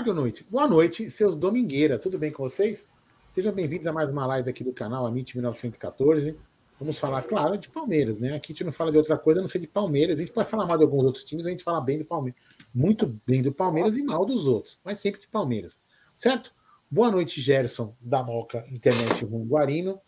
[0.00, 0.46] Tarde ou noite?
[0.48, 1.98] Boa noite, seus domingueira.
[1.98, 2.88] Tudo bem com vocês?
[3.34, 6.40] Sejam bem-vindos a mais uma live aqui do canal Amit 1914.
[6.78, 8.34] Vamos falar, claro, de Palmeiras, né?
[8.34, 10.18] Aqui a gente não fala de outra coisa, a não ser de Palmeiras.
[10.18, 12.40] A gente pode falar mal de alguns outros times, a gente fala bem do Palmeiras.
[12.74, 15.82] Muito bem do Palmeiras e mal dos outros, mas sempre de Palmeiras.
[16.14, 16.54] Certo?
[16.90, 20.00] Boa noite, Gerson, da Moca Internet Guarino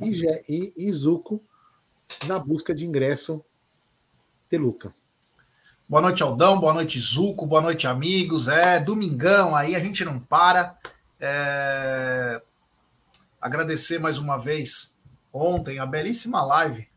[0.00, 1.44] e, e, e Zuco
[2.26, 3.44] na busca de ingresso
[4.50, 4.94] de Luca.
[5.86, 6.58] Boa noite, Aldão.
[6.58, 7.44] Boa noite, Zuco.
[7.44, 8.48] Boa noite, amigos.
[8.48, 10.78] É domingão aí, a gente não para.
[11.20, 12.40] É...
[13.38, 14.96] Agradecer mais uma vez
[15.30, 16.88] ontem a belíssima live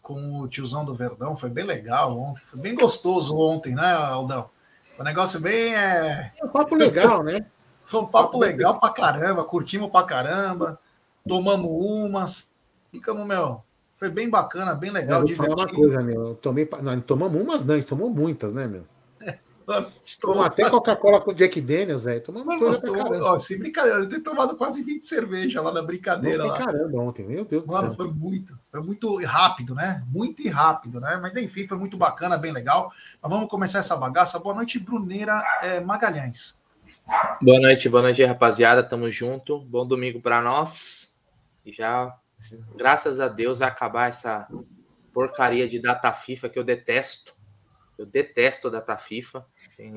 [0.00, 1.34] com o tiozão do Verdão.
[1.34, 2.40] Foi bem legal ontem.
[2.44, 4.48] Foi bem gostoso ontem, né, Aldão?
[4.96, 6.32] O negócio bem é.
[6.36, 7.44] É um papo legal, né?
[7.84, 9.44] Foi um papo legal pra caramba.
[9.44, 10.78] Curtimos pra caramba.
[11.26, 12.52] Tomamos umas.
[12.92, 13.64] Ficamos, meu,
[13.98, 15.56] foi bem bacana, bem legal, eu vou divertido.
[15.56, 16.28] Falar uma coisa, meu.
[16.28, 18.84] Eu tomei, não, tomamos umas, não, a gente tomou muitas, né, meu?
[19.20, 19.84] É,
[20.20, 22.22] tomou até Coca-Cola com Jack Daniels, velho.
[22.22, 26.46] Tomamos coisa tomou, ó, sem brincadeira, eu tenho tomado quase 20 cerveja lá na brincadeira.
[26.46, 26.56] Lá.
[26.56, 28.06] Caramba, ontem, meu Deus Mano, do céu.
[28.06, 30.06] foi muito, foi muito rápido, né?
[30.08, 31.18] Muito e rápido, né?
[31.20, 32.92] Mas enfim, foi muito bacana, bem legal.
[33.20, 34.38] Mas vamos começar essa bagaça.
[34.38, 36.56] Boa noite, Bruneira é, Magalhães.
[37.42, 38.82] Boa noite, boa noite, rapaziada.
[38.82, 39.58] Tamo junto.
[39.60, 41.18] Bom domingo para nós.
[41.66, 42.16] E já
[42.74, 44.48] Graças a Deus vai acabar essa
[45.12, 47.36] porcaria de data FIFA que eu detesto.
[47.98, 49.44] Eu detesto data FIFA.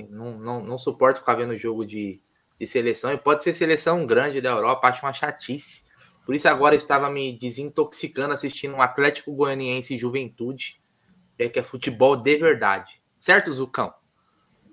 [0.10, 2.20] Não, não, não suporto ficar vendo jogo de,
[2.60, 3.14] de seleção.
[3.14, 5.86] E pode ser seleção grande da Europa, acho uma chatice.
[6.26, 10.82] Por isso agora estava me desintoxicando assistindo um Atlético Goianiense Juventude,
[11.38, 13.02] que é futebol de verdade.
[13.20, 13.94] Certo, Zucão?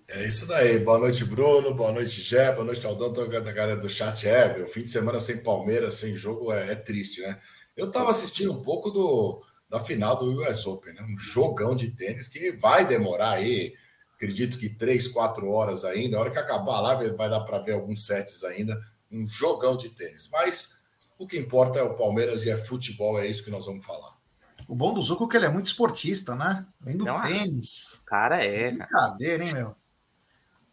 [0.06, 0.78] É isso daí.
[0.78, 1.74] Boa noite, Bruno.
[1.74, 2.52] Boa noite, Gé.
[2.52, 3.12] Boa noite, Aldão.
[3.12, 4.26] Toda a galera do chat.
[4.26, 7.38] É, o fim de semana sem Palmeiras, sem jogo, é, é triste, né?
[7.78, 9.40] Eu estava assistindo um pouco do,
[9.70, 11.02] da final do US Open, né?
[11.08, 13.72] um jogão de tênis que vai demorar aí,
[14.16, 16.16] acredito que três, quatro horas ainda.
[16.16, 18.76] A hora que acabar lá, vai dar para ver alguns sets ainda.
[19.12, 20.28] Um jogão de tênis.
[20.32, 20.82] Mas
[21.16, 24.18] o que importa é o Palmeiras e é futebol, é isso que nós vamos falar.
[24.66, 26.66] O bom do Zuco é que ele é muito esportista, né?
[26.80, 28.02] Vem do Não, tênis.
[28.04, 28.72] Cara, é.
[28.72, 29.76] Brincadeira, hein, meu?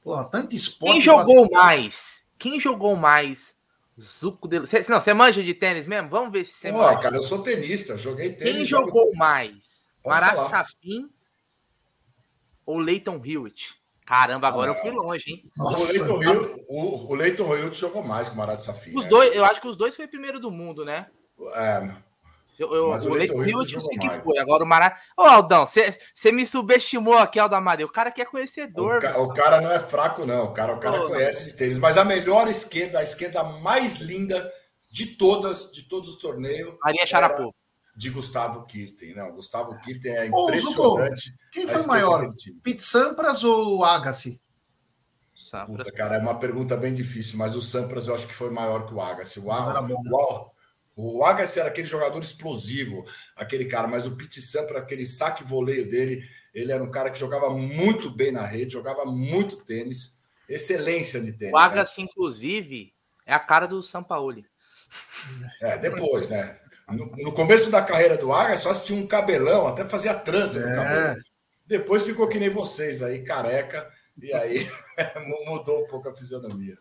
[0.03, 0.93] Pô, tanto esporte.
[0.93, 2.27] Quem jogou mais?
[2.37, 3.54] Quem jogou mais
[3.99, 4.65] Zuco de...
[4.67, 6.09] Cê, não, você manja de tênis mesmo?
[6.09, 6.99] Vamos ver se você Pô, manja.
[6.99, 8.53] cara, eu sou tenista, joguei tênis.
[8.53, 9.87] Quem jogou mais?
[10.05, 11.09] Marat Safin
[12.65, 13.75] ou Leighton Hewitt?
[14.05, 15.51] Caramba, agora ah, eu fui longe, hein?
[15.57, 15.81] Nossa,
[16.13, 18.95] o, Leighton Hewitt, o, o Leighton Hewitt jogou mais que o Marat Safin.
[18.95, 19.09] Os né?
[19.09, 21.07] dois, eu acho que os dois foi primeiro do mundo, né?
[21.53, 21.95] É,
[22.57, 24.37] eu, eu, o Rio eu sei que foi.
[24.37, 24.97] Agora o Mará.
[25.17, 27.87] Ô, Aldão, você me subestimou aqui, Aldo Amadeu.
[27.87, 28.97] O cara que é conhecedor.
[28.97, 30.45] O, ca, o, cara não é fraco, não.
[30.45, 31.77] O cara, o cara conhece de tênis.
[31.77, 34.51] Mas a melhor esquerda, a esquerda mais linda
[34.89, 36.75] de todas, de todos os torneios.
[36.81, 37.53] Maria Charapô.
[37.95, 39.15] De Gustavo Kirten.
[39.15, 41.29] Não, Gustavo Kirten é impressionante.
[41.29, 42.29] Ô, quem foi maior?
[42.63, 44.39] Pete Sampras ou Agassi?
[45.65, 48.85] Puta, cara, é uma pergunta bem difícil, mas o Sampras eu acho que foi maior
[48.85, 49.39] que o Agassi.
[49.41, 50.51] O, Agassi, o,
[50.95, 55.89] o Agassi era aquele jogador explosivo, aquele cara, mas o Pete Sampras, aquele saque voleio
[55.89, 56.23] dele,
[56.53, 61.33] ele era um cara que jogava muito bem na rede, jogava muito tênis, excelência de
[61.33, 61.53] tênis.
[61.53, 62.07] O Agassi, né?
[62.09, 62.93] inclusive,
[63.25, 64.45] é a cara do Sampaoli.
[65.61, 66.57] É, depois, né?
[66.87, 70.67] No, no, começo da carreira do Agassi, só tinha um cabelão, até fazia trança no
[70.69, 70.75] é.
[70.75, 71.23] cabelo.
[71.65, 73.91] Depois ficou que nem vocês aí, careca,
[74.21, 74.69] e aí
[75.45, 76.77] mudou um pouco a fisionomia.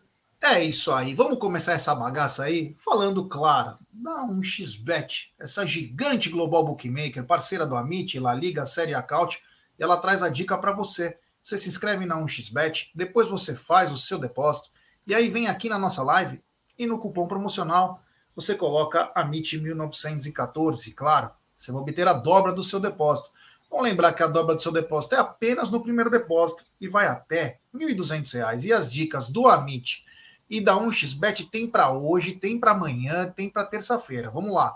[0.47, 1.15] É isso aí.
[1.15, 7.65] Vamos começar essa bagaça aí falando, claro, dá um XBet, essa gigante global bookmaker, parceira
[7.65, 9.41] do Amit, La Liga, Série Acaute,
[9.79, 11.17] e ela traz a dica para você.
[11.43, 14.69] Você se inscreve na 1xBet, depois você faz o seu depósito,
[15.07, 16.39] e aí vem aqui na nossa live
[16.77, 17.99] e no cupom promocional
[18.35, 23.31] você coloca AMIT1914, claro, você vai obter a dobra do seu depósito.
[23.67, 27.07] Vamos lembrar que a dobra do seu depósito é apenas no primeiro depósito e vai
[27.07, 28.63] até R$ 1.200.
[28.63, 30.05] E as dicas do Amit
[30.49, 34.29] e da 1xBet tem para hoje, tem para amanhã, tem para terça-feira.
[34.29, 34.75] Vamos lá.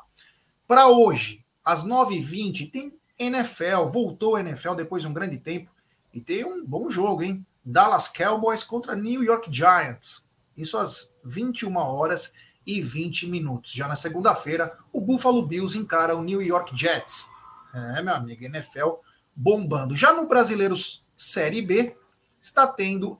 [0.67, 3.85] Para hoje, às 9h20, tem NFL.
[3.91, 5.69] Voltou a NFL depois de um grande tempo.
[6.13, 7.45] E tem um bom jogo, hein?
[7.63, 10.27] Dallas Cowboys contra New York Giants.
[10.57, 12.33] Isso às 21 horas
[12.65, 13.71] e 20 minutos.
[13.71, 17.29] Já na segunda-feira, o Buffalo Bills encara o New York Jets.
[17.73, 18.95] É, meu amigo, NFL
[19.35, 19.95] bombando.
[19.95, 21.95] Já no Brasileiros Série B,
[22.41, 23.19] está tendo,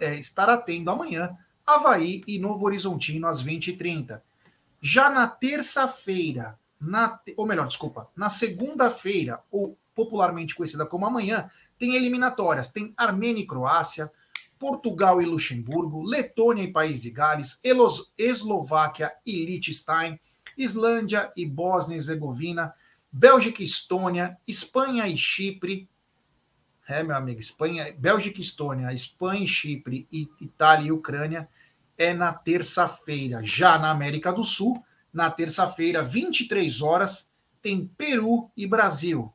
[0.00, 4.20] é, estará tendo amanhã Havaí e Novo Horizontino às 20h30.
[4.80, 11.94] Já na terça-feira, na, ou melhor, desculpa, na segunda-feira, ou popularmente conhecida como amanhã, tem
[11.94, 12.68] eliminatórias.
[12.68, 14.12] Tem Armênia e Croácia,
[14.58, 17.60] Portugal e Luxemburgo, Letônia e País de Gales,
[18.16, 20.20] Eslováquia e Liechtenstein,
[20.56, 22.74] Islândia e Bósnia e Herzegovina,
[23.10, 25.88] Bélgica e Estônia, Espanha e Chipre,
[26.88, 31.48] É, meu amigo, Espanha, Bélgica e Estônia, Espanha e Chipre, e Itália e Ucrânia
[31.98, 33.40] é na terça-feira.
[33.42, 34.82] Já na América do Sul,
[35.12, 37.30] na terça-feira, 23 horas,
[37.62, 39.32] tem Peru e Brasil.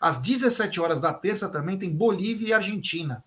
[0.00, 3.24] Às 17 horas da terça também tem Bolívia e Argentina.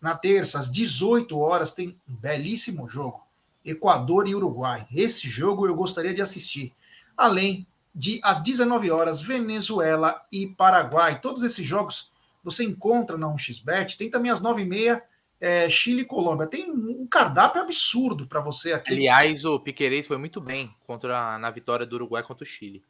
[0.00, 3.26] Na terça, às 18 horas, tem um belíssimo jogo.
[3.64, 4.86] Equador e Uruguai.
[4.94, 6.72] Esse jogo eu gostaria de assistir.
[7.16, 11.20] Além de, às 19 horas, Venezuela e Paraguai.
[11.20, 12.12] Todos esses jogos
[12.44, 13.96] você encontra na 1xBet.
[13.96, 15.02] Tem também às 9h30,
[15.40, 16.46] é, Chile e Colômbia.
[16.46, 18.92] Tem um cardápio absurdo para você aqui.
[18.92, 22.82] Aliás, o Piqueires foi muito bem contra na vitória do Uruguai contra o Chile.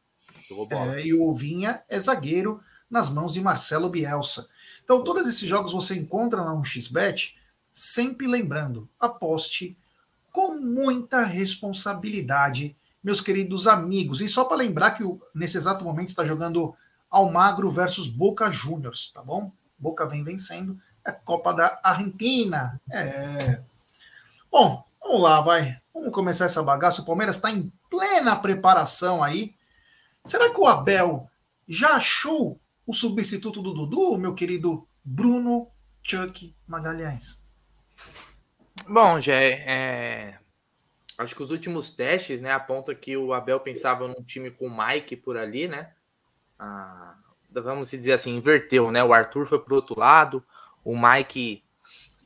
[0.95, 4.47] É, e o Vinha é zagueiro nas mãos de Marcelo Bielsa.
[4.83, 7.35] Então, todos esses jogos você encontra na 1xBet,
[7.73, 9.77] sempre lembrando, aposte
[10.31, 14.21] com muita responsabilidade, meus queridos amigos.
[14.21, 15.03] E só para lembrar que
[15.35, 16.73] nesse exato momento está jogando
[17.09, 19.51] Almagro versus Boca Juniors, tá bom?
[19.77, 20.79] Boca vem vencendo.
[21.11, 22.79] Copa da Argentina.
[22.91, 23.61] É.
[24.51, 25.77] Bom, vamos lá, vai.
[25.93, 27.01] Vamos começar essa bagaça.
[27.01, 29.55] O Palmeiras está em plena preparação aí.
[30.25, 31.29] Será que o Abel
[31.67, 35.69] já achou o substituto do Dudu, meu querido Bruno
[36.01, 37.41] Chuck Magalhães?
[38.87, 40.39] Bom, Jé, é...
[41.17, 44.77] acho que os últimos testes, né, apontam que o Abel pensava num time com o
[44.77, 45.91] Mike por ali, né?
[46.59, 47.15] Ah,
[47.51, 49.03] vamos dizer assim, inverteu, né?
[49.03, 50.43] O Arthur foi pro outro lado,
[50.87, 51.65] o Mike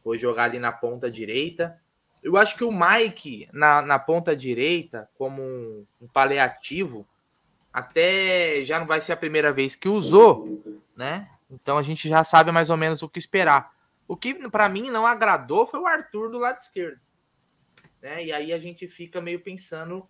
[0.03, 1.81] foi jogar ali na ponta direita.
[2.21, 7.07] Eu acho que o Mike na, na ponta direita, como um, um paliativo,
[7.73, 10.61] até já não vai ser a primeira vez que usou,
[10.95, 11.27] né?
[11.49, 13.73] Então a gente já sabe mais ou menos o que esperar.
[14.07, 17.01] O que para mim não agradou foi o Arthur do lado esquerdo.
[17.99, 18.25] Né?
[18.25, 20.07] E aí a gente fica meio pensando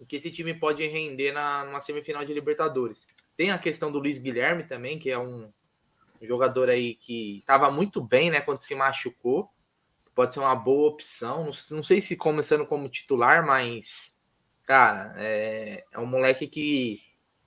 [0.00, 3.06] o que esse time pode render na, numa semifinal de Libertadores.
[3.36, 5.52] Tem a questão do Luiz Guilherme também, que é um
[6.26, 9.48] jogador aí que estava muito bem né, quando se machucou.
[10.14, 11.44] Pode ser uma boa opção.
[11.44, 14.22] Não, não sei se começando como titular, mas,
[14.64, 17.00] cara, é, é um moleque que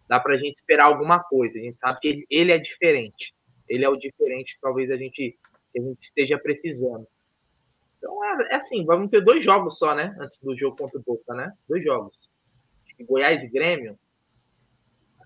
[0.08, 1.60] dá para gente esperar alguma coisa.
[1.60, 3.34] A gente sabe que ele, ele é diferente.
[3.68, 5.38] Ele é o diferente que talvez a gente
[5.76, 7.08] a gente esteja precisando.
[7.98, 10.16] Então é, é, assim, vamos ter dois jogos só, né?
[10.20, 11.54] Antes do jogo contra o Boca, né?
[11.68, 12.18] Dois jogos.
[13.00, 13.98] Goiás e Grêmio.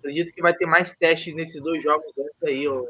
[0.05, 2.85] Acredito que vai ter mais testes nesses dois jogos antes aí, ô,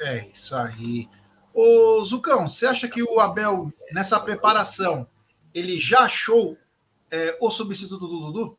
[0.00, 1.06] É isso aí.
[1.52, 5.06] Ô Zucão, você acha que o Abel, nessa preparação,
[5.52, 6.56] ele já achou
[7.10, 8.58] é, o substituto do Dudu?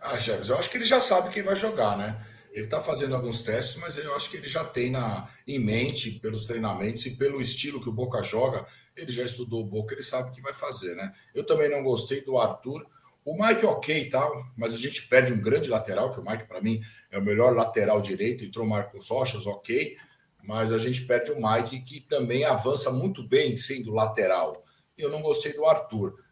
[0.00, 2.24] Ah, Jefferson, eu acho que ele já sabe quem vai jogar, né?
[2.52, 6.20] Ele está fazendo alguns testes, mas eu acho que ele já tem na, em mente,
[6.20, 8.64] pelos treinamentos e pelo estilo que o Boca joga,
[8.96, 11.12] ele já estudou o Boca, ele sabe o que vai fazer, né?
[11.34, 12.86] Eu também não gostei do Arthur.
[13.24, 16.46] O Mike, ok e tal, mas a gente perde um grande lateral, que o Mike,
[16.46, 18.44] para mim, é o melhor lateral direito.
[18.44, 19.96] Entrou o Marcos Rochas, ok,
[20.42, 24.62] mas a gente perde o Mike, que também avança muito bem sendo lateral.
[24.96, 26.22] Eu não gostei do Arthur.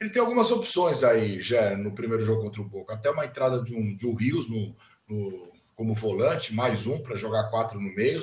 [0.00, 2.94] Ele tem algumas opções aí, já no primeiro jogo contra o Boca.
[2.94, 4.76] Até uma entrada de um, de um Rios no,
[5.08, 8.20] no como volante, mais um para jogar quatro no meio.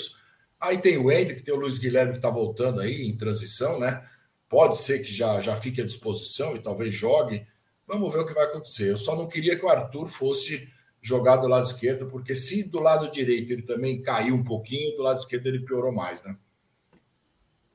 [0.57, 4.07] Aí tem o Hendrick, tem o Luiz Guilherme que está voltando aí em transição, né?
[4.48, 7.45] Pode ser que já, já fique à disposição e talvez jogue.
[7.87, 8.91] Vamos ver o que vai acontecer.
[8.91, 12.79] Eu só não queria que o Arthur fosse jogar do lado esquerdo, porque se do
[12.79, 16.35] lado direito ele também caiu um pouquinho, do lado esquerdo ele piorou mais, né?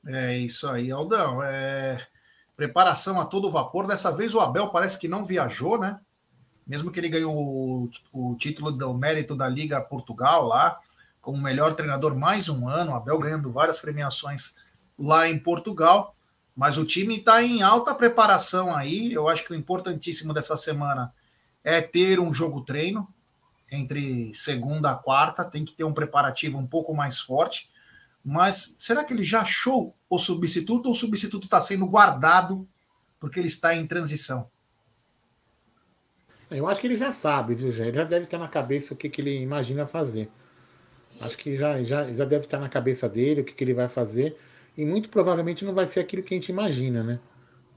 [0.05, 1.41] É isso aí, Aldão.
[1.41, 2.05] É...
[2.57, 3.87] Preparação a todo vapor.
[3.87, 5.99] Dessa vez o Abel parece que não viajou, né?
[6.71, 10.79] mesmo que ele ganhou o, o título do mérito da Liga Portugal lá,
[11.21, 14.55] como melhor treinador mais um ano, Abel ganhando várias premiações
[14.97, 16.15] lá em Portugal,
[16.55, 19.13] mas o time está em alta preparação aí.
[19.13, 21.13] Eu acho que o importantíssimo dessa semana
[21.63, 23.07] é ter um jogo treino
[23.71, 27.69] entre segunda a quarta, tem que ter um preparativo um pouco mais forte.
[28.23, 32.67] Mas será que ele já achou o substituto ou o substituto está sendo guardado
[33.19, 34.49] porque ele está em transição?
[36.49, 37.69] Eu acho que ele já sabe, viu?
[37.69, 40.29] Ele já deve estar na cabeça o que, que ele imagina fazer.
[41.21, 43.87] Acho que já, já, já deve estar na cabeça dele o que, que ele vai
[43.87, 44.37] fazer.
[44.77, 47.19] E muito provavelmente não vai ser aquilo que a gente imagina, né?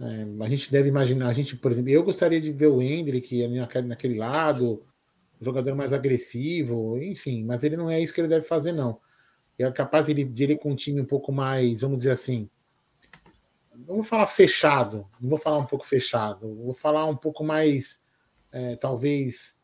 [0.00, 3.46] É, a gente deve imaginar, a gente, por exemplo, eu gostaria de ver o Hendrick
[3.86, 4.84] naquele, lado,
[5.40, 9.00] jogador mais agressivo, enfim, mas ele não é isso que ele deve fazer, não.
[9.58, 12.50] É capaz de ele, de ele com um time um pouco mais, vamos dizer assim,
[13.86, 18.02] vamos falar fechado, não vou falar um pouco fechado, vou falar um pouco mais
[18.50, 19.56] é, talvez,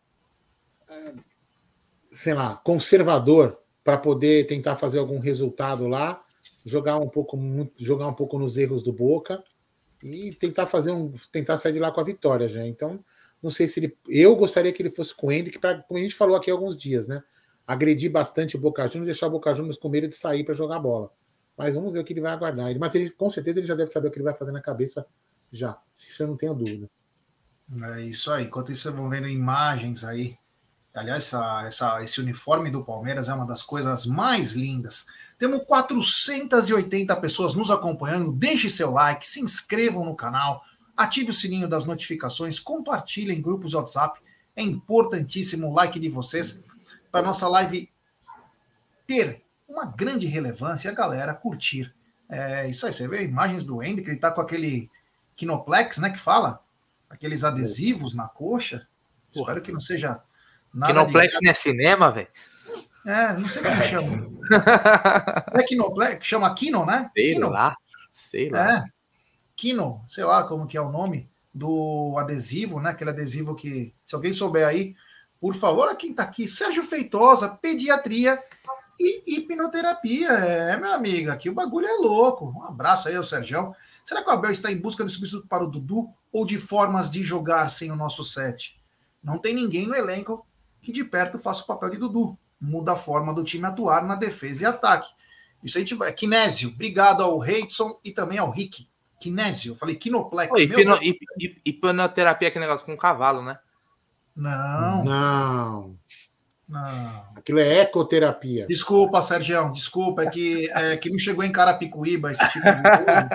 [0.89, 1.15] é,
[2.11, 6.25] sei lá, conservador para poder tentar fazer algum resultado lá,
[6.65, 7.39] jogar um pouco,
[7.77, 9.43] jogar um pouco nos erros do Boca
[10.03, 12.67] e tentar fazer um, tentar sair de lá com a vitória já.
[12.67, 13.05] Então,
[13.43, 16.15] não sei se ele, eu gostaria que ele fosse com Hendrick, para como a gente
[16.15, 17.23] falou aqui há alguns dias, né?
[17.71, 20.81] agredir bastante o Boca Juniors deixar o Boca Juniors com medo de sair para jogar
[20.81, 21.09] bola.
[21.57, 22.77] Mas vamos ver o que ele vai aguardar.
[22.81, 25.07] Mas ele, com certeza ele já deve saber o que ele vai fazer na cabeça
[25.53, 25.79] já.
[25.97, 26.91] Isso eu não tenho dúvida.
[27.97, 28.47] É isso aí.
[28.47, 30.37] Enquanto isso, vão vendo imagens aí.
[30.93, 35.07] Aliás, essa, essa, esse uniforme do Palmeiras é uma das coisas mais lindas.
[35.41, 38.31] Temos 480 pessoas nos acompanhando.
[38.31, 40.63] Deixe seu like, se inscrevam no canal,
[40.95, 44.21] ative o sininho das notificações, compartilhem em grupos de WhatsApp.
[44.55, 46.63] É importantíssimo o like de vocês
[47.11, 47.91] para nossa live
[49.07, 51.95] ter uma grande relevância e a galera curtir.
[52.29, 54.91] É isso aí, você vê imagens do Andy, que ele tá com aquele
[55.37, 56.63] Kinoplex, né, que fala?
[57.09, 58.87] Aqueles adesivos na coxa.
[59.33, 59.45] Porra.
[59.45, 60.21] Espero que não seja
[60.73, 61.45] nada Kinoplex de...
[61.45, 62.29] não é cinema, velho?
[63.07, 64.17] É, não sei como chama.
[64.17, 64.41] não
[65.61, 67.11] é Kinoplex, chama Kino, né?
[67.15, 67.49] Sei Kino.
[67.49, 67.77] lá,
[68.31, 68.79] sei lá.
[68.79, 68.85] É,
[69.57, 72.91] Kino, sei lá como que é o nome do adesivo, né?
[72.91, 74.95] Aquele adesivo que, se alguém souber aí,
[75.41, 78.39] por favor, quem tá aqui, Sérgio Feitosa, pediatria
[78.99, 80.29] e hipnoterapia.
[80.29, 82.53] É, meu amigo, aqui o bagulho é louco.
[82.55, 83.75] Um abraço aí ao Sérgio.
[84.05, 87.11] Será que o Abel está em busca de substituto para o Dudu ou de formas
[87.11, 88.79] de jogar sem o nosso set?
[89.23, 90.47] Não tem ninguém no elenco
[90.83, 92.39] que de perto faça o papel de Dudu.
[92.61, 95.09] Muda a forma do time atuar na defesa e ataque.
[95.63, 96.13] Isso a gente vai.
[96.13, 98.89] Kinésio, obrigado ao Reidson e também ao Rick.
[99.19, 100.51] Kinésio, falei Kinoplex.
[100.53, 100.99] Oi, hipno,
[101.65, 103.59] hipnoterapia é aquele negócio com cavalo, né?
[104.35, 105.05] Não.
[105.05, 105.99] Não.
[106.67, 107.25] Não.
[107.37, 108.67] Aquilo é ecoterapia.
[108.69, 113.29] Desculpa, Sérgio, desculpa, é que, é que não chegou em Carapicuíba esse tipo de coisa.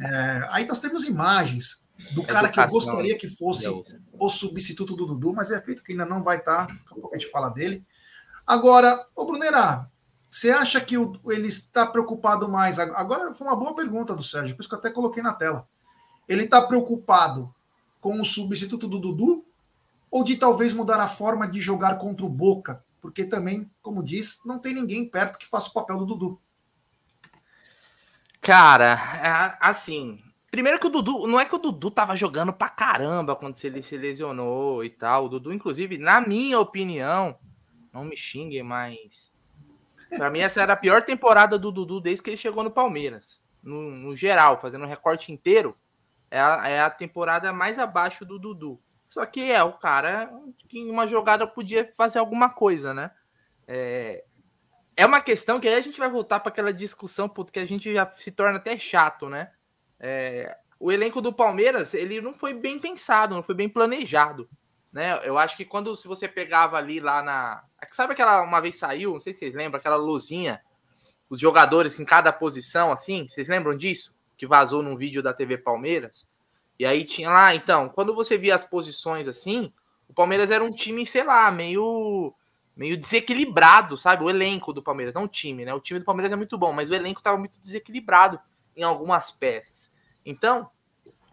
[0.00, 2.52] É, aí nós temos imagens do cara Educação.
[2.52, 3.66] que eu gostaria que fosse
[4.12, 7.14] o substituto do Dudu, mas é feito que ainda não vai estar, daqui a pouco
[7.14, 7.84] a gente fala dele.
[8.48, 9.90] Agora, ô Brunera,
[10.30, 12.78] você acha que o, ele está preocupado mais?
[12.78, 15.68] Agora foi uma boa pergunta do Sérgio, por isso que eu até coloquei na tela.
[16.26, 17.54] Ele está preocupado
[18.00, 19.44] com o substituto do Dudu
[20.10, 24.40] ou de talvez mudar a forma de jogar contra o Boca, porque também, como diz,
[24.46, 26.40] não tem ninguém perto que faça o papel do Dudu.
[28.40, 32.70] Cara, é, assim, primeiro que o Dudu, não é que o Dudu tava jogando pra
[32.70, 35.26] caramba quando ele se lesionou e tal.
[35.26, 37.36] O Dudu, inclusive, na minha opinião,
[37.98, 39.36] não me xinguem, mas
[40.16, 43.44] para mim essa era a pior temporada do Dudu desde que ele chegou no Palmeiras.
[43.62, 45.76] No, no geral, fazendo um recorte inteiro,
[46.30, 48.80] é a, é a temporada mais abaixo do Dudu.
[49.08, 50.30] Só que é o cara
[50.68, 53.10] que em uma jogada podia fazer alguma coisa, né?
[53.66, 54.24] É,
[54.96, 57.92] é uma questão que aí a gente vai voltar para aquela discussão, porque a gente
[57.92, 59.50] já se torna até chato, né?
[59.98, 64.48] É, o elenco do Palmeiras, ele não foi bem pensado, não foi bem planejado,
[64.98, 65.20] né?
[65.22, 67.62] Eu acho que quando se você pegava ali lá na,
[67.92, 70.60] sabe aquela uma vez saiu, não sei se vocês lembram, aquela luzinha,
[71.30, 74.18] os jogadores em cada posição assim, vocês lembram disso?
[74.36, 76.28] Que vazou num vídeo da TV Palmeiras?
[76.76, 79.72] E aí tinha lá, então, quando você via as posições assim,
[80.08, 82.34] o Palmeiras era um time, sei lá, meio
[82.76, 84.24] meio desequilibrado, sabe?
[84.24, 85.72] O elenco do Palmeiras, não o time, né?
[85.74, 88.40] O time do Palmeiras é muito bom, mas o elenco estava muito desequilibrado
[88.76, 89.92] em algumas peças.
[90.24, 90.68] Então,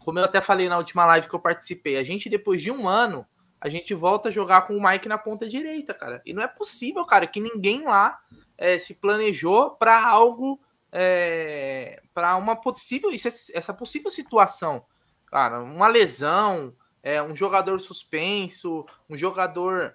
[0.03, 2.88] como eu até falei na última live que eu participei, a gente depois de um
[2.88, 3.25] ano,
[3.65, 6.22] a gente volta a jogar com o Mike na ponta direita, cara.
[6.25, 8.19] E não é possível, cara, que ninguém lá
[8.57, 14.86] é, se planejou para algo, é, para uma possível, isso, essa possível situação
[15.36, 19.93] cara, uma lesão, é, um jogador suspenso, um jogador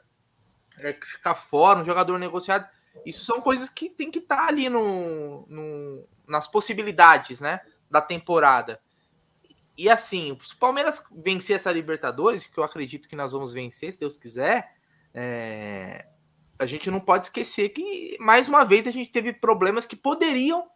[0.78, 2.68] é, que fica fora, um jogador negociado.
[3.06, 7.60] Isso são coisas que tem que estar tá ali no, no, nas possibilidades né,
[7.90, 8.80] da temporada.
[9.80, 13.90] E assim, se o Palmeiras vencer essa Libertadores, que eu acredito que nós vamos vencer,
[13.90, 14.74] se Deus quiser,
[15.14, 16.06] é,
[16.58, 20.68] a gente não pode esquecer que, mais uma vez, a gente teve problemas que poderiam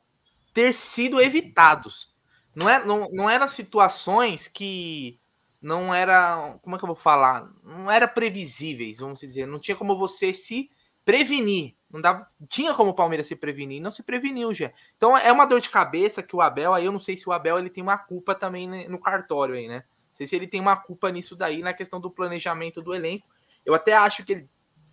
[0.54, 2.14] ter sido evitados.
[2.54, 5.20] Não, é, não, não eram situações que
[5.60, 6.58] não era.
[6.62, 7.52] Como é que eu vou falar?
[7.62, 9.46] Não era previsíveis, vamos dizer.
[9.46, 10.70] Não tinha como você se
[11.04, 11.74] prevenir.
[11.94, 14.72] Não dava, tinha como o Palmeiras se prevenir, não se preveniu já.
[14.96, 17.32] Então é uma dor de cabeça que o Abel, aí eu não sei se o
[17.32, 19.84] Abel ele tem uma culpa também no cartório aí, né?
[20.08, 23.28] Não sei se ele tem uma culpa nisso daí, na questão do planejamento do elenco.
[23.64, 24.50] Eu até acho que ele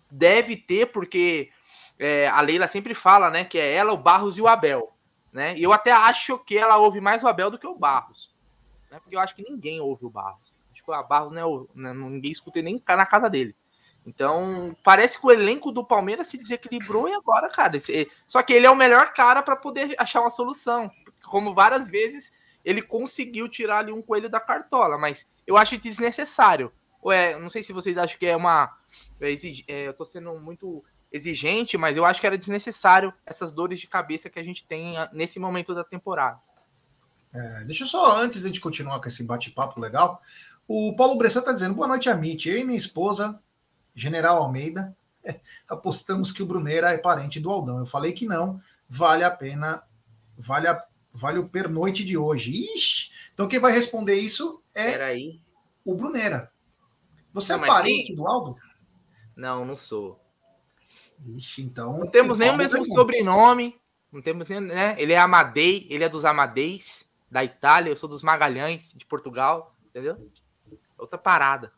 [0.08, 1.50] deve ter, porque
[1.98, 4.92] é, a Leila sempre fala, né, que é ela, o Barros e o Abel.
[5.32, 5.58] Né?
[5.58, 8.32] E eu até acho que ela ouve mais o Abel do que o Barros.
[8.88, 9.00] Né?
[9.00, 10.54] Porque eu acho que ninguém ouve o Barros.
[10.72, 11.42] Acho que o Barros né,
[11.74, 13.56] ninguém escuta nem na casa dele.
[14.06, 17.76] Então, parece que o elenco do Palmeiras se desequilibrou e agora, cara.
[17.76, 20.90] Esse, só que ele é o melhor cara para poder achar uma solução.
[21.24, 22.32] Como várias vezes
[22.64, 26.72] ele conseguiu tirar ali um coelho da cartola, mas eu acho desnecessário.
[27.04, 28.76] Ué, não sei se vocês acham que é uma.
[29.20, 29.32] É,
[29.68, 33.86] é eu tô sendo muito exigente, mas eu acho que era desnecessário essas dores de
[33.86, 36.40] cabeça que a gente tem ah, nesse momento da temporada.
[37.34, 40.20] É, deixa eu só, antes de continuar com esse bate-papo legal,
[40.66, 42.48] o Paulo Bressan está dizendo: boa noite, Amit.
[42.48, 43.40] Eu e minha esposa,
[43.94, 44.96] General Almeida,
[45.68, 47.78] apostamos que o Brunera é parente do Aldão.
[47.78, 49.82] Eu falei que não, vale a pena,
[50.36, 50.78] vale, a,
[51.12, 52.52] vale o pernoite de hoje.
[52.74, 53.10] Ixi!
[53.34, 55.40] Então quem vai responder isso é Peraí.
[55.84, 56.50] o Brunera.
[57.32, 58.56] Você Não, é parente quem- do Aldo?
[59.34, 60.20] Não, não sou.
[61.26, 61.98] Ixi, então.
[61.98, 62.86] Não temos nem o mesmo é bom.
[62.86, 63.80] sobrenome.
[64.10, 64.94] Não temos nem, né?
[64.98, 69.74] Ele é Amadei, ele é dos Amadeis, da Itália, eu sou dos Magalhães, de Portugal,
[69.86, 70.30] entendeu?
[70.98, 71.72] Outra parada.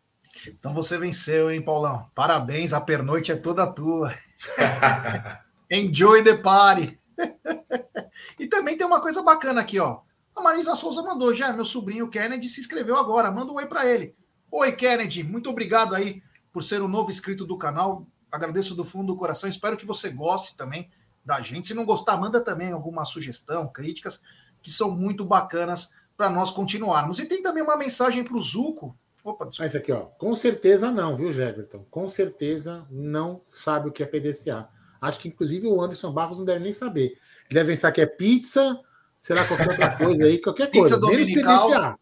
[0.49, 2.11] Então você venceu, hein, Paulão?
[2.15, 4.15] Parabéns, a pernoite é toda tua.
[5.71, 6.99] Enjoy the party.
[8.39, 10.01] e também tem uma coisa bacana aqui, ó.
[10.35, 13.31] A Marisa Souza mandou já, meu sobrinho Kennedy se inscreveu agora.
[13.31, 14.15] Manda um oi para ele.
[14.51, 16.23] Oi, Kennedy, muito obrigado aí
[16.53, 18.07] por ser um novo inscrito do canal.
[18.31, 19.49] Agradeço do fundo do coração.
[19.49, 20.91] Espero que você goste também
[21.25, 21.69] da gente.
[21.69, 24.21] Se não gostar, manda também alguma sugestão, críticas,
[24.63, 27.19] que são muito bacanas para nós continuarmos.
[27.19, 28.97] E tem também uma mensagem para o Zuco.
[29.25, 29.65] Opa, desculpa.
[29.65, 31.85] Mas aqui, ó, com certeza não, viu, Jefferson?
[31.91, 34.69] Com certeza não sabe o que é PDCA.
[35.01, 37.19] Acho que, inclusive, o Anderson Barros não deve nem saber.
[37.51, 38.79] Ele deve pensar que é pizza,
[39.21, 41.07] será qualquer outra coisa aí, qualquer Pizza coisa.
[41.17, 41.69] menos dominical.
[41.69, 41.99] PDCA.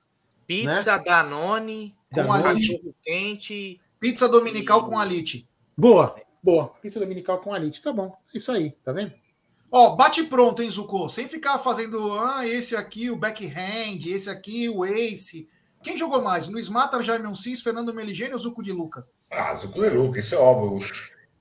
[0.47, 2.45] Pizza, Danone, Com Danone.
[2.49, 2.95] alite.
[3.03, 3.81] quente.
[4.01, 5.49] Pizza dominical com alite.
[5.77, 6.69] Boa, boa.
[6.83, 7.81] Pizza dominical com alite.
[7.81, 8.15] Tá bom.
[8.35, 9.13] Isso aí, tá vendo?
[9.71, 11.09] Ó, bate pronto, hein, Zuko?
[11.09, 15.49] Sem ficar fazendo, ah, esse aqui, o backhand, esse aqui, o ace.
[15.83, 16.47] Quem jogou mais?
[16.49, 19.07] Luiz Mata, Jaime Oncis, Fernando Meligeni ou Zuco de Luca?
[19.31, 20.79] Ah, Zuco de Luca, isso é óbvio.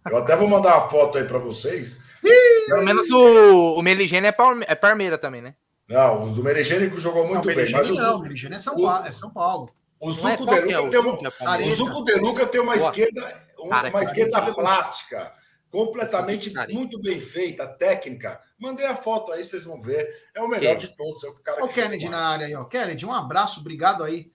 [0.10, 1.98] Eu até vou mandar uma foto aí para vocês.
[2.68, 5.56] Pelo menos o, o Meligene é, Palme- é Parmeira também, né?
[5.90, 8.76] Não, o Meregênico jogou muito não, bem, mas o, Meligeni não, Zu- Meligeni é São,
[8.76, 9.70] o- Paulo, é São Paulo.
[10.00, 11.20] o é Zuco qual de é Luca o tem uma,
[11.62, 11.70] é o?
[11.70, 13.22] Zuco de Luca tem uma esquerda,
[13.60, 15.34] uma Cara, cara, esquerda plástica,
[15.72, 18.42] completamente muito bem feita, técnica.
[18.60, 20.30] Mandei a foto aí, vocês vão ver.
[20.36, 22.66] É o melhor de todos, é o cara o Kennedy na área aí, ó.
[22.66, 24.32] Kennedy, um abraço, obrigado aí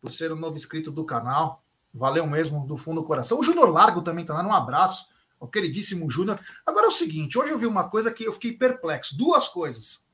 [0.00, 1.62] por ser um novo inscrito do canal.
[1.94, 3.38] Valeu mesmo, do fundo do coração.
[3.38, 6.38] O Júnior Largo também tá dando um abraço, o queridíssimo Júnior.
[6.66, 9.16] Agora é o seguinte, hoje eu vi uma coisa que eu fiquei perplexo.
[9.16, 10.04] Duas coisas.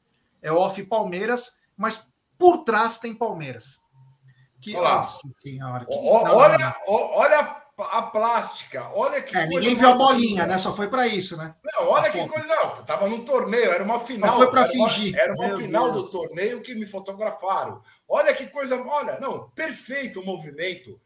[0.43, 3.81] É off Palmeiras, mas por trás tem Palmeiras.
[4.61, 4.97] Que, Olha lá.
[4.97, 5.85] nossa senhora.
[5.87, 9.41] que- olha, ó, olha a, plástica, olha que não.
[9.43, 10.57] É, coisa ninguém viu a bolinha, né?
[10.57, 11.55] Só foi para isso, né?
[11.62, 12.33] Não, olha A que foto.
[12.33, 12.47] coisa.
[12.49, 14.39] Não, tava num torneio, era uma final.
[14.39, 15.15] Mas foi uma- fingir.
[15.19, 16.07] Era uma Meu final Deus.
[16.11, 17.83] do torneio que me fotografaram.
[18.09, 18.77] Olha que coisa.
[18.83, 20.99] Olha, não, perfeito o movimento.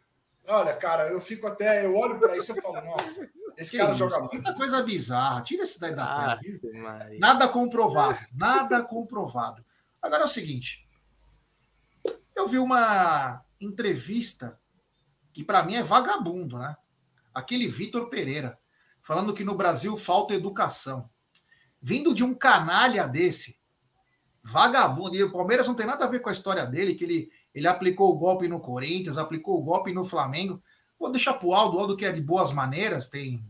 [0.47, 1.85] Olha, cara, eu fico até.
[1.85, 4.35] Eu olho para isso e falo, nossa, esse Que cara isso, joga muito.
[4.35, 5.43] Muita coisa bizarra.
[5.43, 6.83] Tira isso daí da Ah, tela.
[6.83, 7.19] Maria.
[7.19, 8.19] Nada comprovado.
[8.35, 9.65] Nada comprovado.
[10.01, 10.87] Agora é o seguinte.
[12.35, 14.59] Eu vi uma entrevista
[15.33, 16.77] que para mim é vagabundo, né?
[17.35, 18.59] Aquele Vitor Pereira
[19.03, 21.09] falando que no Brasil falta educação.
[21.81, 23.59] Vindo de um canalha desse,
[24.43, 27.33] vagabundo, e o Palmeiras não tem nada a ver com a história dele, que ele,
[27.55, 30.62] ele aplicou o golpe no Corinthians, aplicou o golpe no Flamengo.
[30.99, 33.43] Vou deixar pro Aldo, o Aldo que é de boas maneiras, tem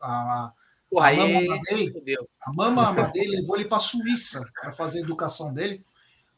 [0.00, 0.52] a,
[0.90, 1.38] Porra, a Mama.
[1.38, 2.28] Amadei, fudeu.
[2.42, 5.84] a Mama Amadei levou ele para a Suíça para fazer a educação dele.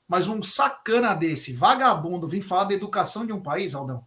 [0.06, 4.06] Mas um sacana desse, vagabundo, vir falar da educação de um país, Aldão.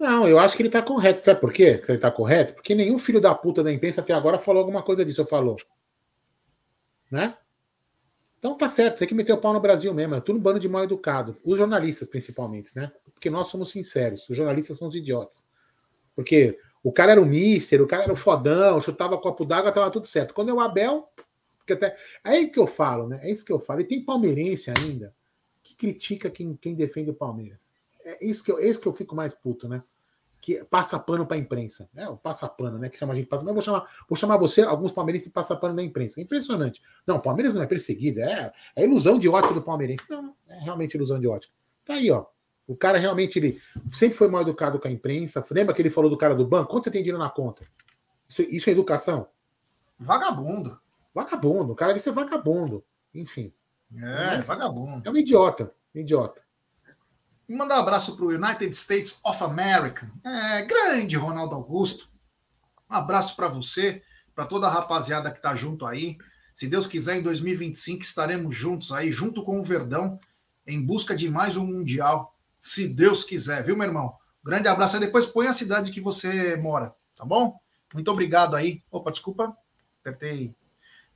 [0.00, 1.20] Não, eu acho que ele tá correto.
[1.20, 2.54] Sabe por quê que ele tá correto?
[2.54, 5.56] Porque nenhum filho da puta da imprensa até agora falou alguma coisa disso, ou falou.
[7.10, 7.36] Né?
[8.38, 10.14] Então tá certo, tem que meter o pau no Brasil mesmo.
[10.14, 11.36] É tudo um bando de mal educado.
[11.44, 12.90] Os jornalistas, principalmente, né?
[13.12, 14.26] Porque nós somos sinceros.
[14.26, 15.44] Os jornalistas são os idiotas.
[16.16, 19.90] Porque o cara era o mister, o cara era o fodão, chutava copo d'água, tava
[19.90, 20.32] tudo certo.
[20.32, 21.10] Quando é o Abel,
[21.66, 21.94] que até.
[22.24, 23.20] É aí que eu falo, né?
[23.22, 23.82] É isso que eu falo.
[23.82, 25.14] E tem palmeirense ainda
[25.62, 27.69] que critica quem, quem defende o Palmeiras.
[28.04, 29.82] É isso que eu, é isso que eu fico mais puto, né?
[30.40, 31.88] Que passa pano para a imprensa.
[31.94, 32.88] É o passa pano, né?
[32.88, 33.44] Que chama a gente de passa.
[33.44, 36.20] Mas eu vou chamar, vou chamar você, alguns palmeirenses, de passa pano da imprensa.
[36.20, 36.80] É impressionante.
[37.06, 40.04] Não, o Palmeiras não é perseguido, é, é ilusão de ótica do palmeirense.
[40.08, 41.52] Não, é realmente ilusão de ótica.
[41.84, 42.26] Tá aí, ó.
[42.66, 43.60] O cara realmente ele
[43.90, 45.44] sempre foi mal educado com a imprensa.
[45.50, 46.70] Lembra que ele falou do cara do banco?
[46.70, 47.66] Quanto você tem dinheiro na conta?
[48.28, 49.26] Isso, isso é educação?
[49.98, 50.80] Vagabundo.
[51.12, 51.72] Vagabundo.
[51.72, 52.84] O cara deve ser vagabundo.
[53.12, 53.52] Enfim.
[53.96, 55.02] É, vagabundo.
[55.04, 55.74] É um idiota.
[55.92, 56.42] Um idiota.
[57.50, 60.08] E mandar um abraço para o United States of America.
[60.22, 62.08] É, grande Ronaldo Augusto.
[62.88, 64.04] Um abraço para você,
[64.36, 66.16] para toda a rapaziada que está junto aí.
[66.54, 70.20] Se Deus quiser, em 2025 estaremos juntos aí, junto com o Verdão,
[70.64, 72.36] em busca de mais um Mundial.
[72.56, 74.14] Se Deus quiser, viu, meu irmão?
[74.44, 74.94] Grande abraço.
[74.94, 77.58] Aí depois põe a cidade que você mora, tá bom?
[77.92, 78.80] Muito obrigado aí.
[78.92, 79.56] Opa, desculpa.
[80.00, 80.54] Apertei.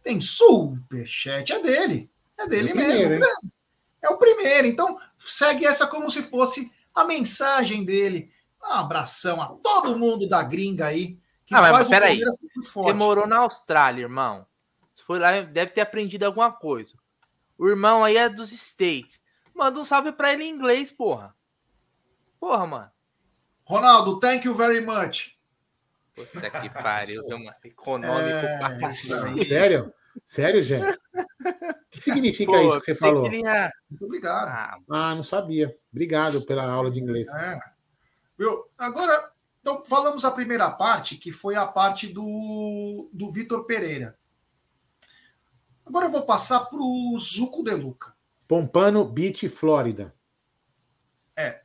[0.03, 1.53] Tem superchat.
[1.53, 2.11] É dele.
[2.37, 3.09] É dele É mesmo.
[3.09, 3.27] primeiro?
[4.05, 4.67] É o primeiro.
[4.67, 8.31] Então, segue essa como se fosse a mensagem dele.
[8.63, 11.19] Um abração a todo mundo da gringa aí.
[11.47, 12.21] Que Ah, mas peraí.
[12.21, 14.47] Você morou na Austrália, irmão.
[14.95, 16.95] Você foi lá, deve ter aprendido alguma coisa.
[17.57, 19.23] O irmão aí é dos States.
[19.55, 21.35] Manda um salve pra ele em inglês, porra.
[22.39, 22.91] Porra, mano.
[23.65, 25.39] Ronaldo, thank you very much.
[26.15, 29.47] Puta que pariu, uma econômico É, pra cacete.
[29.47, 29.95] Sério?
[30.25, 30.95] Sério, gente?
[31.95, 33.23] O que significa Pô, isso que você falou?
[33.25, 34.49] queria- Muito obrigado.
[34.49, 35.77] Ah, Ah, não sabia.
[35.93, 37.29] Obrigado pela aula de inglês.
[37.29, 37.59] É.
[38.37, 38.65] Viu?
[38.77, 39.31] Agora,
[39.61, 44.19] então, falamos a primeira parte, que foi a parte do, do Vitor Pereira.
[45.87, 48.15] Agora eu vou passar para o Zuco De Luca.
[48.49, 50.15] Pompano Beach, Flórida.
[51.37, 51.63] É.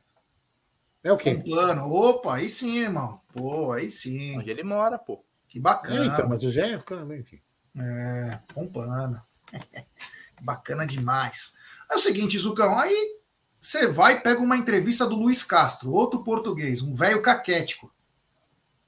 [1.02, 1.34] É o quê?
[1.34, 1.90] Pompano.
[1.92, 3.20] Opa, aí sim, irmão.
[3.32, 4.38] Pô, aí sim.
[4.38, 5.24] onde ele mora, pô.
[5.48, 6.04] Que bacana.
[6.04, 6.94] É, então, mas o Gé fica.
[7.16, 7.40] Enfim.
[7.76, 9.20] É, Pompano.
[10.40, 11.54] Bacana demais.
[11.90, 13.18] É o seguinte, Zucão, aí
[13.60, 17.92] você vai e pega uma entrevista do Luiz Castro, outro português, um velho caquético.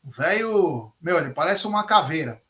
[0.05, 2.43] Um velho, meu, ele parece uma caveira.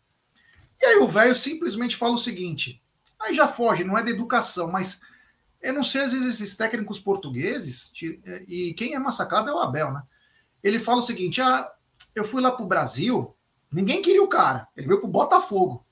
[0.81, 2.83] E aí o velho simplesmente fala o seguinte:
[3.19, 5.01] aí já foge, não é da educação, mas
[5.61, 7.93] eu não sei, às vezes, esses técnicos portugueses,
[8.49, 10.03] e quem é massacrado é o Abel, né?
[10.62, 11.71] Ele fala o seguinte: ah,
[12.15, 13.35] eu fui lá pro Brasil,
[13.71, 15.85] ninguém queria o cara, ele veio pro Botafogo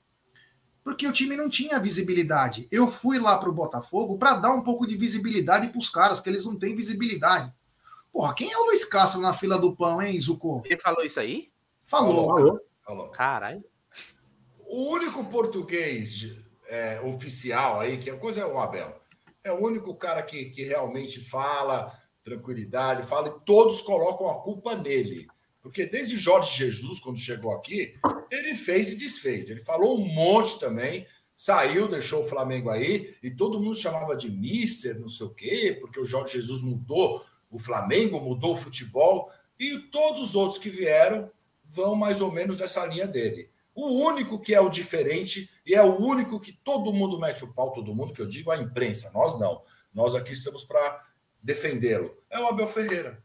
[0.91, 2.67] porque o time não tinha visibilidade.
[2.69, 6.19] Eu fui lá para o Botafogo para dar um pouco de visibilidade para os caras,
[6.19, 7.49] que eles não têm visibilidade.
[8.11, 10.61] Porra, quem é o Luiz Castro na fila do pão, hein, Zucco?
[10.65, 11.49] Ele falou isso aí?
[11.87, 12.35] Falou.
[12.35, 12.59] Falou.
[12.85, 13.07] Falou.
[13.07, 13.63] Caralho.
[14.67, 16.35] O único português
[16.67, 19.01] é, oficial aí, que a coisa é o Abel.
[19.45, 24.75] É o único cara que, que realmente fala tranquilidade, fala e todos colocam a culpa
[24.75, 25.25] nele.
[25.61, 27.95] Porque desde Jorge Jesus, quando chegou aqui,
[28.29, 29.49] ele fez e desfez.
[29.49, 34.29] Ele falou um monte também, saiu, deixou o Flamengo aí, e todo mundo chamava de
[34.29, 39.31] mister, não sei o quê, porque o Jorge Jesus mudou o Flamengo, mudou o futebol,
[39.59, 41.29] e todos os outros que vieram
[41.65, 43.49] vão mais ou menos nessa linha dele.
[43.73, 47.53] O único que é o diferente, e é o único que todo mundo mete o
[47.53, 49.61] pau, todo mundo, que eu digo a imprensa, nós não.
[49.93, 51.05] Nós aqui estamos para
[51.41, 52.17] defendê-lo.
[52.29, 53.23] É o Abel Ferreira.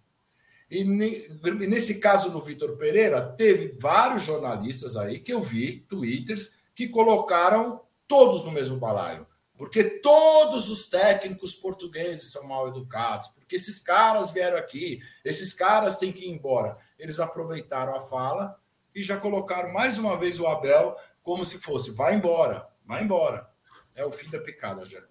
[0.70, 1.26] E ne-
[1.66, 7.80] nesse caso do Vitor Pereira, teve vários jornalistas aí que eu vi, twitters, que colocaram
[8.08, 9.26] todos no mesmo balaio.
[9.56, 15.98] Porque todos os técnicos portugueses são mal educados, porque esses caras vieram aqui, esses caras
[15.98, 16.76] têm que ir embora.
[16.98, 18.60] Eles aproveitaram a fala
[18.94, 23.48] e já colocaram mais uma vez o Abel como se fosse: vai embora, vai embora.
[23.94, 25.02] É o fim da picada já.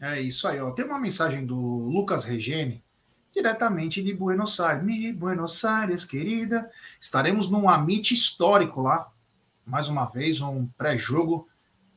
[0.00, 0.72] É isso aí, ó.
[0.72, 2.82] Tem uma mensagem do Lucas Regeni,
[3.34, 4.84] diretamente de Buenos Aires.
[4.84, 6.70] Mi Buenos Aires, querida.
[7.00, 9.10] Estaremos num Amit histórico lá.
[9.66, 11.48] Mais uma vez, um pré-jogo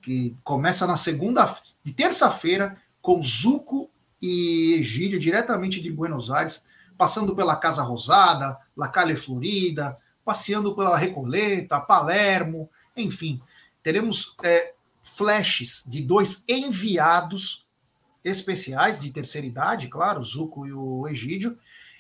[0.01, 3.89] que começa na segunda, de terça-feira, com Zuco
[4.21, 6.65] e Egídio, diretamente de Buenos Aires,
[6.97, 13.41] passando pela Casa Rosada, La Calle Florida, passeando pela Recoleta, Palermo, enfim.
[13.83, 14.73] Teremos é,
[15.03, 17.66] flashes de dois enviados
[18.29, 21.57] especiais de terceira idade, claro, o Zuco e o Egídio.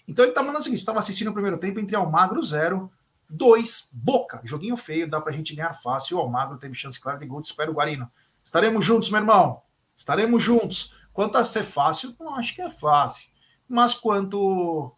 [0.07, 2.91] Então ele tá mandando o seguinte: estava assistindo o primeiro tempo entre Almagro 0,
[3.29, 4.41] 2, Boca.
[4.43, 6.17] Joguinho feio, dá pra gente ganhar fácil.
[6.17, 8.09] O Almagro teve chance clara de gol, te espero, Guarino.
[8.43, 9.61] Estaremos juntos, meu irmão.
[9.95, 10.95] Estaremos juntos.
[11.11, 13.29] Quanto a ser fácil, não acho que é fácil.
[13.67, 14.95] Mas quanto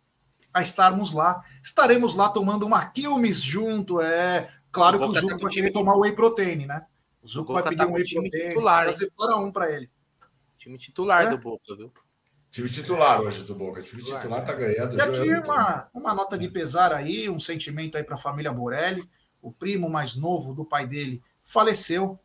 [0.54, 4.02] a estarmos lá, estaremos lá tomando uma Quilmes junto.
[4.02, 6.86] É claro O que o Zuco tá vai o querer tomar whey protein, né?
[7.22, 9.72] O Zuco O vai pedir tá um whey o protein, titular, trazer para um para
[9.72, 9.90] ele.
[10.60, 11.30] Time titular É?
[11.30, 11.92] do Boca, viu?
[12.52, 13.82] Time titular hoje do Boca.
[13.82, 14.98] Time titular tá ganhando.
[14.98, 19.10] E aqui uma, uma nota de pesar aí, um sentimento aí para a família Borelli.
[19.42, 22.20] O primo mais novo do pai dele faleceu.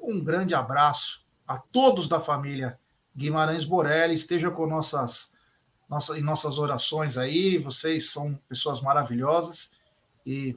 [0.00, 2.78] Um grande abraço a todos da família
[3.14, 4.14] Guimarães Borelli.
[4.14, 5.34] Esteja com nossas,
[5.88, 7.58] nossa, em nossas orações aí.
[7.58, 9.72] Vocês são pessoas maravilhosas
[10.24, 10.56] e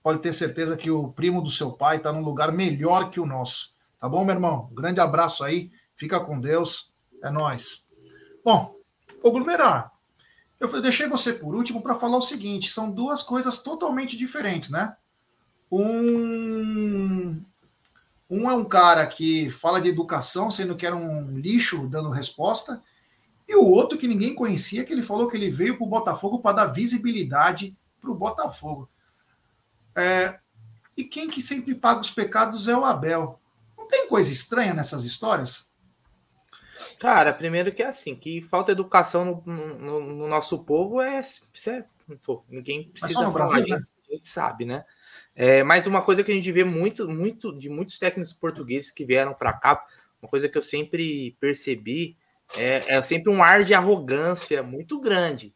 [0.00, 3.26] pode ter certeza que o primo do seu pai está num lugar melhor que o
[3.26, 3.72] nosso.
[3.98, 4.68] Tá bom, meu irmão?
[4.70, 5.72] Um grande abraço aí.
[5.98, 6.92] Fica com Deus.
[7.20, 7.84] É nós.
[8.44, 8.72] Bom,
[9.20, 9.90] ô Brunerá,
[10.60, 14.96] eu deixei você por último para falar o seguinte: são duas coisas totalmente diferentes, né?
[15.70, 17.42] Um,
[18.30, 22.80] um é um cara que fala de educação, sendo que era um lixo dando resposta,
[23.48, 26.38] e o outro que ninguém conhecia, que ele falou que ele veio para o Botafogo
[26.38, 28.88] para dar visibilidade para o Botafogo.
[29.96, 30.38] É,
[30.96, 33.40] e quem que sempre paga os pecados é o Abel.
[33.76, 35.67] Não tem coisa estranha nessas histórias?
[36.98, 41.84] Cara, primeiro que é assim, que falta educação no, no- no nosso povo é, é-
[42.24, 44.84] pô, ninguém precisa falar, Brasil, a, gente, a gente sabe, né?
[45.34, 49.04] É, mas uma coisa que a gente vê muito, muito de muitos técnicos portugueses que
[49.04, 49.84] vieram para cá,
[50.20, 52.16] uma coisa que eu sempre percebi
[52.56, 55.54] é, é sempre um ar de arrogância muito grande,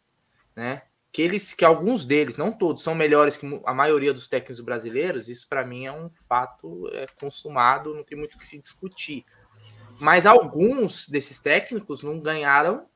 [0.55, 0.83] né?
[1.11, 5.29] Que eles, que alguns deles, não todos, são melhores que a maioria dos técnicos brasileiros.
[5.29, 9.25] Isso para mim é um fato é, consumado, não tem muito o que se discutir.
[10.03, 12.89] Mas alguns desses técnicos não ganharam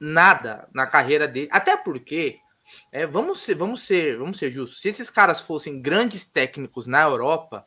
[0.00, 1.48] nada na carreira dele.
[1.52, 2.40] Até porque
[2.90, 4.80] É, vamos ser, vamos ser, vamos ser justos.
[4.80, 7.64] Se esses caras fossem grandes técnicos na Europa,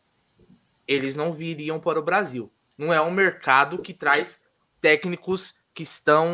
[0.85, 2.51] eles não viriam para o Brasil.
[2.77, 4.43] Não é um mercado que traz
[4.81, 6.27] técnicos que estão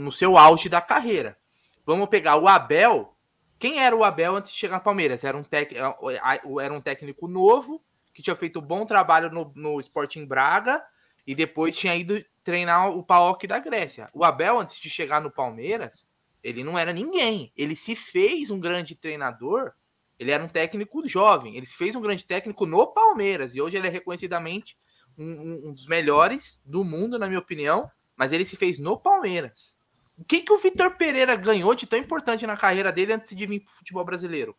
[0.00, 1.36] no seu auge da carreira.
[1.84, 3.14] Vamos pegar o Abel.
[3.56, 5.22] Quem era o Abel antes de chegar ao Palmeiras?
[5.22, 5.72] Era um, tec...
[5.72, 7.80] era um técnico novo
[8.12, 10.82] que tinha feito um bom trabalho no, no Sporting Braga
[11.26, 14.08] e depois tinha ido treinar o PAOK da Grécia.
[14.14, 16.06] O Abel, antes de chegar no Palmeiras,
[16.42, 17.52] ele não era ninguém.
[17.56, 19.72] Ele se fez um grande treinador.
[20.18, 21.56] Ele era um técnico jovem.
[21.56, 23.54] Ele se fez um grande técnico no Palmeiras.
[23.54, 24.78] E hoje ele é reconhecidamente
[25.18, 27.90] um, um dos melhores do mundo, na minha opinião.
[28.16, 29.80] Mas ele se fez no Palmeiras.
[30.16, 33.44] O que, que o Vitor Pereira ganhou de tão importante na carreira dele antes de
[33.46, 34.56] vir para o futebol brasileiro?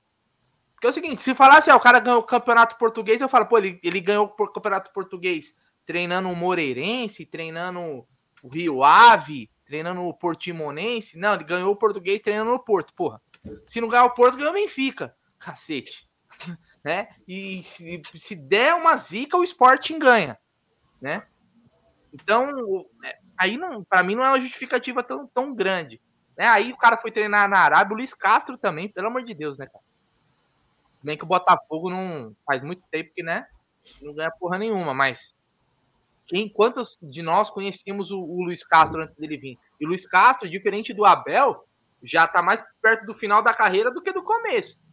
[0.76, 3.48] Porque é o seguinte: se falasse, ah, o cara ganhou o campeonato português, eu falo,
[3.48, 8.06] pô, ele, ele ganhou o campeonato português treinando o Moreirense, treinando
[8.44, 11.18] o Rio Ave, treinando o Portimonense.
[11.18, 13.22] Não, ele ganhou o português treinando no Porto, porra.
[13.66, 15.16] Se não ganhar o Porto, ganhou o Benfica.
[15.40, 16.08] Cacete.
[16.84, 17.10] né?
[17.28, 20.38] E se, se der uma zica, o Sporting ganha,
[21.02, 21.26] né?
[22.14, 26.02] Então, é, aí não, para mim não é uma justificativa tão, tão grande.
[26.38, 26.48] Né?
[26.48, 29.58] Aí o cara foi treinar na Arábia, o Luiz Castro também, pelo amor de Deus,
[29.58, 29.84] né, cara?
[31.04, 33.48] Nem que o Botafogo não faz muito tempo que, né,
[34.02, 35.36] não ganha porra nenhuma, mas
[36.28, 39.58] quem, quantos de nós conhecíamos o, o, Luiz Castro antes dele vir?
[39.80, 41.66] E o Luiz Castro, diferente do Abel,
[42.04, 44.86] já está mais perto do final da carreira do que do começo.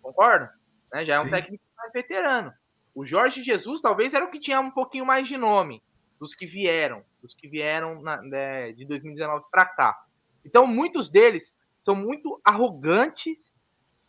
[0.00, 0.52] Concorda?
[0.92, 1.04] Né?
[1.04, 1.30] Já é um Sim.
[1.30, 2.52] técnico mais veterano.
[2.94, 5.82] O Jorge Jesus talvez era o que tinha um pouquinho mais de nome
[6.18, 10.04] dos que vieram, dos que vieram na, né, de 2019 para cá.
[10.44, 13.52] Então, muitos deles são muito arrogantes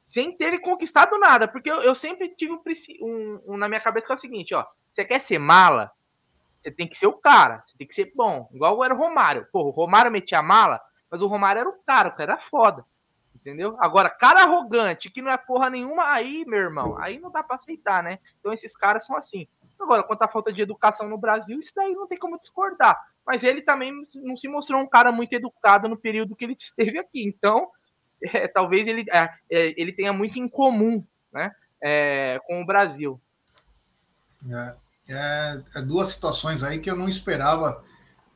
[0.03, 2.61] sem terem conquistado nada, porque eu, eu sempre tive um,
[3.01, 5.91] um, um, na minha cabeça que é o seguinte, ó, você quer ser mala,
[6.59, 8.49] você tem que ser o cara, você tem que ser bom.
[8.53, 9.47] Igual era o Romário.
[9.51, 12.41] Pô, o Romário metia a mala, mas o Romário era o cara, o cara era
[12.41, 12.85] foda.
[13.33, 13.77] Entendeu?
[13.79, 17.55] Agora, cara arrogante, que não é porra nenhuma, aí, meu irmão, aí não dá pra
[17.55, 18.19] aceitar, né?
[18.39, 19.47] Então esses caras são assim.
[19.79, 23.01] Agora, quanto à falta de educação no Brasil, isso daí não tem como discordar.
[23.25, 26.99] Mas ele também não se mostrou um cara muito educado no período que ele esteve
[26.99, 27.23] aqui.
[27.23, 27.71] Então,
[28.21, 33.19] é, talvez ele, é, é ele tenha muito em comum né, é, com o Brasil.
[34.51, 37.83] É é, é, duas situações aí que eu não esperava.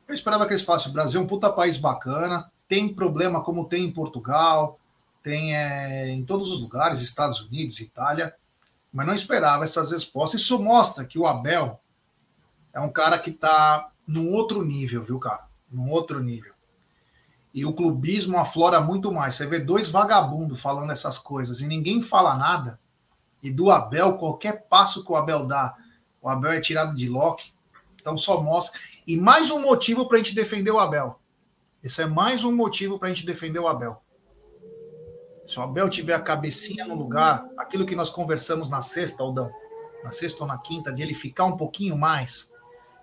[0.06, 3.66] Eu esperava que eles falassem: o Brasil é um puta país bacana, tem problema como
[3.66, 4.78] tem em Portugal,
[5.22, 8.34] tem é, em todos os lugares, Estados Unidos, Itália,
[8.92, 10.40] mas não esperava essas respostas.
[10.40, 11.80] Isso mostra que o Abel
[12.72, 15.46] é um cara que está num outro nível, viu, cara?
[15.70, 16.52] Num outro nível.
[17.54, 19.34] E o clubismo aflora muito mais.
[19.34, 22.80] Você vê dois vagabundos falando essas coisas e ninguém fala nada.
[23.40, 25.76] E do Abel, qualquer passo que o Abel dá,
[26.24, 27.52] o Abel é tirado de Loki.
[28.00, 28.80] Então só mostra.
[29.06, 31.20] E mais um motivo para a gente defender o Abel.
[31.82, 34.02] Esse é mais um motivo para a gente defender o Abel.
[35.46, 39.50] Se o Abel tiver a cabecinha no lugar, aquilo que nós conversamos na sexta, Aldão,
[40.02, 42.50] na sexta ou na quinta, de ele ficar um pouquinho mais,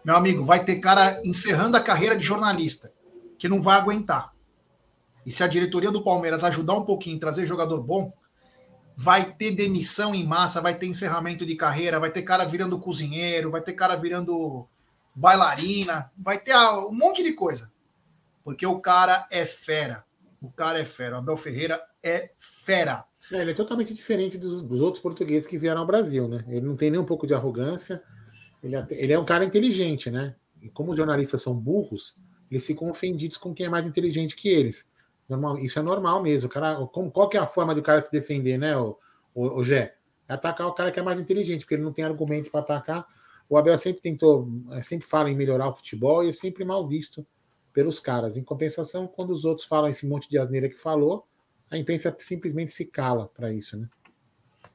[0.03, 2.91] meu amigo, vai ter cara encerrando a carreira de jornalista,
[3.37, 4.33] que não vai aguentar.
[5.23, 8.11] E se a diretoria do Palmeiras ajudar um pouquinho, trazer jogador bom,
[9.01, 13.49] vai ter demissão em massa, vai ter encerramento de carreira, vai ter cara virando cozinheiro,
[13.49, 14.67] vai ter cara virando
[15.15, 17.71] bailarina, vai ter um monte de coisa.
[18.43, 20.05] Porque o cara é fera.
[20.39, 21.15] O cara é fera.
[21.15, 23.03] O Abel Ferreira é fera.
[23.31, 26.45] É, ele é totalmente diferente dos, dos, outros portugueses que vieram ao Brasil, né?
[26.47, 28.03] Ele não tem nem um pouco de arrogância.
[28.63, 30.35] Ele é, ele é um cara inteligente, né?
[30.61, 32.15] E como os jornalistas são burros,
[32.51, 34.87] eles ficam ofendidos com quem é mais inteligente que eles.
[35.31, 36.49] Normal, isso é normal mesmo.
[36.49, 38.97] O cara, como, qual que é a forma do cara se defender, né, o,
[39.33, 39.95] o, o Gé?
[40.27, 43.07] É atacar o cara que é mais inteligente, porque ele não tem argumentos para atacar.
[43.47, 46.85] O Abel sempre tentou, é, sempre fala em melhorar o futebol e é sempre mal
[46.85, 47.25] visto
[47.71, 48.35] pelos caras.
[48.35, 51.25] Em compensação, quando os outros falam esse monte de asneira que falou,
[51.69, 53.87] a imprensa simplesmente se cala para isso, né?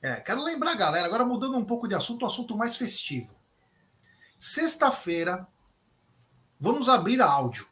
[0.00, 3.34] É, quero lembrar, galera, agora mudando um pouco de assunto, um assunto mais festivo.
[4.38, 5.46] Sexta-feira,
[6.58, 7.66] vamos abrir áudio.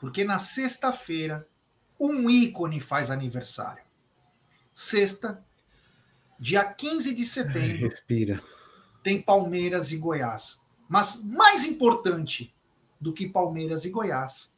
[0.00, 1.46] Porque na sexta-feira
[1.98, 3.82] um ícone faz aniversário.
[4.72, 5.44] Sexta,
[6.38, 7.88] dia 15 de setembro.
[7.88, 8.42] Respira.
[9.02, 10.60] Tem Palmeiras e Goiás.
[10.88, 12.54] Mas mais importante
[13.00, 14.54] do que Palmeiras e Goiás,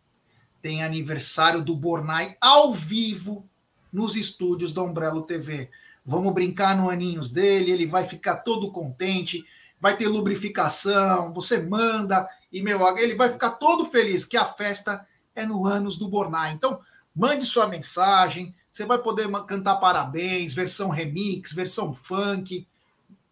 [0.63, 3.49] tem aniversário do Bornai ao vivo
[3.93, 5.71] nos estúdios da Umbrello TV.
[6.05, 9.45] Vamos brincar no aninhos dele, ele vai ficar todo contente,
[9.81, 15.07] vai ter lubrificação, você manda e meu, ele vai ficar todo feliz que a festa
[15.35, 16.53] é no anos do Bornai.
[16.53, 16.81] Então,
[17.15, 18.55] Mande sua mensagem.
[18.71, 22.67] Você vai poder cantar parabéns, versão remix, versão funk.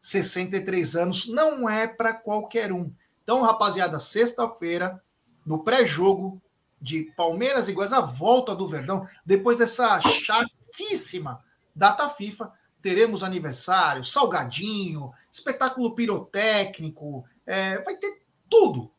[0.00, 2.92] 63 anos não é para qualquer um.
[3.22, 5.02] Então, rapaziada, sexta-feira,
[5.44, 6.40] no pré-jogo
[6.80, 11.42] de Palmeiras e Goiás, a volta do Verdão, depois dessa chave importantíssima
[11.74, 12.52] data FIFA.
[12.80, 18.90] Teremos aniversário, salgadinho, espetáculo pirotécnico, é, vai ter tudo.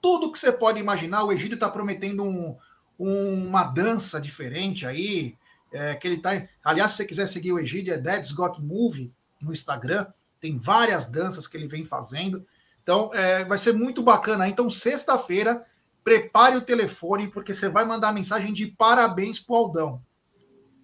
[0.00, 1.24] Tudo que você pode imaginar.
[1.24, 2.56] O Egídio está prometendo um,
[3.00, 5.34] um, uma dança diferente aí.
[5.72, 6.30] É, que ele tá.
[6.64, 10.06] Aliás, se você quiser seguir o Egídio, é Dad's Got Movie no Instagram.
[10.40, 12.44] Tem várias danças que ele vem fazendo.
[12.82, 14.48] Então, é, vai ser muito bacana.
[14.48, 15.64] Então, sexta-feira,
[16.02, 20.02] prepare o telefone, porque você vai mandar mensagem de parabéns pro Aldão.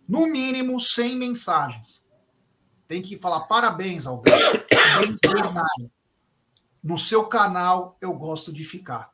[0.09, 2.07] No mínimo, 100 mensagens.
[2.87, 4.33] Tem que falar parabéns, Aldão.
[4.71, 5.91] Parabéns, Bernardo.
[6.83, 9.11] No seu canal, eu gosto de ficar.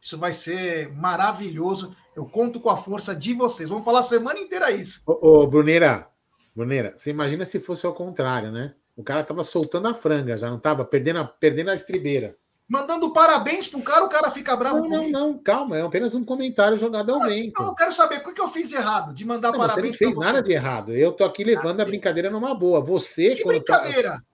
[0.00, 1.94] Isso vai ser maravilhoso.
[2.16, 3.68] Eu conto com a força de vocês.
[3.68, 5.02] Vamos falar a semana inteira isso.
[5.06, 6.08] Ô, ô Bruneira,
[6.54, 8.74] Bruneira, você imagina se fosse ao contrário, né?
[8.96, 12.36] O cara tava soltando a franga, já não tava perdendo a, perdendo a estribeira.
[12.66, 15.12] Mandando parabéns pro cara, o cara fica bravo não, comigo.
[15.12, 17.60] Não, não, calma, é apenas um comentário jogado ao vento.
[17.60, 20.12] Não, eu quero saber o que eu fiz errado de mandar não, parabéns Você não
[20.12, 20.92] fez nada de errado.
[20.92, 22.80] Eu tô aqui levando ah, a brincadeira numa boa.
[22.80, 23.34] Você.
[23.34, 24.12] Que brincadeira?
[24.12, 24.33] Tá...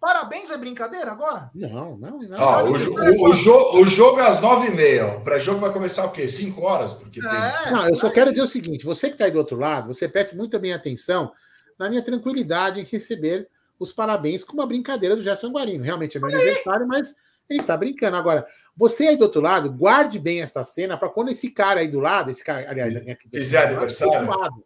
[0.00, 1.50] Parabéns é brincadeira agora?
[1.54, 2.38] Não, não, não.
[2.38, 5.16] Ah, o, o, o, jogo, o jogo é às nove e meia.
[5.16, 6.28] O pré-jogo vai começar o quê?
[6.28, 6.92] Cinco horas?
[6.92, 7.72] Porque é, tem...
[7.72, 10.08] Não, eu só quero dizer o seguinte: você que está aí do outro lado, você
[10.08, 11.32] preste muito bem atenção
[11.78, 15.84] na minha tranquilidade em receber os parabéns com uma brincadeira do Gerson Guarino.
[15.84, 17.14] Realmente é meu aniversário, mas
[17.48, 18.16] ele está brincando.
[18.16, 21.88] Agora, você aí do outro lado, guarde bem essa cena para quando esse cara aí
[21.88, 22.94] do lado, esse cara, aliás,
[23.32, 24.64] fizer aniversário, lado,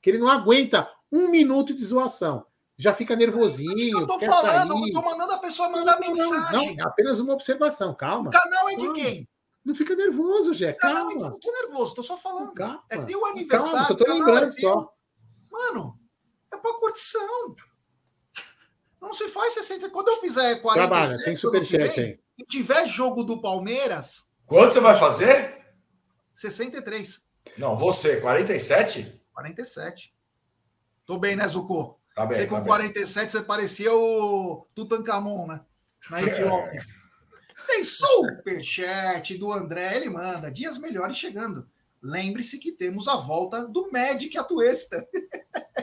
[0.00, 2.44] que ele não aguenta um minuto de zoação.
[2.78, 4.00] Já fica nervosinho.
[4.00, 4.88] Eu tô falando, sair.
[4.88, 6.76] eu tô mandando a pessoa mandar não, mensagem.
[6.76, 8.28] Não, é apenas uma observação, calma.
[8.28, 9.28] O canal é de quem?
[9.64, 10.74] Não fica nervoso, Jé.
[10.74, 11.14] Calma.
[11.14, 12.52] Não, não tô nervoso, tô só falando.
[12.52, 12.84] Calma.
[12.90, 13.72] É teu aniversário.
[13.72, 14.92] Calma, só tô lembrando é só.
[15.50, 15.98] Mano,
[16.52, 17.56] é pra curtição.
[19.00, 19.88] Não se faz 60.
[19.90, 22.20] Quando eu fizer 47 Trabalha, tem superchat aí.
[22.38, 24.26] E tiver jogo do Palmeiras.
[24.44, 25.64] Quanto você vai fazer?
[26.34, 27.24] 63.
[27.56, 29.22] Não, você, 47?
[29.32, 30.14] 47.
[31.06, 31.98] Tô bem, né, Zucco?
[32.16, 32.38] Tá bem.
[32.38, 33.28] Você com tá 47 bem.
[33.28, 35.60] você parecia o Tutankamon, né?
[36.10, 36.82] Na Etiópia.
[37.66, 40.50] Tem superchat do André, ele manda.
[40.50, 41.68] Dias melhores chegando.
[42.02, 45.06] Lembre-se que temos a volta do Magic Atuesta.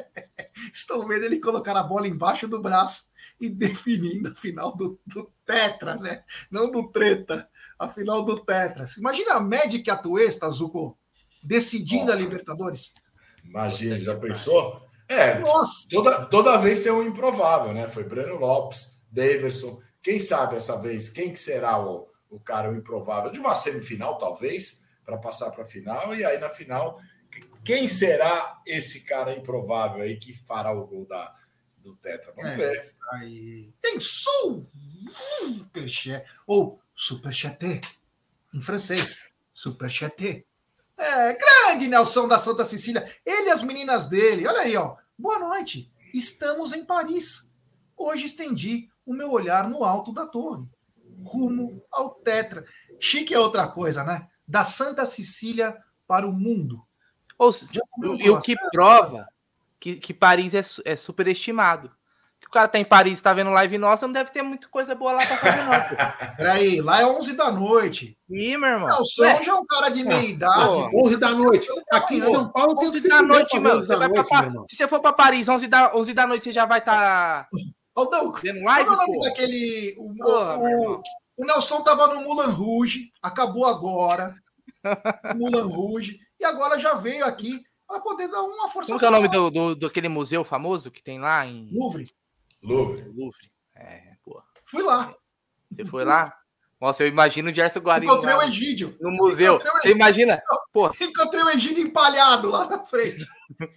[0.74, 5.32] Estão vendo ele colocar a bola embaixo do braço e definindo a final do, do
[5.46, 6.24] Tetra, né?
[6.50, 8.86] Não do Treta, a final do Tetra.
[8.98, 10.98] Imagina a Magic Atuesta, Zuko,
[11.44, 12.96] decidindo oh, a Libertadores.
[13.44, 14.82] Imagina, já pensou?
[15.14, 15.88] É, Nossa.
[15.90, 17.88] Toda, toda vez tem um improvável, né?
[17.88, 19.82] Foi Breno Lopes, Daverson.
[20.02, 24.18] Quem sabe essa vez quem que será o, o cara o improvável de uma semifinal,
[24.18, 27.00] talvez, para passar para a final, e aí na final
[27.64, 31.34] quem será esse cara improvável aí que fará o gol da,
[31.78, 32.34] do Tetra?
[32.36, 32.82] Vamos é, ver.
[33.14, 33.74] Aí.
[33.82, 33.98] Tem
[35.62, 37.82] superchat ou superchat
[38.54, 39.24] em francês.
[39.54, 40.46] Superchat.
[40.98, 43.10] É, grande Nelson da Santa Cecília.
[43.26, 44.46] Ele e as meninas dele.
[44.46, 44.98] Olha aí, ó.
[45.18, 45.92] Boa noite.
[46.14, 47.50] Estamos em Paris.
[47.96, 50.68] Hoje estendi o meu olhar no alto da torre,
[51.24, 52.66] rumo ao Tetra.
[53.00, 54.28] Chique é outra coisa, né?
[54.48, 56.86] Da Santa Cecília para o mundo.
[57.38, 57.52] Ou,
[58.20, 59.28] e o que prova
[59.80, 61.92] que, que Paris é, é superestimado.
[62.54, 64.94] Que o cara tá em Paris, tá vendo live nossa, não deve ter muita coisa
[64.94, 65.74] boa lá pra fazer, não.
[66.38, 68.16] Peraí, lá é 11 da noite.
[68.30, 68.90] Ih, meu irmão.
[68.90, 70.96] Não, o São já é um cara de meia idade.
[71.04, 71.68] 11 da noite.
[71.92, 73.84] Aqui em São Paulo tem 11 da noite, mano.
[73.84, 76.52] Você vai noite, pra, se você for pra Paris, 11 da, 11 da noite, você
[76.52, 77.46] já vai estar.
[77.46, 77.48] Tá...
[77.96, 79.26] Aldão, vendo live, qual é o nome pô?
[79.26, 79.96] daquele.
[79.98, 81.02] O, Porra, o,
[81.38, 84.36] o, Nelson tava no Mulan Rouge, acabou agora.
[85.36, 88.94] Mulan Rouge e agora já veio aqui para poder dar uma força.
[88.94, 91.70] Como é o nome do, do, do, aquele museu famoso que tem lá em.
[91.72, 92.06] Louvre.
[92.64, 93.04] Louvre.
[93.16, 93.52] Louvre.
[93.76, 94.42] É, pô.
[94.64, 95.14] Fui lá.
[95.72, 96.34] Você foi lá?
[96.80, 98.12] Nossa, eu imagino o Gerson Guarino.
[98.12, 98.98] Encontrei o Egídio.
[99.00, 99.60] No museu.
[99.60, 100.42] Você imagina?
[100.72, 100.92] Pô.
[101.00, 103.26] Encontrei o Egídio empalhado lá na frente.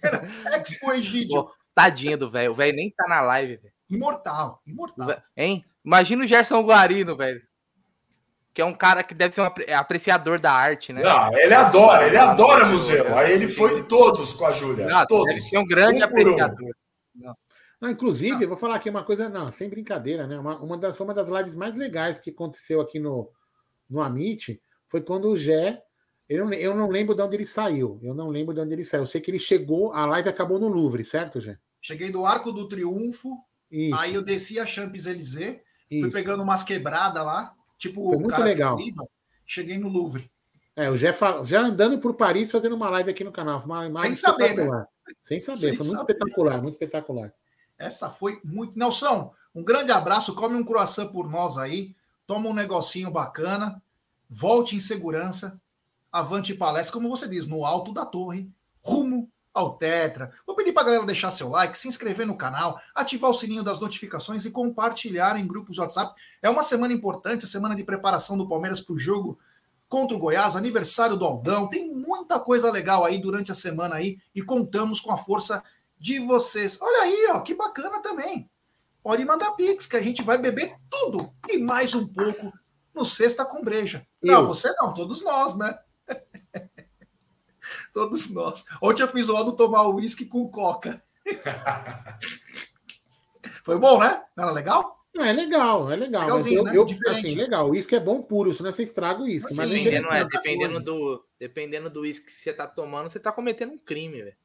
[0.03, 0.27] Era
[0.57, 1.43] Expo Egídio.
[1.43, 2.51] Pô, tadinho do velho.
[2.51, 3.73] O velho nem tá na live, velho.
[3.89, 5.21] Imortal, imortal.
[5.35, 5.65] Hein?
[5.85, 7.41] Imagina o Gerson Guarino, velho
[8.57, 11.03] que é um cara que deve ser um apreciador da arte, né?
[11.03, 13.15] Não, ele adora, ele adora museu.
[13.15, 15.05] Aí ele foi em todos com a Júlia.
[15.07, 15.27] Todos.
[15.27, 16.57] Deve ser um grande um apreciador.
[16.59, 17.23] Um.
[17.23, 17.37] Não,
[17.83, 20.39] inclusive, eu vou falar aqui uma coisa, não, sem brincadeira, né?
[20.39, 23.29] Uma, uma, das, uma das lives mais legais que aconteceu aqui no,
[23.89, 25.83] no Amit foi quando o Gé.
[26.27, 27.99] Eu não, eu não lembro de onde ele saiu.
[28.01, 29.03] Eu não lembro de onde ele saiu.
[29.03, 31.57] Eu sei que ele chegou, a live acabou no Louvre, certo, Gé?
[31.81, 33.37] Cheguei do Arco do Triunfo,
[33.71, 33.95] Isso.
[33.95, 37.53] aí eu desci a Champs-Élysées, fui pegando umas quebradas lá.
[37.77, 38.77] Tipo, Foi muito legal.
[39.45, 40.29] cheguei no Louvre.
[40.75, 43.63] É, o Jeff já andando por Paris fazendo uma live aqui no canal.
[43.63, 44.85] Uma, Sem saber, né?
[45.21, 46.13] Sem saber, Sem foi muito saber.
[46.13, 47.33] espetacular, muito espetacular.
[47.77, 48.77] Essa foi muito.
[48.77, 53.81] Nelson, um grande abraço, come um croissant por nós aí, toma um negocinho bacana,
[54.29, 55.59] volte em segurança,
[56.11, 58.49] avante palestra, como você diz, no alto da torre,
[58.81, 60.31] rumo ao Tetra.
[60.45, 63.63] Vou pedir para a galera deixar seu like, se inscrever no canal, ativar o sininho
[63.63, 66.13] das notificações e compartilhar em grupos de WhatsApp.
[66.41, 69.39] É uma semana importante, a semana de preparação do Palmeiras para o jogo
[69.89, 71.67] contra o Goiás, aniversário do Aldão.
[71.67, 75.63] Tem muita coisa legal aí durante a semana aí e contamos com a força
[75.99, 76.79] de vocês.
[76.81, 78.49] Olha aí, ó, que bacana também.
[79.01, 82.51] Pode mandar pix que a gente vai beber tudo e mais um pouco
[82.93, 84.05] no Sexta com Breja.
[84.21, 84.33] Eu.
[84.33, 85.77] Não, você não, todos nós, né?
[87.93, 88.65] todos nós.
[88.81, 91.01] Ontem eu fiz o Aldo tomar uísque com coca.
[93.63, 94.23] Foi bom, né?
[94.35, 94.97] Não era legal?
[95.13, 96.23] Não, é legal, é legal.
[96.23, 96.91] Legalzinho, mas eu, né?
[96.91, 97.67] eu assim, legal.
[97.67, 99.55] O uísque é bom puro, senão você estraga o uísque.
[99.55, 103.73] Mas dependendo, é, dependendo do dependendo do uísque que você tá tomando, você tá cometendo
[103.73, 104.37] um crime, velho.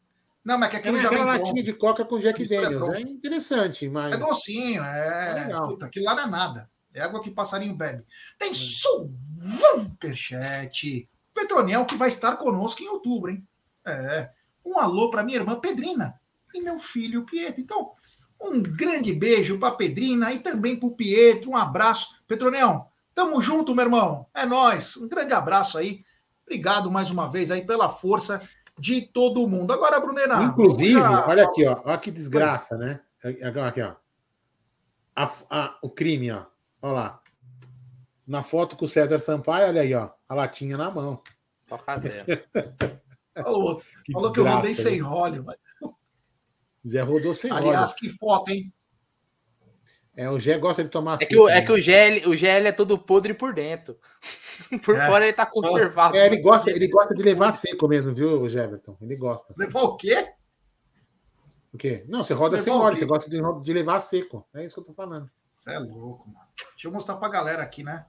[0.44, 2.94] Não, mas que aquilo é, já vem latinha de coca com Jack Daniels.
[2.94, 4.14] É, é, interessante, mas.
[4.14, 5.30] É docinho, é.
[5.30, 5.68] é legal.
[5.68, 6.68] Puta, aquilo lá não é nada.
[6.92, 8.04] É água que passarinho bebe.
[8.38, 8.54] Tem hum.
[8.54, 11.08] superchat.
[11.32, 13.46] Petroniel que vai estar conosco em outubro, hein?
[13.86, 14.28] É.
[14.64, 16.20] Um alô para minha irmã Pedrina
[16.54, 17.60] e meu filho Pietro.
[17.60, 17.92] Então,
[18.40, 21.50] um grande beijo para Pedrina e também para o Pietro.
[21.50, 22.20] Um abraço.
[22.26, 24.26] Petroniel, tamo junto, meu irmão.
[24.34, 24.96] É nós.
[24.96, 26.04] Um grande abraço aí.
[26.44, 28.42] Obrigado mais uma vez aí pela força
[28.78, 29.72] de todo mundo.
[29.72, 30.42] Agora, Brunera.
[30.42, 31.26] Inclusive, já...
[31.26, 31.80] olha aqui, ó.
[31.84, 33.00] Olha que desgraça, né?
[33.66, 33.94] Aqui, ó.
[35.14, 36.44] A, a, o crime, ó.
[36.80, 37.22] Olha lá.
[38.26, 40.10] Na foto com o César Sampaio, olha aí, ó.
[40.28, 41.22] A latinha na mão.
[41.66, 42.24] Toca zero.
[43.36, 43.88] Olha o outro.
[44.04, 45.44] Que Falou desgraça, que eu rodei sem óleo.
[45.44, 45.56] Mas...
[46.86, 47.76] Zé rodou sem Aliás, óleo.
[47.76, 48.72] Aliás, que foto, hein?
[50.14, 52.66] É, o Gé gosta de tomar É que, o, é que o Gé, o Gé
[52.66, 53.96] é todo podre por dentro.
[54.84, 55.06] Por é.
[55.06, 56.16] fora ele tá conservado.
[56.16, 58.96] É, ele gosta, ele gosta de levar seco mesmo, viu, Everton?
[59.00, 59.54] Ele gosta.
[59.56, 60.32] Levar o quê?
[61.72, 62.04] O quê?
[62.06, 64.46] Não, você roda levar sem óleo, você gosta de, de levar seco.
[64.54, 65.28] É isso que eu tô falando.
[65.56, 66.46] Você é louco, mano.
[66.72, 68.04] Deixa eu mostrar pra galera aqui, né?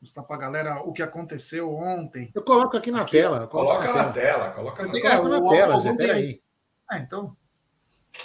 [0.00, 2.30] Mostrar pra galera o que aconteceu ontem.
[2.34, 3.46] Eu coloco aqui na aqui, tela.
[3.46, 4.50] Coloca na, na tela.
[4.50, 5.20] coloca na, tela.
[5.20, 5.74] Coloca na tela.
[5.74, 6.42] Aldão tem...
[6.88, 7.36] Ah, então.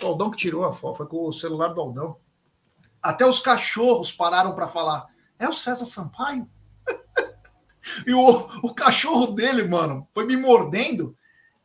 [0.01, 2.17] O Aldão que tirou a foto, foi com o celular do Aldão.
[3.03, 5.07] Até os cachorros pararam para falar.
[5.37, 6.49] É o César Sampaio?
[8.07, 8.21] e o,
[8.63, 11.17] o cachorro dele, mano, foi me mordendo.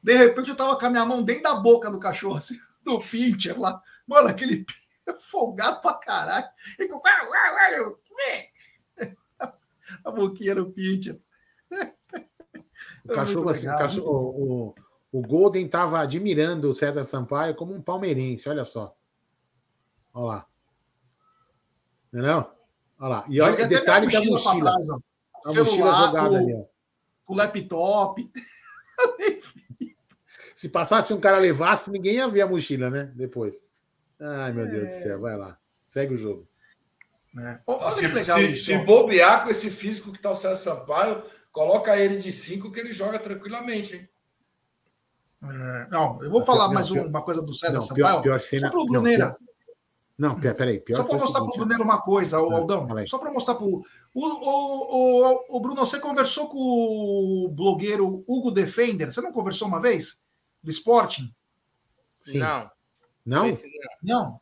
[0.03, 2.99] De repente eu tava com a minha mão dentro da boca do cachorro, assim, do
[2.99, 3.81] pincher lá.
[4.05, 4.67] Mano, aquele
[5.31, 6.49] folgado pra caralho.
[10.05, 11.21] A boquinha do pincher.
[13.05, 14.75] O cachorro, assim, o, cachorro o,
[15.13, 18.95] o, Golden tava admirando o César Sampaio como um palmeirense, olha só.
[20.13, 20.47] Olha lá.
[22.13, 22.51] Não,
[22.99, 23.25] Olha lá.
[23.29, 24.73] E olha o detalhe da mochila.
[24.73, 24.99] Trás, a
[25.51, 26.55] celular, mochila jogada com, ali.
[26.55, 26.65] Ó.
[27.25, 28.33] Com o laptop.
[30.55, 33.13] Se passasse um cara levasse, ninguém ia ver a mochila, né?
[33.15, 33.63] Depois.
[34.21, 34.69] Ai, meu é...
[34.69, 35.03] Deus do é.
[35.03, 35.57] céu, vai lá.
[35.87, 36.49] Segue o jogo.
[37.39, 37.61] É.
[37.65, 42.19] Oh, se, se, se, bobear com esse físico que tá o César Sampaio, coloca ele
[42.19, 44.09] de 5 que ele joga tranquilamente, hein?
[45.41, 48.05] É, não, eu vou falar não, mais pior, uma coisa do César não, Sampaio.
[48.05, 49.37] Pior, pior cena, só pro Bruneira.
[49.41, 49.48] Não,
[50.57, 50.81] peraí.
[50.81, 52.89] Pior só para mostrar para o Bruno uma coisa, o ah, Aldão.
[53.07, 59.13] Só para mostrar para o, o, o, Bruno, você conversou com o blogueiro Hugo Defender?
[59.13, 60.21] Você não conversou uma vez?
[60.63, 61.33] Do Sporting?
[62.21, 62.39] Sim.
[62.39, 62.71] Não.
[63.25, 63.51] Não?
[64.03, 64.41] Não.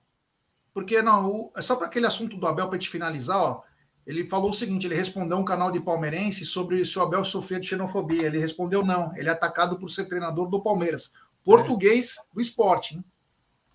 [0.72, 3.62] Porque não, o, é só para aquele assunto do Abel para te finalizar, ó.
[4.06, 7.58] Ele falou o seguinte: ele respondeu um canal de palmeirense sobre se o Abel sofria
[7.58, 8.26] de xenofobia.
[8.26, 9.14] Ele respondeu não.
[9.16, 11.12] Ele é atacado por ser treinador do Palmeiras.
[11.44, 12.22] Português é.
[12.34, 13.04] do Sporting.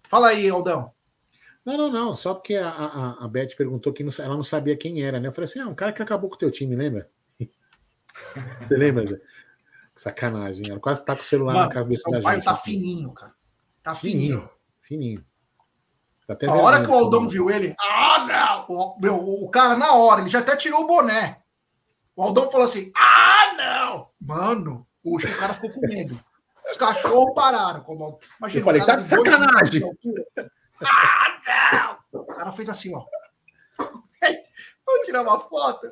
[0.04, 0.91] Fala aí, Aldão.
[1.66, 2.16] Não, não, não.
[2.16, 5.28] Só porque a, a, a Beth perguntou que não, ela não sabia quem era, né?
[5.28, 7.09] Eu falei assim: ah, um cara que acabou com o teu time, lembra?
[8.62, 9.22] Você lembra?
[9.95, 10.66] Sacanagem.
[10.70, 12.22] Ela quase tá com o celular Mano, na cabeça da gente.
[12.22, 13.34] O pai tá fininho, cara.
[13.84, 14.49] Tá fininho.
[14.82, 15.24] Fininho.
[16.28, 18.76] Tá a hora que o Aldão viu ele, ah, não!
[18.76, 21.41] O, meu, o cara, na hora, ele já até tirou o boné.
[22.16, 24.09] O Aldão falou assim: ah, não!
[24.20, 26.20] Mano, o, o cara ficou com medo.
[26.70, 27.82] Os cachorros pararam.
[27.82, 29.84] Quando, imagina, eu falei, tá de sacanagem.
[30.84, 32.21] Ah, não!
[32.21, 33.05] O cara fez assim, ó.
[34.86, 35.88] Vamos tirar uma foto.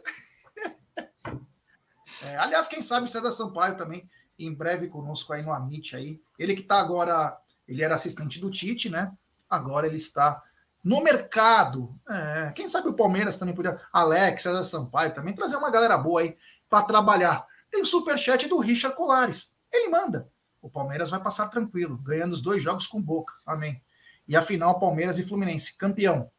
[2.25, 6.21] É, aliás, quem sabe César Sampaio também, em breve conosco aí no Amit aí.
[6.37, 7.37] Ele que está agora,
[7.67, 9.11] ele era assistente do Tite, né?
[9.49, 10.41] Agora ele está
[10.83, 11.97] no mercado.
[12.09, 13.79] É, quem sabe o Palmeiras também podia.
[13.91, 16.37] Alex, César Sampaio também, trazer uma galera boa aí
[16.69, 17.45] para trabalhar.
[17.71, 19.55] Tem o superchat do Richard Colares.
[19.71, 20.29] Ele manda.
[20.61, 23.33] O Palmeiras vai passar tranquilo, ganhando os dois jogos com boca.
[23.45, 23.81] Amém.
[24.29, 26.29] E a final, Palmeiras e Fluminense, campeão.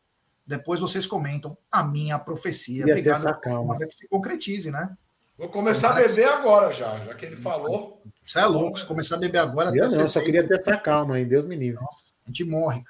[0.46, 2.86] Depois vocês comentam a minha profecia.
[2.86, 3.40] E Obrigado.
[3.40, 3.76] Calma.
[3.78, 4.96] Que se concretize, né?
[5.36, 8.00] Vou começar a beber agora já, já que ele falou.
[8.24, 9.76] Você é louco, se começar a beber agora.
[9.76, 11.80] Eu não, só queria ter essa calma aí, Deus me livre.
[11.82, 12.84] Nossa, a gente morre.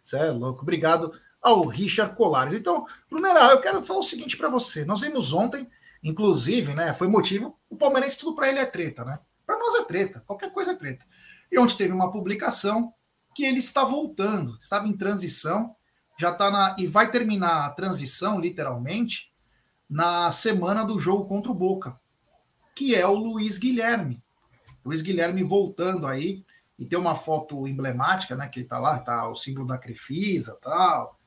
[0.00, 0.62] Você é louco.
[0.62, 2.54] Obrigado ao Richard Colares.
[2.54, 4.84] Então, Brunera, eu quero falar o seguinte para você.
[4.84, 5.68] Nós vimos ontem,
[6.02, 6.92] inclusive, né?
[6.92, 7.58] Foi motivo.
[7.68, 9.18] O Palmeirense, tudo para ele é treta, né?
[9.46, 11.04] Para nós é treta, qualquer coisa é treta.
[11.50, 12.92] E onde teve uma publicação
[13.34, 15.74] que ele está voltando, estava em transição,
[16.18, 16.76] já está na.
[16.78, 19.32] e vai terminar a transição, literalmente,
[19.88, 21.98] na semana do jogo contra o Boca,
[22.74, 24.22] que é o Luiz Guilherme.
[24.84, 26.44] Luiz Guilherme voltando aí,
[26.78, 28.48] e tem uma foto emblemática, né?
[28.48, 31.18] Que ele tá lá, tá o símbolo da Crefisa tal.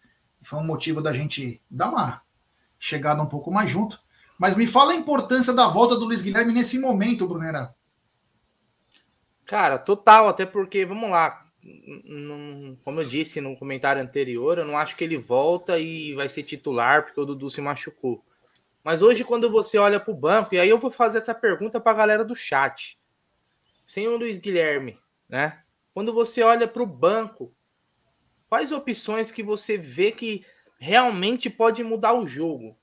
[0.43, 2.21] Foi um motivo da gente dar uma
[2.77, 3.99] chegada um pouco mais junto.
[4.37, 7.73] Mas me fala a importância da volta do Luiz Guilherme nesse momento, Brunera.
[9.47, 11.47] Cara, total, até porque, vamos lá,
[12.83, 16.43] como eu disse no comentário anterior, eu não acho que ele volta e vai ser
[16.43, 18.23] titular porque o Dudu se machucou.
[18.83, 21.79] Mas hoje, quando você olha para o banco, e aí eu vou fazer essa pergunta
[21.79, 22.99] para a galera do chat,
[23.85, 25.63] sem o Luiz Guilherme, né?
[25.93, 27.53] Quando você olha para o banco,
[28.49, 30.45] quais opções que você vê que
[30.77, 32.77] realmente pode mudar o jogo?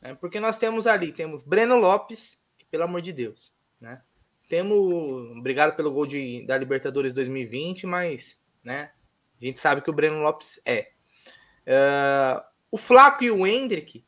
[0.00, 4.02] É, porque nós temos ali, temos Breno Lopes, que, pelo amor de Deus, né?
[4.48, 8.90] Temos, obrigado pelo gol de, da Libertadores 2020, mas, né?
[9.40, 10.90] A gente sabe que o Breno Lopes é.
[11.66, 14.04] Uh, o Flaco e o Hendrick,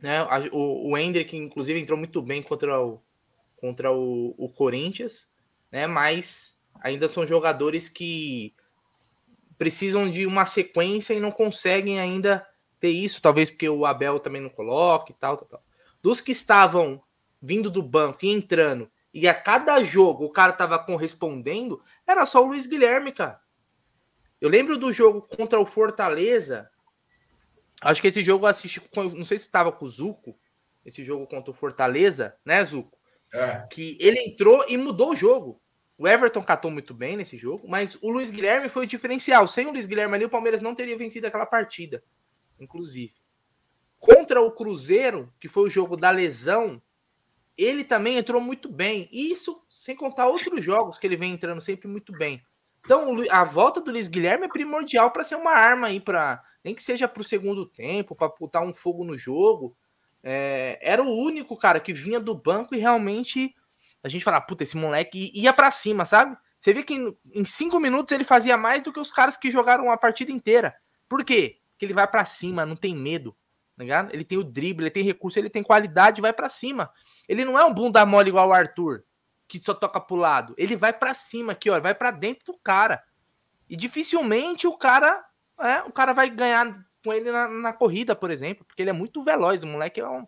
[0.00, 0.22] né?
[0.52, 3.02] O, o Hendrick, inclusive, entrou muito bem contra o,
[3.56, 5.28] contra o, o Corinthians,
[5.70, 5.86] né?
[5.86, 8.54] Mas ainda são jogadores que
[9.58, 12.46] precisam de uma sequência e não conseguem ainda
[12.78, 15.64] ter isso, talvez porque o Abel também não coloque e tal, tal, tal.
[16.02, 17.02] Dos que estavam
[17.40, 22.42] vindo do banco e entrando, e a cada jogo o cara tava correspondendo, era só
[22.42, 23.40] o Luiz Guilherme, cara.
[24.40, 26.68] Eu lembro do jogo contra o Fortaleza.
[27.80, 30.36] Acho que esse jogo eu assisti, não sei se estava com o Zuco,
[30.84, 32.98] esse jogo contra o Fortaleza, né, Zuco?
[33.32, 33.66] É.
[33.70, 35.60] Que ele entrou e mudou o jogo.
[35.96, 39.46] O Everton catou muito bem nesse jogo, mas o Luiz Guilherme foi o diferencial.
[39.46, 42.02] Sem o Luiz Guilherme ali, o Palmeiras não teria vencido aquela partida
[42.58, 43.14] inclusive.
[43.98, 46.80] Contra o Cruzeiro, que foi o jogo da lesão,
[47.56, 49.08] ele também entrou muito bem.
[49.12, 52.42] Isso sem contar outros jogos que ele vem entrando sempre muito bem.
[52.84, 56.74] Então, a volta do Luiz Guilherme é primordial para ser uma arma aí, para nem
[56.74, 59.76] que seja para o segundo tempo, para botar um fogo no jogo.
[60.22, 63.54] É, era o único cara que vinha do banco e realmente
[64.02, 66.36] a gente fala, puta, esse moleque ia para cima, sabe?
[66.60, 69.90] Você vê que em cinco minutos ele fazia mais do que os caras que jogaram
[69.90, 70.74] a partida inteira.
[71.08, 71.58] Por quê?
[71.78, 73.36] que ele vai para cima, não tem medo,
[73.76, 74.12] tá ligado?
[74.12, 76.90] Ele tem o drible, ele tem recurso, ele tem qualidade, vai para cima.
[77.28, 79.04] Ele não é um bunda mole igual o Arthur,
[79.48, 80.54] que só toca pro lado.
[80.56, 83.02] Ele vai para cima aqui, ó, vai para dentro do cara.
[83.68, 85.24] E dificilmente o cara,
[85.60, 88.94] é, o cara vai ganhar com ele na, na, corrida, por exemplo, porque ele é
[88.94, 90.26] muito veloz, o moleque é um,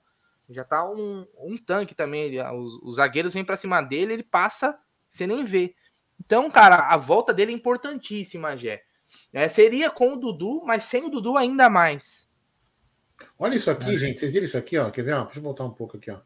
[0.51, 4.23] já tá um, um tanque também, ele, os, os zagueiros vêm para cima dele, ele
[4.23, 4.79] passa,
[5.09, 5.75] você nem vê.
[6.19, 8.83] Então, cara, a volta dele é importantíssima, Jé.
[9.33, 12.31] É, seria com o Dudu, mas sem o Dudu ainda mais.
[13.39, 13.99] Olha isso aqui, é.
[13.99, 14.19] gente.
[14.19, 14.91] Vocês viram isso aqui, ó?
[14.91, 15.15] Quer ver?
[15.15, 16.21] Ó, deixa eu voltar um pouco aqui, ó.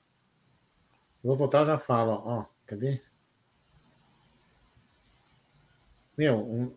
[1.22, 2.44] Vou voltar, já falo, ó.
[2.66, 3.00] Cadê?
[6.16, 6.72] Meu, um,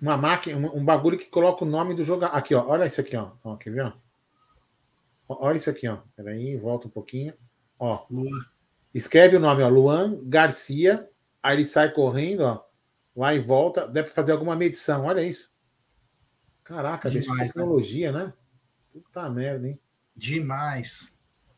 [0.00, 2.36] uma máquina, um, um, bagulho que coloca o nome do jogador.
[2.36, 2.66] Aqui, ó.
[2.66, 3.32] Olha isso aqui, ó.
[3.42, 3.94] ó quer ver?
[5.28, 5.46] Ó?
[5.46, 5.98] Olha isso aqui, ó.
[6.14, 7.34] Peraí, volta um pouquinho.
[7.78, 8.04] Ó.
[8.10, 8.44] Luan.
[8.94, 9.68] Escreve o nome, ó.
[9.68, 11.08] Luan Garcia.
[11.42, 12.64] Aí ele sai correndo, ó.
[13.16, 15.06] Lá em volta, deve fazer alguma medição.
[15.06, 15.50] Olha isso.
[16.62, 17.46] Caraca, Demais, deixa né?
[17.46, 18.34] tecnologia, né?
[18.92, 19.80] Puta merda, hein?
[20.14, 21.15] Demais.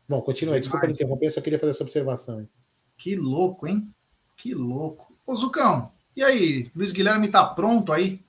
[0.09, 0.59] Bom, continue.
[0.59, 0.63] Demais.
[0.63, 2.49] Desculpa interromper, eu só queria fazer essa observação.
[2.97, 3.93] Que louco, hein?
[4.35, 5.15] Que louco.
[5.23, 6.71] Ô, Zucão, e aí?
[6.75, 8.25] Luiz Guilherme tá pronto aí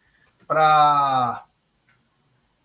[0.47, 1.47] para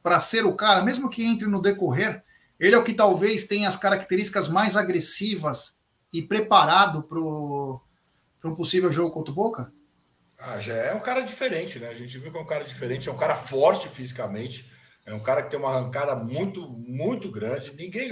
[0.03, 2.23] para ser o cara, mesmo que entre no decorrer,
[2.59, 5.79] ele é o que talvez tenha as características mais agressivas
[6.13, 9.73] e preparado para um possível jogo contra o Boca?
[10.37, 11.87] Ah, já é um cara diferente, né?
[11.87, 14.71] A gente viu que é um cara diferente, é um cara forte fisicamente,
[15.07, 17.75] é um cara que tem uma arrancada muito, muito grande.
[17.75, 18.07] Ninguém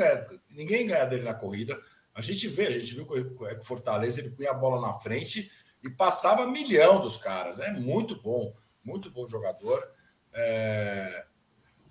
[0.54, 1.80] ninguém ganha dele na corrida.
[2.14, 5.52] A gente vê, a gente viu que o Fortaleza ele punha a bola na frente
[5.84, 7.60] e passava milhão dos caras.
[7.60, 9.84] É muito bom, muito bom jogador.
[10.34, 11.26] É...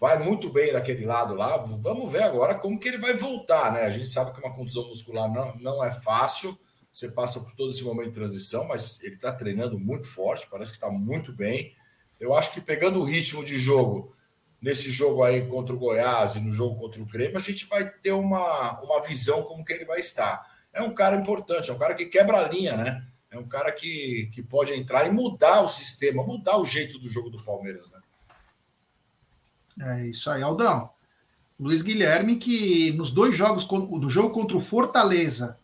[0.00, 1.56] Vai muito bem daquele lado lá.
[1.58, 3.82] Vamos ver agora como que ele vai voltar, né?
[3.82, 6.58] A gente sabe que uma contusão muscular não, não é fácil.
[6.92, 10.72] Você passa por todo esse momento de transição, mas ele está treinando muito forte, parece
[10.72, 11.74] que está muito bem.
[12.18, 14.14] Eu acho que pegando o ritmo de jogo
[14.62, 17.90] nesse jogo aí contra o Goiás e no jogo contra o Grêmio, a gente vai
[17.90, 20.48] ter uma, uma visão como que ele vai estar.
[20.72, 23.04] É um cara importante, é um cara que quebra a linha, né?
[23.28, 27.08] É um cara que, que pode entrar e mudar o sistema, mudar o jeito do
[27.08, 27.98] jogo do Palmeiras, né?
[29.80, 30.90] É isso aí, Aldão.
[31.58, 35.58] Luiz Guilherme, que nos dois jogos, do jogo contra o Fortaleza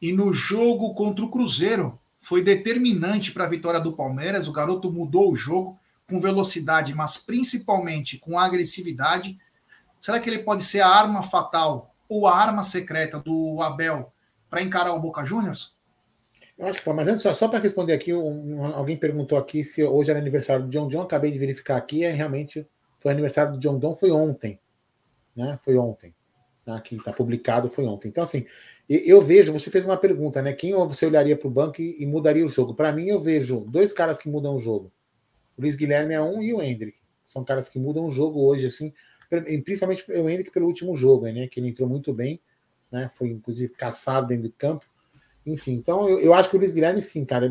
[0.00, 4.48] e no jogo contra o Cruzeiro foi determinante para a vitória do Palmeiras.
[4.48, 5.78] O garoto mudou o jogo
[6.08, 9.38] com velocidade, mas principalmente com agressividade.
[10.00, 14.12] Será que ele pode ser a arma fatal ou a arma secreta do Abel
[14.48, 15.76] para encarar o Boca Juniors?
[16.56, 19.84] Eu acho que, mas antes, só, só para responder aqui, um, alguém perguntou aqui se
[19.84, 21.02] hoje era aniversário do John John.
[21.02, 22.66] Acabei de verificar aqui, é realmente
[22.98, 24.58] foi aniversário do John John, foi ontem.
[25.36, 25.58] Né?
[25.62, 26.14] Foi ontem.
[26.64, 26.76] Tá?
[26.76, 28.08] Aqui está publicado, foi ontem.
[28.08, 28.44] Então, assim,
[28.88, 30.52] eu vejo, você fez uma pergunta, né?
[30.52, 32.74] Quem você olharia para o banco e, e, mudaria o jogo?
[32.74, 34.90] Para mim, eu vejo dois caras que mudam o jogo.
[35.58, 36.98] O Luiz Guilherme é um e o Hendrick.
[37.24, 38.92] São caras que mudam o jogo hoje, assim,
[39.64, 41.48] principalmente o Hendrick pelo último jogo, né?
[41.48, 42.40] Que ele entrou muito bem,
[42.90, 43.10] né?
[43.12, 44.86] Foi inclusive caçado dentro do campo.
[45.44, 47.50] Enfim, então eu, eu acho que o Luiz Guilherme, sim, cara.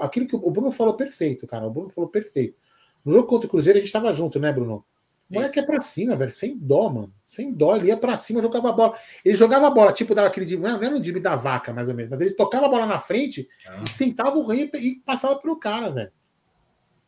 [0.00, 1.66] Aquilo que o Bruno falou perfeito, cara.
[1.66, 2.56] O Bruno falou perfeito.
[3.04, 4.84] No jogo contra o Cruzeiro a gente estava junto, né, Bruno?
[5.30, 7.14] O moleque é pra cima, velho, sem dó, mano.
[7.24, 8.98] Sem dó, ele ia pra cima, jogava a bola.
[9.24, 10.56] Ele jogava a bola, tipo, dava aquele.
[10.56, 12.98] Não era no drible da vaca, mais ou menos, mas ele tocava a bola na
[12.98, 13.82] frente ah.
[13.84, 16.12] e sentava o rei e passava pelo cara, velho.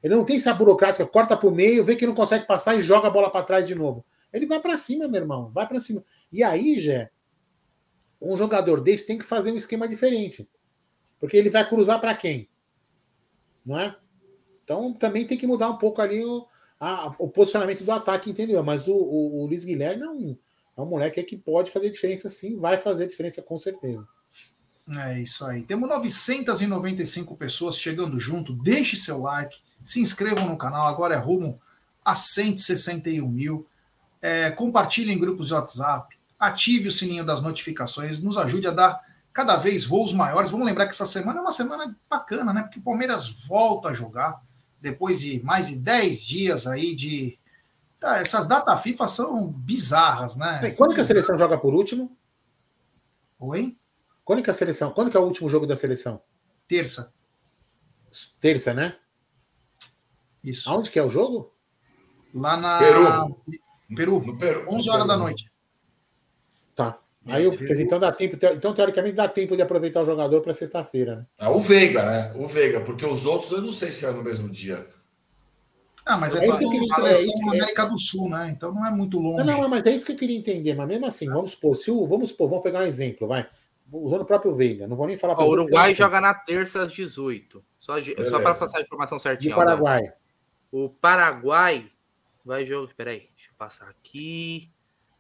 [0.03, 3.09] Ele não tem essa burocrática, corta pro meio, vê que não consegue passar e joga
[3.09, 4.05] a bola para trás de novo.
[4.33, 6.03] Ele vai para cima, meu irmão, vai para cima.
[6.33, 7.11] E aí, Jé,
[8.21, 10.49] um jogador desse tem que fazer um esquema diferente.
[11.21, 12.49] Porque ele vai cruzar para quem?
[13.65, 13.97] Não é?
[14.65, 16.47] Então também tem que mudar um pouco ali o,
[16.81, 18.63] a, o posicionamento do ataque, entendeu?
[18.63, 20.39] Mas o, o, o Luiz Guilherme é um,
[20.77, 24.07] é um moleque que pode fazer diferença sim, vai fazer diferença com certeza.
[24.89, 25.63] É isso aí.
[25.63, 28.53] Temos 995 pessoas chegando junto.
[28.53, 30.87] Deixe seu like, se inscrevam no canal.
[30.87, 31.61] Agora é rumo
[32.05, 33.67] a 161 mil.
[34.21, 36.17] É, compartilhe em grupos de WhatsApp.
[36.39, 38.21] Ative o sininho das notificações.
[38.21, 39.01] Nos ajude a dar
[39.33, 40.51] cada vez voos maiores.
[40.51, 42.63] Vamos lembrar que essa semana é uma semana bacana, né?
[42.63, 44.43] Porque o Palmeiras volta a jogar
[44.81, 47.39] depois de mais de 10 dias aí de.
[47.99, 50.73] Tá, essas datas FIFA são bizarras, né?
[50.77, 52.17] Quando que a seleção joga por último?
[53.39, 53.77] Oi?
[54.25, 54.91] Quando que a seleção?
[54.93, 56.21] Quando que é o último jogo da seleção?
[56.67, 57.13] Terça.
[58.41, 58.97] Terça, né?
[60.43, 60.69] Isso.
[60.71, 61.53] Aonde que é o jogo?
[62.35, 63.37] Lá na Peru.
[63.95, 64.21] Peru.
[64.21, 64.67] No Peru.
[64.69, 65.51] 11 horas da noite.
[66.75, 66.99] Tá.
[67.27, 71.17] Aí eu, então dá tempo, então teoricamente dá tempo de aproveitar o jogador para sexta-feira,
[71.17, 71.27] né?
[71.39, 72.33] Ah, o Veiga, né?
[72.35, 74.85] O Veiga, porque os outros eu não sei se é no mesmo dia.
[76.05, 78.51] Ah, mas é, é isso que eu queria seleção é, América do Sul, né?
[78.51, 79.45] Então não é muito longe.
[79.45, 80.75] Não, não, mas é isso que eu queria entender.
[80.75, 83.47] Mas mesmo assim, vamos supor, se o, vamos supor, vamos pegar um exemplo, vai.
[83.93, 85.39] Usando o próprio Veiga, não vou nem falar.
[85.39, 87.63] O Uruguai joga na terça às 18.
[87.79, 89.51] Só, só para passar a informação certinha.
[89.51, 90.13] E o Paraguai?
[90.73, 91.93] O Paraguai
[92.45, 92.95] vai jogar.
[92.95, 94.71] Peraí, deixa eu passar aqui.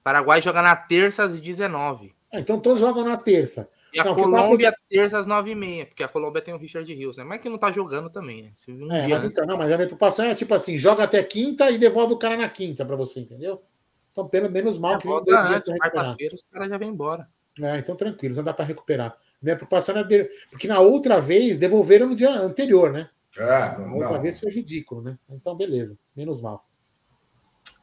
[0.03, 2.15] Paraguai joga na terça às 19.
[2.33, 3.69] Ah, então todos jogam na terça.
[3.93, 7.25] E a não, Colômbia, terça às 9h30, porque a Colômbia tem o Richard Rios, né?
[7.25, 8.53] Mas que não tá jogando também, né?
[8.67, 11.77] Um é, mas então, não, mas a preocupação é tipo assim: joga até quinta e
[11.77, 13.63] devolve o cara na quinta para você, entendeu?
[14.11, 17.29] Então, pelo menos mal é, que dois dias quarta-feira, os caras já vêm embora.
[17.61, 19.15] É, então tranquilo, então dá para recuperar.
[19.43, 20.05] Minha preocupação é
[20.51, 23.11] porque na outra vez devolveram no dia anterior, né?
[23.37, 24.23] É, não, outra não.
[24.23, 25.19] vez foi ridículo, né?
[25.31, 26.67] Então, beleza, menos mal.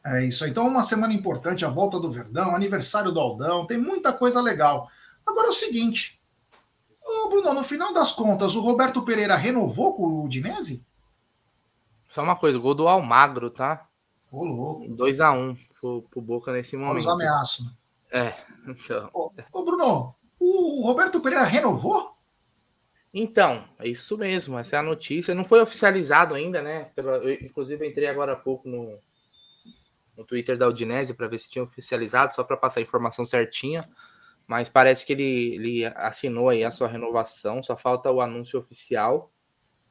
[0.06, 0.46] É isso.
[0.46, 4.90] Então, uma semana importante, a volta do Verdão, aniversário do Aldão, tem muita coisa legal.
[5.26, 6.22] Agora é o seguinte,
[7.04, 10.86] ô Bruno, no final das contas, o Roberto Pereira renovou com o Udinese?
[12.08, 13.88] Só uma coisa, gol do Almagro, tá?
[14.32, 14.86] Ô, louco.
[14.86, 17.00] 2x1 um pro, pro Boca nesse momento.
[17.00, 17.66] Os ameaços.
[17.66, 17.72] Né?
[18.12, 18.36] É,
[18.68, 19.10] então.
[19.14, 22.16] Ô, ô, Bruno, o Roberto Pereira renovou?
[23.14, 25.34] Então, é isso mesmo, essa é a notícia.
[25.34, 26.92] Não foi oficializado ainda, né?
[26.96, 29.00] Eu, inclusive, entrei agora há pouco no,
[30.16, 33.90] no Twitter da Udinese para ver se tinha oficializado, só para passar a informação certinha.
[34.46, 39.32] Mas parece que ele, ele assinou aí a sua renovação, só falta o anúncio oficial.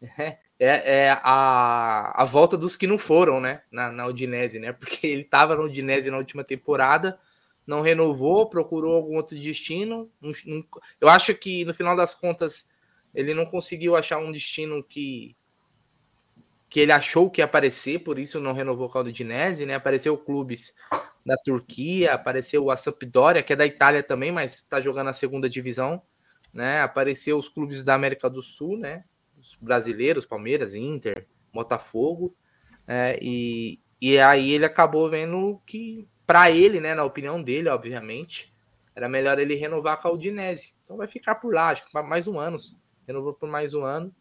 [0.61, 3.63] É, é a, a volta dos que não foram, né?
[3.71, 4.73] Na, na Udinese, né?
[4.73, 7.17] Porque ele estava na Udinese na última temporada,
[7.65, 10.11] não renovou, procurou algum outro destino.
[11.01, 12.73] eu acho que no final das contas
[13.19, 15.37] ele não conseguiu achar um destino que
[16.71, 19.75] que ele achou que ia aparecer, por isso não renovou com a Udinese, né?
[19.75, 20.77] Apareceu clubes
[21.25, 25.49] da Turquia, apareceu a Sampdoria, que é da Itália também, mas está jogando a segunda
[25.49, 26.03] divisão,
[26.53, 26.83] né?
[26.83, 29.05] Apareceu os clubes da América do Sul, né?
[29.41, 32.37] Os brasileiros, Palmeiras, Inter, Botafogo,
[32.87, 38.55] é, e, e aí ele acabou vendo que, para ele, né, na opinião dele, obviamente,
[38.95, 40.75] era melhor ele renovar com a Udinese.
[40.85, 42.59] Então vai ficar por lá, acho que mais um ano.
[43.09, 44.15] Renovou por mais um ano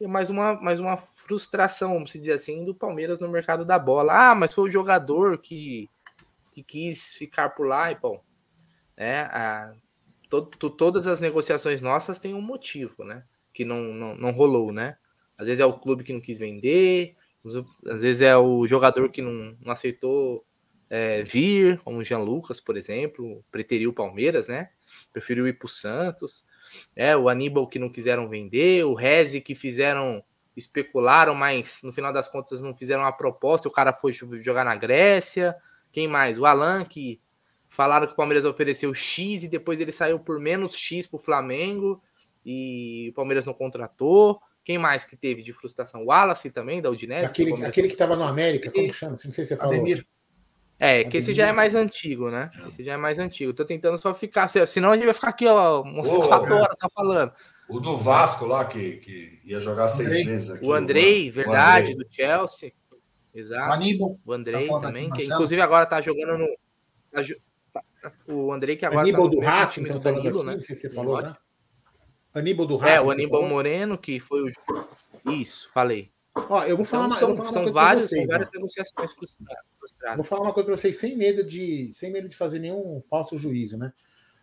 [0.00, 4.30] e mais uma, mais uma frustração, vamos dizer assim, do Palmeiras no mercado da bola.
[4.30, 5.90] Ah, mas foi o jogador que,
[6.52, 8.22] que quis ficar por lá e, bom,
[8.96, 9.28] né,
[10.30, 14.72] to, to, todas as negociações nossas têm um motivo, né, que não, não, não rolou,
[14.72, 14.96] né.
[15.36, 17.16] Às vezes é o clube que não quis vender,
[17.86, 20.44] às vezes é o jogador que não, não aceitou
[20.88, 24.70] é, vir, como o Jean Lucas, por exemplo, preteriu o Palmeiras, né,
[25.12, 26.44] preferiu ir para o Santos.
[26.94, 30.22] É, o Aníbal que não quiseram vender, o Reze que fizeram,
[30.56, 34.76] especularam, mas no final das contas não fizeram a proposta, o cara foi jogar na
[34.76, 35.56] Grécia.
[35.92, 36.38] Quem mais?
[36.38, 37.20] O Alan, que
[37.68, 41.22] falaram que o Palmeiras ofereceu X e depois ele saiu por menos X para o
[41.22, 42.02] Flamengo.
[42.44, 44.40] e o Palmeiras não contratou.
[44.64, 46.02] Quem mais que teve de frustração?
[46.02, 47.26] O Wallace também, da Udinese.
[47.26, 49.12] Aquele, que aquele que estava no América, como chama?
[49.12, 49.74] Não sei se você falou.
[49.74, 50.06] Ademir.
[50.84, 52.50] É, que esse já é mais antigo, né?
[52.68, 53.54] Esse já é mais antigo.
[53.54, 56.76] Tô tentando só ficar, senão a gente vai ficar aqui, ó, umas oh, quatro horas
[56.76, 57.32] só falando.
[57.68, 60.24] O do Vasco lá, que, que ia jogar seis Andrei.
[60.24, 60.66] meses aqui.
[60.66, 62.08] O Andrei, o, verdade, o Andrei.
[62.08, 62.72] do Chelsea.
[63.32, 63.70] Exato.
[63.70, 64.18] O Aníbal.
[64.26, 66.48] O Andrei tá também, que inclusive agora tá jogando no.
[67.72, 67.82] Tá,
[68.26, 70.54] o Andrei que agora Aníbal tá no do Racing, então, do Danilo, aqui, né?
[70.56, 71.36] Não sei se você falou, né?
[72.34, 72.96] Aníbal do Racing.
[72.96, 75.30] É, o Aníbal Moreno, que foi o.
[75.30, 76.10] Isso, falei.
[76.34, 78.52] Ó, eu vou falar, então, uma, são, falar são vários, vocês, são várias ó.
[78.54, 80.16] negociações frustradas.
[80.16, 83.36] Vou falar uma coisa para vocês sem medo de sem medo de fazer nenhum falso
[83.36, 83.92] juízo, né?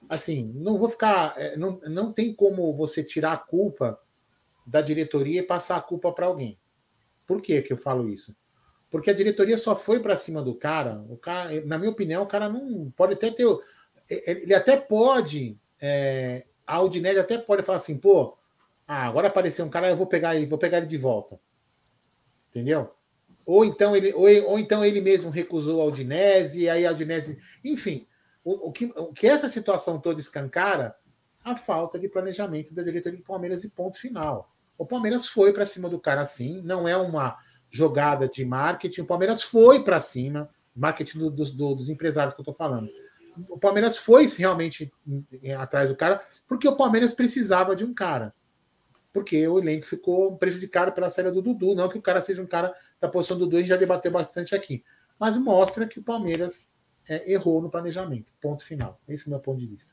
[0.07, 3.99] Assim, não vou ficar, é, não, não tem como você tirar a culpa
[4.65, 6.59] da diretoria e passar a culpa para alguém.
[7.25, 8.35] Por que que eu falo isso?
[8.89, 12.27] Porque a diretoria só foi para cima do cara, o cara, na minha opinião, o
[12.27, 13.45] cara não pode até ter,
[14.09, 18.35] ele até pode, é, a Audinese até pode falar assim, pô,
[18.87, 21.39] ah, agora apareceu um cara, eu vou pegar ele, vou pegar ele de volta.
[22.49, 22.91] Entendeu?
[23.45, 27.39] Ou então ele, ou, ou então ele mesmo recusou a Aldinese, aí a Aldinese.
[27.63, 28.07] Enfim,
[28.43, 30.95] o, o, que, o que essa situação toda escancara?
[31.43, 34.53] A falta de planejamento da diretoria do Palmeiras e ponto final.
[34.77, 37.37] O Palmeiras foi para cima do cara assim, não é uma
[37.71, 39.01] jogada de marketing.
[39.01, 42.89] O Palmeiras foi para cima, marketing do, do, dos empresários que eu estou falando.
[43.47, 44.91] O Palmeiras foi realmente
[45.57, 48.33] atrás do cara, porque o Palmeiras precisava de um cara
[49.11, 51.75] porque o elenco ficou prejudicado pela saída do Dudu.
[51.75, 54.11] Não que o cara seja um cara da posição do Dudu, a gente já debateu
[54.11, 54.83] bastante aqui.
[55.19, 56.71] Mas mostra que o Palmeiras
[57.07, 58.31] é, errou no planejamento.
[58.41, 58.99] Ponto final.
[59.07, 59.91] Esse é o meu ponto de vista.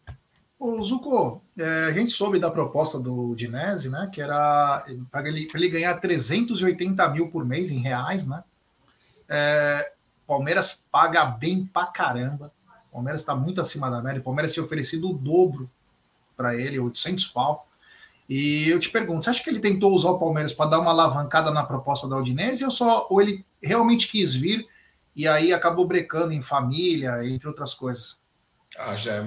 [0.59, 4.09] Ô, Zuko, é, a gente soube da proposta do Dinese, né?
[4.13, 8.43] Que era para ele, ele ganhar 380 mil por mês em reais, né?
[9.29, 9.93] É,
[10.27, 12.53] Palmeiras paga bem pra caramba.
[12.91, 14.23] Palmeiras está muito acima da média.
[14.23, 15.71] Palmeiras tinha oferecido o dobro
[16.37, 17.66] para ele, 800 pau.
[18.29, 20.91] E eu te pergunto, você acha que ele tentou usar o Palmeiras para dar uma
[20.91, 24.67] alavancada na proposta da Udinese ou só ou ele realmente quis vir
[25.15, 28.21] e aí acabou brecando em família, entre outras coisas?
[28.77, 29.25] Ah, já,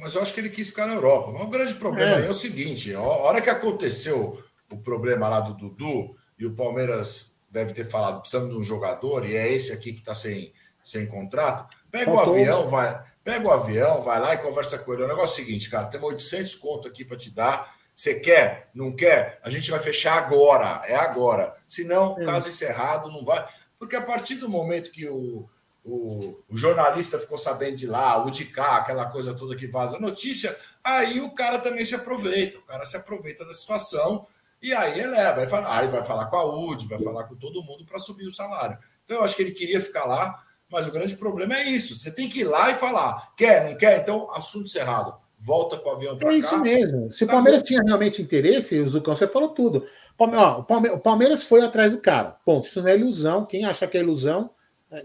[0.00, 1.32] mas eu acho que ele quis ficar na Europa.
[1.32, 5.40] Mas o grande problema é, é o seguinte: a hora que aconteceu o problema lá
[5.40, 9.72] do Dudu e o Palmeiras deve ter falado precisando de um jogador e é esse
[9.72, 12.34] aqui que está sem, sem contrato, pega Faltou.
[12.34, 15.02] o avião, vai, pega o avião, vai lá e conversa com ele.
[15.02, 18.70] O negócio é o seguinte, cara, temos 800 conto aqui para te dar você quer?
[18.72, 19.38] Não quer?
[19.42, 20.82] A gente vai fechar agora.
[20.86, 21.54] É agora.
[21.66, 22.24] Senão, é.
[22.24, 23.46] caso encerrado, não vai.
[23.78, 25.46] Porque a partir do momento que o,
[25.84, 29.98] o, o, jornalista ficou sabendo de lá, o de cá, aquela coisa toda que vaza
[29.98, 32.56] notícia, aí o cara também se aproveita.
[32.56, 34.26] O cara se aproveita da situação
[34.62, 35.34] e aí eleva.
[35.34, 38.26] Vai falar, aí vai falar com a UD, vai falar com todo mundo para subir
[38.26, 38.78] o salário.
[39.04, 41.94] Então, eu acho que ele queria ficar lá, mas o grande problema é isso.
[41.94, 44.00] Você tem que ir lá e falar: quer, não quer?
[44.00, 46.34] Então, assunto encerrado volta com o avião para cá.
[46.34, 47.10] É isso mesmo.
[47.10, 49.86] Se o Palmeiras tinha realmente interesse, o Zucão, você falou tudo.
[50.18, 52.36] Ó, o Palmeiras foi atrás do cara.
[52.44, 52.66] Ponto.
[52.66, 53.46] Isso não é ilusão.
[53.46, 54.50] Quem acha que é ilusão,
[54.90, 55.04] é,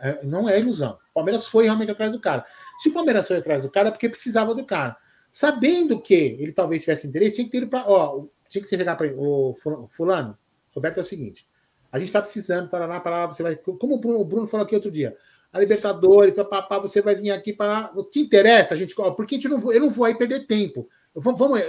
[0.00, 0.96] é, não é ilusão.
[1.10, 2.44] O Palmeiras foi realmente atrás do cara.
[2.80, 4.96] Se o Palmeiras foi atrás do cara, é porque precisava do cara.
[5.30, 7.84] Sabendo que ele talvez tivesse interesse, tinha que ter ele para.
[8.48, 9.54] Tinha que chegar para o
[9.90, 10.38] fulano.
[10.74, 11.48] Roberto é o seguinte:
[11.90, 13.56] a gente está precisando, para lá, para lá, você vai.
[13.56, 15.16] Como o Bruno falou aqui outro dia,
[15.52, 17.92] a Libertadores, papá, você vai vir aqui para.
[18.10, 18.94] Te interessa a gente?
[18.94, 20.88] Porque a gente não, eu não vou aí perder tempo.
[21.14, 21.60] Vamos, vamos,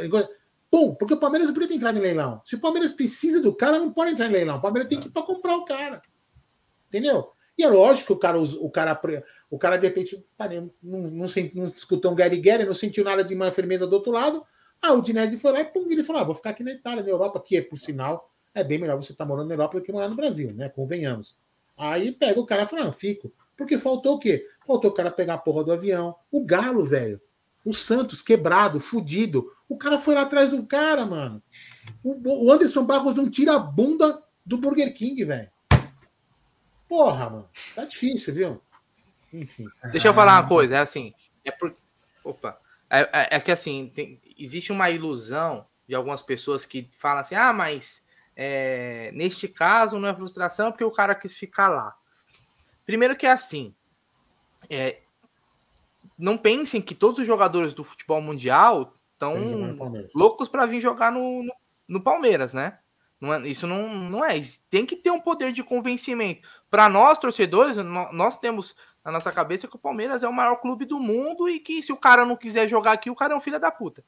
[0.72, 2.42] Bom, porque o Palmeiras não podia ter entrado em leilão.
[2.44, 4.58] Se o Palmeiras precisa do cara, não pode entrar em leilão.
[4.58, 6.02] O Palmeiras tem que ir para comprar o cara.
[6.88, 7.30] Entendeu?
[7.56, 9.02] E é lógico que o cara, o cara,
[9.52, 13.36] o cara de repente, não, não, não, escutou um Gary Gary, não sentiu nada de
[13.36, 14.44] uma firmeza do outro lado.
[14.82, 17.04] Ah, o Dinese foi lá e pum, ele falou: ah, vou ficar aqui na Itália,
[17.04, 19.86] na Europa, que, por sinal, é bem melhor você estar tá morando na Europa do
[19.86, 20.70] que morar no Brasil, né?
[20.70, 21.38] Convenhamos.
[21.78, 23.32] Aí pega o cara e fala: ah, fico.
[23.58, 24.48] Porque faltou o quê?
[24.66, 26.16] Faltou o cara pegar a porra do avião.
[26.32, 27.22] O Galo, velho.
[27.66, 29.50] O Santos quebrado, fudido.
[29.70, 31.42] O cara foi lá atrás do cara, mano.
[32.04, 35.50] O, Anderson Barros não tira a bunda do Burger King, velho.
[36.88, 37.50] Porra, mano.
[37.74, 38.62] Tá difícil, viu?
[39.32, 39.68] Enfim.
[39.92, 40.76] Deixa eu falar uma coisa.
[40.76, 41.14] É assim.
[41.46, 41.54] É.
[42.24, 42.60] Opa.
[42.90, 44.22] É, é, é que assim, tem...
[44.38, 49.12] existe uma ilusão de algumas pessoas que falam assim: ah, mas é...
[49.14, 51.96] neste caso não é frustração porque o cara quis ficar lá.
[52.86, 53.74] Primeiro que é assim.
[54.70, 55.02] É,
[56.18, 59.36] não pensem que todos os jogadores do futebol mundial estão
[60.14, 61.54] loucos para vir jogar no, no,
[61.88, 62.80] no Palmeiras, né?
[63.20, 64.40] Não é, isso não, não é.
[64.70, 66.48] Tem que ter um poder de convencimento.
[66.70, 70.86] Para nós, torcedores, nós temos na nossa cabeça que o Palmeiras é o maior clube
[70.86, 73.42] do mundo e que se o cara não quiser jogar aqui, o cara é um
[73.42, 74.04] filho da puta.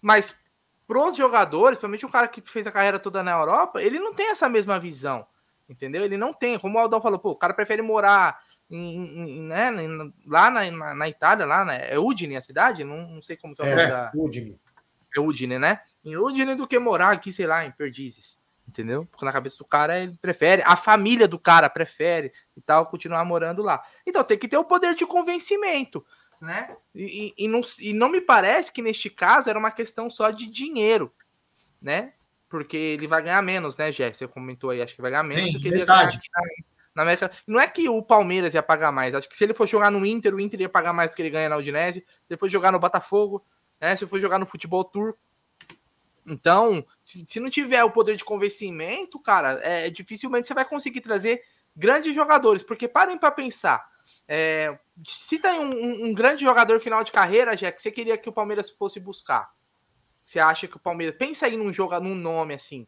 [0.00, 0.38] Mas
[0.86, 4.30] pros jogadores, principalmente o cara que fez a carreira toda na Europa, ele não tem
[4.30, 5.26] essa mesma visão.
[5.68, 6.04] Entendeu?
[6.04, 6.58] Ele não tem.
[6.58, 8.40] Como o Aldão falou, pô, o cara prefere morar
[8.70, 9.70] em, em, né,
[10.26, 11.92] lá na, na, na, Itália, lá, né?
[11.92, 12.84] É Udine a cidade?
[12.84, 14.10] Não, não sei como que é o nome é, da.
[14.14, 14.58] Udine.
[15.16, 15.80] É Udine, né?
[16.04, 18.40] em Udine do que morar aqui, sei lá, em Perdizes.
[18.66, 19.06] Entendeu?
[19.06, 23.24] Porque na cabeça do cara ele prefere, a família do cara prefere e tal, continuar
[23.24, 23.82] morando lá.
[24.06, 26.04] Então tem que ter o poder de convencimento,
[26.38, 26.76] né?
[26.94, 30.30] E, e, e, não, e não me parece que neste caso era uma questão só
[30.30, 31.10] de dinheiro,
[31.80, 32.12] né?
[32.48, 34.12] Porque ele vai ganhar menos, né, Jé?
[34.12, 36.08] Você comentou aí, acho que vai ganhar menos Sim, do que ele ia ganhar
[36.94, 37.30] na, América.
[37.46, 40.04] Não é que o Palmeiras ia pagar mais, acho que se ele for jogar no
[40.04, 42.00] Inter, o Inter ia pagar mais do que ele ganha na Udinese.
[42.00, 43.44] Se ele for jogar no Botafogo,
[43.80, 43.94] né?
[43.96, 45.18] Se for jogar no futebol turco.
[46.26, 51.00] Então, se, se não tiver o poder de convencimento, cara, é, dificilmente você vai conseguir
[51.00, 51.42] trazer
[51.74, 52.62] grandes jogadores.
[52.62, 53.86] Porque parem para pensar.
[54.26, 58.32] É, cita aí um, um- grande jogador final de carreira, que você queria que o
[58.32, 59.50] Palmeiras fosse buscar.
[60.28, 61.16] Você acha que o Palmeiras.
[61.16, 62.86] Pensa aí num, joga, num nome assim.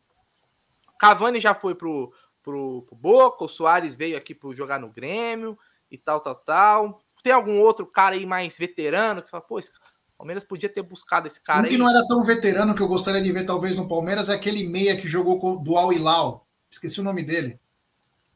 [0.98, 2.12] Cavani já foi pro,
[2.42, 5.58] pro, pro Boca, o Soares veio aqui pro jogar no Grêmio
[5.90, 7.02] e tal, tal, tal.
[7.22, 9.72] Tem algum outro cara aí mais veterano que você fala, pô, esse
[10.18, 11.70] Palmeiras podia ter buscado esse cara Um aí.
[11.70, 14.68] que não era tão veterano que eu gostaria de ver talvez no Palmeiras é aquele
[14.68, 16.46] meia que jogou com, do Al Hilal.
[16.70, 17.58] Esqueci o nome dele.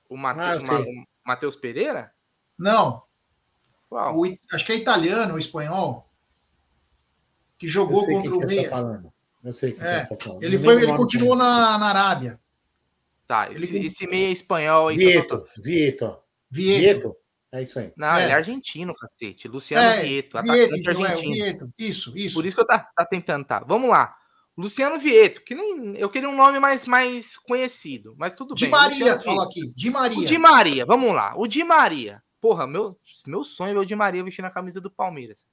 [0.09, 0.83] O Mate- Ah,
[1.23, 2.11] Matheus Pereira?
[2.59, 3.03] Não,
[3.91, 4.19] Qual?
[4.19, 6.09] o acho que é italiano ou espanhol.
[7.65, 8.63] Que Eu jogou sei contra quem o que meia.
[8.65, 9.13] tá falando.
[9.43, 10.43] Eu sei quem É, você tá falando.
[10.43, 12.41] Ele, foi, o ele continuou na, na Arábia.
[13.27, 14.97] Tá, ele- esse, esse meia espanhol aí.
[14.99, 16.19] que Vieto, Vieto.
[16.51, 16.81] Vieto.
[16.81, 17.17] Vieto.
[17.53, 17.93] É isso aí.
[17.97, 18.23] Não, É.
[18.25, 19.47] ele é argentino, cacete.
[19.49, 21.35] Luciano É, Vieto, Vieto, atacante então, é, o argentino.
[21.45, 21.73] Vieto.
[21.79, 22.35] Isso, isso.
[22.35, 23.61] Por isso que eu tá, tá tentando, tá.
[23.61, 24.15] Vamos lá.
[24.57, 25.97] Luciano Vieto, que nem.
[25.97, 28.71] Eu queria um nome mais, mais conhecido, mas tudo Di bem.
[28.71, 29.49] Maria, Luciano fala Vieto.
[29.51, 29.73] aqui.
[29.75, 30.27] Di O Maria.
[30.27, 31.35] Di Maria, vamos lá.
[31.37, 32.23] O Di Maria.
[32.41, 35.47] Porra, meu, meu sonho é o Di Maria vestindo a camisa do Palmeiras.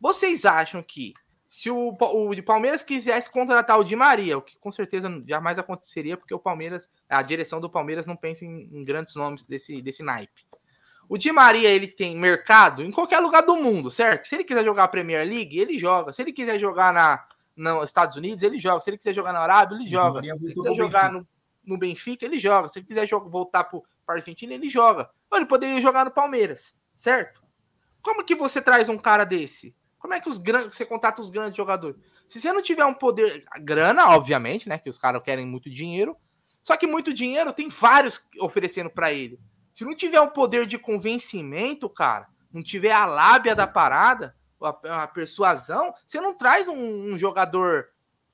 [0.00, 1.12] Vocês acham que
[1.48, 6.14] se o, o Palmeiras quisesse contratar o Di Maria, o que com certeza jamais aconteceria,
[6.14, 10.02] porque o Palmeiras, a direção do Palmeiras não pensa em, em grandes nomes desse, desse
[10.02, 10.46] naipe.
[11.08, 14.26] O Di Maria, ele tem mercado em qualquer lugar do mundo, certo?
[14.26, 16.12] Se ele quiser jogar a Premier League, ele joga.
[16.12, 17.24] Se ele quiser jogar na,
[17.56, 18.80] nos Estados Unidos, ele joga.
[18.80, 20.20] Se ele quiser jogar na Arábia, ele joga.
[20.20, 21.26] Se ele quiser jogar no,
[21.64, 22.68] no Benfica, ele joga.
[22.68, 25.08] Se ele quiser jogar, voltar para a Argentina, ele joga.
[25.30, 27.42] Ou ele poderia jogar no Palmeiras, certo?
[28.02, 29.74] Como que você traz um cara desse?
[29.98, 31.96] Como é que os grandes, você contrata os grandes jogadores?
[32.28, 34.78] Se você não tiver um poder, grana, obviamente, né?
[34.78, 36.16] Que os caras querem muito dinheiro.
[36.62, 39.40] Só que muito dinheiro tem vários oferecendo para ele.
[39.72, 45.04] Se não tiver um poder de convencimento, cara, não tiver a lábia da parada, a,
[45.04, 47.86] a persuasão, você não traz um, um jogador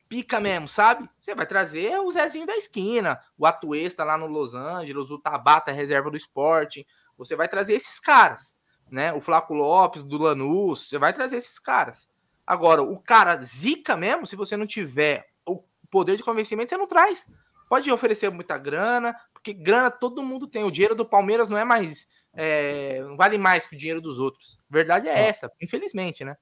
[0.08, 1.08] pica mesmo, sabe?
[1.18, 5.72] Você vai trazer o Zezinho da esquina, o Atuesta lá no Los Angeles, o Tabata
[5.72, 6.86] reserva do esporte.
[7.16, 8.60] Você vai trazer esses caras,
[8.94, 9.12] né?
[9.12, 12.08] O Flaco Lopes do Lanús, você vai trazer esses caras.
[12.46, 16.86] Agora, o cara zica mesmo, se você não tiver o poder de convencimento, você não
[16.86, 17.30] traz.
[17.68, 20.62] Pode oferecer muita grana, porque grana todo mundo tem.
[20.64, 22.08] O dinheiro do Palmeiras não é mais.
[22.32, 24.58] é, não vale mais que o dinheiro dos outros.
[24.70, 26.36] Verdade é essa, infelizmente, né?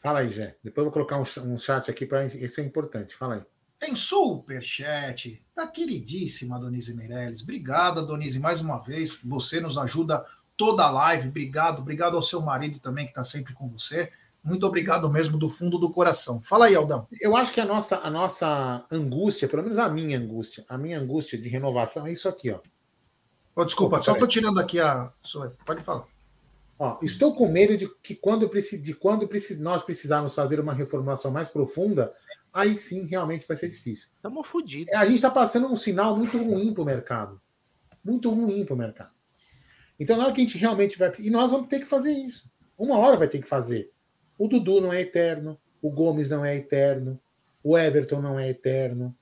[0.00, 0.56] Fala aí, Jé.
[0.62, 3.14] Depois eu vou colocar um, um chat aqui para isso é importante.
[3.14, 3.42] Fala aí.
[3.78, 7.42] Tem superchat da queridíssima Donise Meirelles.
[7.42, 9.20] Obrigada, Donise, mais uma vez.
[9.24, 10.24] Você nos ajuda
[10.58, 11.28] toda a live.
[11.28, 11.80] Obrigado.
[11.80, 14.12] Obrigado ao seu marido também, que está sempre com você.
[14.44, 16.42] Muito obrigado mesmo do fundo do coração.
[16.42, 17.06] Fala aí, Aldão.
[17.20, 20.98] Eu acho que a nossa, a nossa angústia, pelo menos a minha angústia, a minha
[20.98, 22.58] angústia de renovação é isso aqui, ó.
[23.54, 25.12] Ô, desculpa, Opa, só estou tirando aqui a.
[25.64, 26.06] Pode falar.
[26.78, 29.28] Ó, estou com medo de que quando, de quando
[29.58, 32.14] nós precisarmos fazer uma reformulação mais profunda,
[32.52, 34.10] aí sim realmente vai ser difícil.
[34.22, 34.94] Tamo fodidos.
[34.94, 37.40] A gente está passando um sinal muito ruim para o mercado.
[38.04, 39.17] Muito ruim para o mercado.
[39.98, 41.12] Então, na hora que a gente realmente vai.
[41.18, 42.50] E nós vamos ter que fazer isso.
[42.76, 43.90] Uma hora vai ter que fazer.
[44.38, 45.58] O Dudu não é eterno.
[45.82, 47.20] O Gomes não é eterno.
[47.62, 49.14] O Everton não é eterno.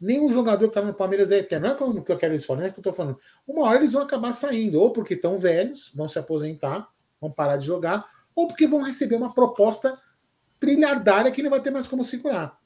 [0.00, 1.68] Nenhum jogador que está no Palmeiras é eterno.
[1.68, 3.18] Não é que eu quero eles falando, não é que eu estou falando.
[3.46, 6.88] Uma hora eles vão acabar saindo, ou porque estão velhos, vão se aposentar,
[7.20, 8.04] vão parar de jogar,
[8.34, 9.96] ou porque vão receber uma proposta
[10.58, 12.58] trilhardária que não vai ter mais como segurar.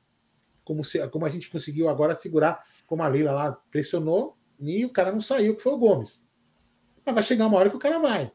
[0.64, 4.90] Como, se, como a gente conseguiu agora segurar, como a Leila lá pressionou, e o
[4.90, 6.25] cara não saiu, que foi o Gomes.
[7.06, 8.32] Mas vai chegar uma hora que o cara vai.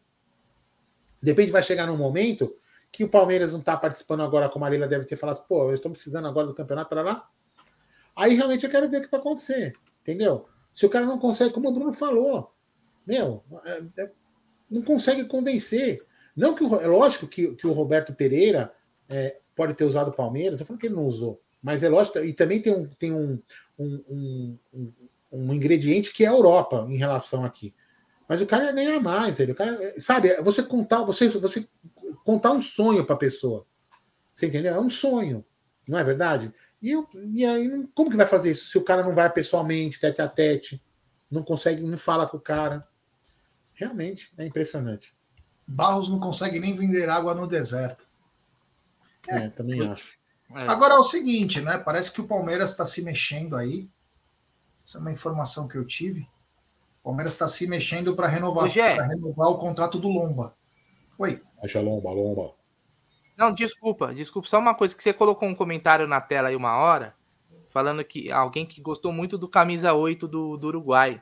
[1.22, 2.56] De repente vai chegar num momento
[2.92, 5.74] que o Palmeiras não está participando agora, como a Leila deve ter falado, pô, eu
[5.74, 7.30] estou precisando agora do campeonato para lá.
[8.16, 9.74] Aí realmente eu quero ver o que vai acontecer.
[10.02, 10.48] Entendeu?
[10.74, 12.54] Se o cara não consegue, como o Bruno falou,
[13.06, 14.12] meu, é, é,
[14.70, 16.06] não consegue convencer.
[16.36, 18.74] Não que o, é lógico que, que o Roberto Pereira
[19.08, 21.42] é, pode ter usado o Palmeiras, eu falo que ele não usou.
[21.62, 23.40] Mas é lógico, e também tem um, tem um,
[23.78, 24.94] um, um,
[25.32, 27.74] um ingrediente que é a Europa em relação aqui.
[28.32, 29.52] Mas o cara ia ganhar mais, ele.
[29.52, 31.68] O cara, sabe, você contar, você, você
[32.24, 33.68] contar um sonho para a pessoa.
[34.34, 34.74] Você entendeu?
[34.74, 35.44] É um sonho,
[35.86, 36.50] não é verdade?
[36.82, 38.72] E, eu, e aí, como que vai fazer isso?
[38.72, 40.82] Se o cara não vai pessoalmente, tete a tete,
[41.30, 42.88] não consegue, não fala com o cara.
[43.74, 45.14] Realmente, é impressionante.
[45.68, 48.08] Barros não consegue nem vender água no deserto.
[49.28, 50.18] É, também acho.
[50.56, 50.70] É.
[50.70, 51.78] Agora é o seguinte, né?
[51.80, 53.90] Parece que o Palmeiras está se mexendo aí.
[54.88, 56.26] Essa é uma informação que eu tive.
[57.02, 60.54] O Palmeiras está se mexendo para renovar, renovar o contrato do Lomba.
[61.18, 61.42] Oi.
[61.64, 62.54] Acha Lomba, Lomba.
[63.36, 64.48] Não, desculpa, desculpa.
[64.48, 67.16] Só uma coisa que você colocou um comentário na tela aí uma hora,
[67.70, 71.20] falando que alguém que gostou muito do camisa 8 do, do Uruguai.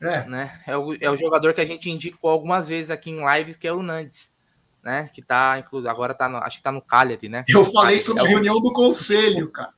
[0.00, 0.24] É.
[0.28, 0.62] Né?
[0.64, 3.66] É, o, é o jogador que a gente indicou algumas vezes aqui em lives, que
[3.66, 4.32] é o Nandes.
[4.80, 5.10] Né?
[5.12, 7.44] Que tá, inclusive, agora tá no, acho que tá no Cagliari, né?
[7.48, 9.74] Eu falei isso na é reunião do conselho, cara.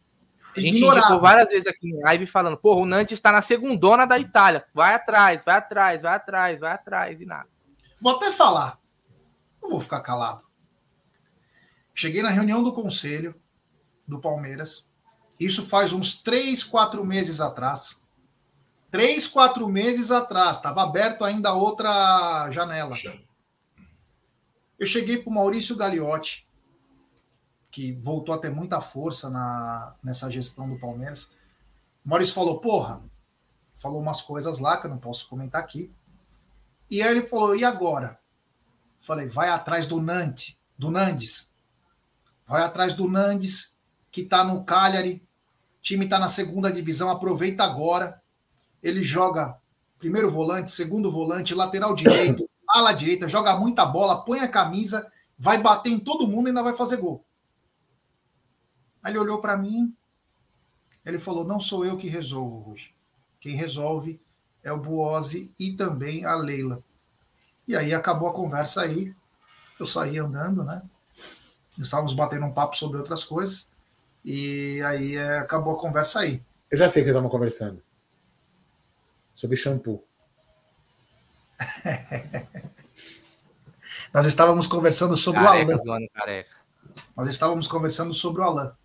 [0.59, 0.99] A gente Ignorado.
[0.99, 4.67] indicou várias vezes aqui em live falando, porra, o Nantes está na segundona da Itália.
[4.75, 7.49] Vai atrás, vai atrás, vai atrás, vai atrás e nada.
[8.01, 8.79] Vou até falar.
[9.63, 10.43] Não vou ficar calado.
[11.95, 13.35] Cheguei na reunião do conselho
[14.07, 14.91] do Palmeiras.
[15.39, 18.01] Isso faz uns três, quatro meses atrás.
[18.91, 20.57] Três, quatro meses atrás.
[20.57, 22.97] Estava aberto ainda outra janela.
[24.79, 26.48] Eu cheguei para o Maurício Gagliotti,
[27.71, 31.31] que voltou a ter muita força na, nessa gestão do Palmeiras.
[32.05, 33.03] O Maurício falou, porra,
[33.75, 35.91] falou umas coisas lá que eu não posso comentar aqui.
[36.91, 38.19] E aí ele falou, e agora?
[39.01, 41.51] Falei, vai atrás do Nantes, do Nandes.
[42.47, 43.75] Vai atrás do Nandes,
[44.11, 45.23] que está no Cagliari.
[45.79, 48.21] O time está na segunda divisão, aproveita agora.
[48.83, 49.59] Ele joga
[49.99, 55.59] primeiro volante, segundo volante, lateral direito, ala direita, joga muita bola, põe a camisa, vai
[55.59, 57.25] bater em todo mundo e ainda vai fazer gol.
[59.03, 59.95] Aí ele olhou para mim,
[61.05, 62.95] ele falou: Não sou eu que resolvo hoje.
[63.41, 64.21] Quem resolve
[64.63, 66.83] é o Buose e também a Leila.
[67.67, 69.15] E aí acabou a conversa aí.
[69.79, 70.83] Eu saí andando, né?
[71.79, 73.71] Estávamos batendo um papo sobre outras coisas.
[74.25, 76.43] E aí é, acabou a conversa aí.
[76.71, 77.83] Eu já sei que vocês estavam conversando.
[79.35, 80.05] Sobre shampoo.
[84.13, 86.07] Nós estávamos conversando sobre careca, o Alan.
[86.13, 86.57] Careca.
[87.17, 88.77] Nós estávamos conversando sobre o Alan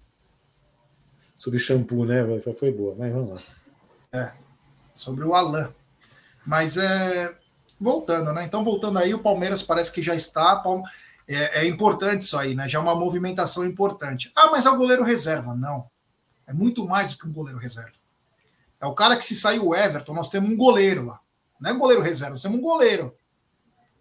[1.44, 2.38] sobre shampoo, né?
[2.38, 3.42] Essa foi boa, mas vamos lá.
[4.14, 4.32] É,
[4.94, 5.68] sobre o Alain.
[6.46, 7.38] Mas é.
[7.78, 8.46] Voltando, né?
[8.46, 10.64] Então, voltando aí, o Palmeiras parece que já está.
[11.28, 12.70] É, é importante isso aí, né?
[12.70, 14.32] Já é uma movimentação importante.
[14.34, 15.54] Ah, mas é o goleiro reserva.
[15.54, 15.86] Não.
[16.48, 17.92] É muito mais do que um goleiro reserva.
[18.80, 21.20] É o cara que se saiu o Everton, nós temos um goleiro lá.
[21.60, 23.14] Não é goleiro reserva, nós temos um goleiro,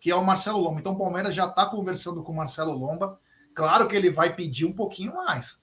[0.00, 0.78] que é o Marcelo Lomba.
[0.78, 3.18] Então o Palmeiras já está conversando com o Marcelo Lomba.
[3.52, 5.61] Claro que ele vai pedir um pouquinho mais.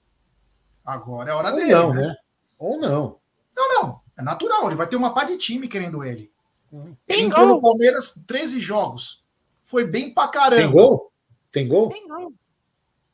[0.90, 1.72] Agora é hora Ou dele.
[1.72, 2.06] Não, né?
[2.06, 2.16] né?
[2.58, 3.20] Ou não.
[3.56, 4.00] Não, não.
[4.18, 4.66] É natural.
[4.66, 6.32] Ele vai ter uma pá de time querendo ele.
[6.70, 9.24] Tem ele entrou no Palmeiras 13 jogos.
[9.64, 10.62] Foi bem pra caramba.
[10.62, 11.12] Tem gol?
[11.50, 11.88] Tem gol?
[11.90, 12.34] Tem gol.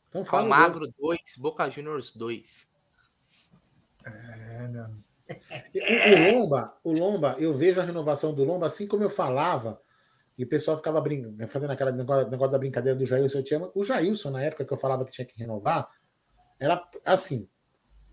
[0.08, 0.42] Então fala.
[0.42, 2.72] Almagro 2, Boca Juniors 2.
[4.04, 4.86] É, meu
[5.34, 9.80] o, Lomba, o Lomba, eu vejo a renovação do Lomba assim como eu falava,
[10.38, 13.38] e o pessoal ficava brincando, fazendo aquele negócio, negócio da brincadeira do Jailson.
[13.38, 15.88] Eu tinha, o Jailson, na época que eu falava que tinha que renovar,
[16.60, 17.48] era assim: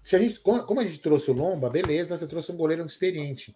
[0.04, 3.56] se a gente, como a gente trouxe o Lomba, beleza, você trouxe um goleiro experiente.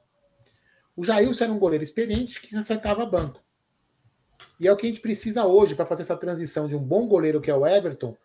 [0.96, 3.44] O Jailson era um goleiro experiente que acertava banco.
[4.60, 7.06] E é o que a gente precisa hoje para fazer essa transição de um bom
[7.06, 8.16] goleiro que é o Everton,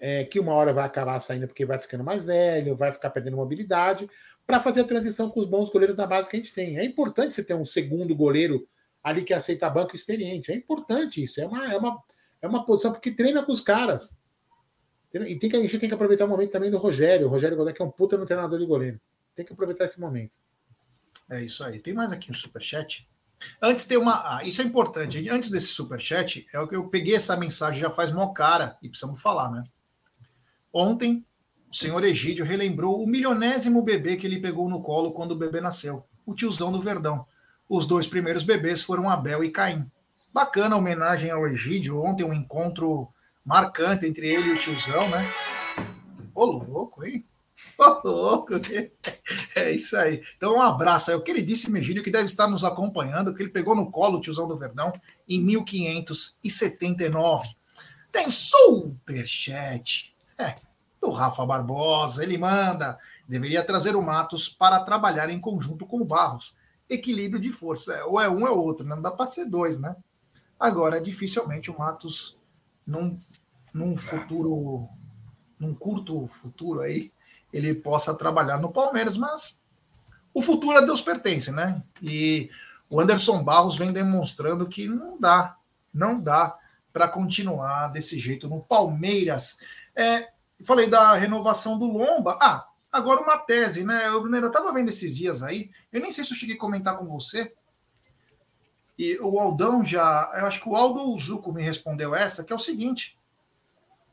[0.00, 3.36] é, que uma hora vai acabar saindo porque vai ficando mais velho, vai ficar perdendo
[3.36, 4.10] mobilidade,
[4.44, 6.78] para fazer a transição com os bons goleiros da base que a gente tem.
[6.78, 8.66] É importante você ter um segundo goleiro
[9.04, 10.50] ali que aceita banco experiente.
[10.50, 11.40] É importante isso.
[11.40, 12.02] É uma, é uma,
[12.42, 14.18] é uma posição porque treina com os caras.
[15.14, 17.26] E tem que, a gente tem que aproveitar o momento também do Rogério.
[17.26, 19.00] O Rogério Godoy, que é um puta no treinador de goleiro.
[19.34, 20.38] Tem que aproveitar esse momento.
[21.30, 21.78] É isso aí.
[21.78, 23.08] Tem mais aqui um superchat.
[23.60, 24.36] Antes tem uma.
[24.38, 25.28] Ah, isso é importante.
[25.28, 28.88] Antes desse superchat, é o que eu peguei essa mensagem já faz mó cara e
[28.88, 29.64] precisamos falar, né?
[30.72, 31.24] Ontem,
[31.70, 35.60] o senhor Egídio relembrou o milionésimo bebê que ele pegou no colo quando o bebê
[35.60, 36.04] nasceu.
[36.24, 37.26] O tiozão do Verdão.
[37.68, 39.90] Os dois primeiros bebês foram Abel e Caim.
[40.32, 42.02] Bacana a homenagem ao Egídio.
[42.02, 43.08] Ontem, um encontro
[43.44, 45.26] marcante entre ele e o tiozão, né?
[46.34, 47.26] Ô, louco, hein?
[47.78, 48.52] Ô, louco!
[49.54, 50.22] É isso aí.
[50.36, 51.16] Então, um abraço aí.
[51.16, 54.48] O queridíssimo Megílio, que deve estar nos acompanhando, que ele pegou no colo o tiozão
[54.48, 54.90] do Verdão
[55.28, 57.54] em 1579.
[58.10, 60.14] Tem superchat.
[60.38, 60.56] É,
[61.02, 62.22] do Rafa Barbosa.
[62.22, 62.98] Ele manda.
[63.28, 66.54] Deveria trazer o Matos para trabalhar em conjunto com o Barros.
[66.88, 68.04] Equilíbrio de força.
[68.06, 69.96] Ou é um ou é outro, não dá para ser dois, né?
[70.58, 72.38] Agora, dificilmente o Matos
[72.86, 73.18] não
[73.72, 74.88] num futuro,
[75.58, 77.12] num curto futuro aí,
[77.52, 79.60] ele possa trabalhar no Palmeiras, mas
[80.34, 81.82] o futuro a Deus pertence, né?
[82.02, 82.50] E
[82.88, 85.56] o Anderson Barros vem demonstrando que não dá,
[85.92, 86.56] não dá
[86.92, 89.58] para continuar desse jeito no Palmeiras.
[89.94, 90.32] É,
[90.64, 92.38] falei da renovação do Lomba.
[92.40, 94.06] Ah, agora uma tese, né?
[94.08, 96.96] Eu, eu estava vendo esses dias aí, eu nem sei se eu cheguei a comentar
[96.96, 97.54] com você.
[98.98, 102.56] E o Aldão já, eu acho que o Aldo Zuco me respondeu essa, que é
[102.56, 103.18] o seguinte: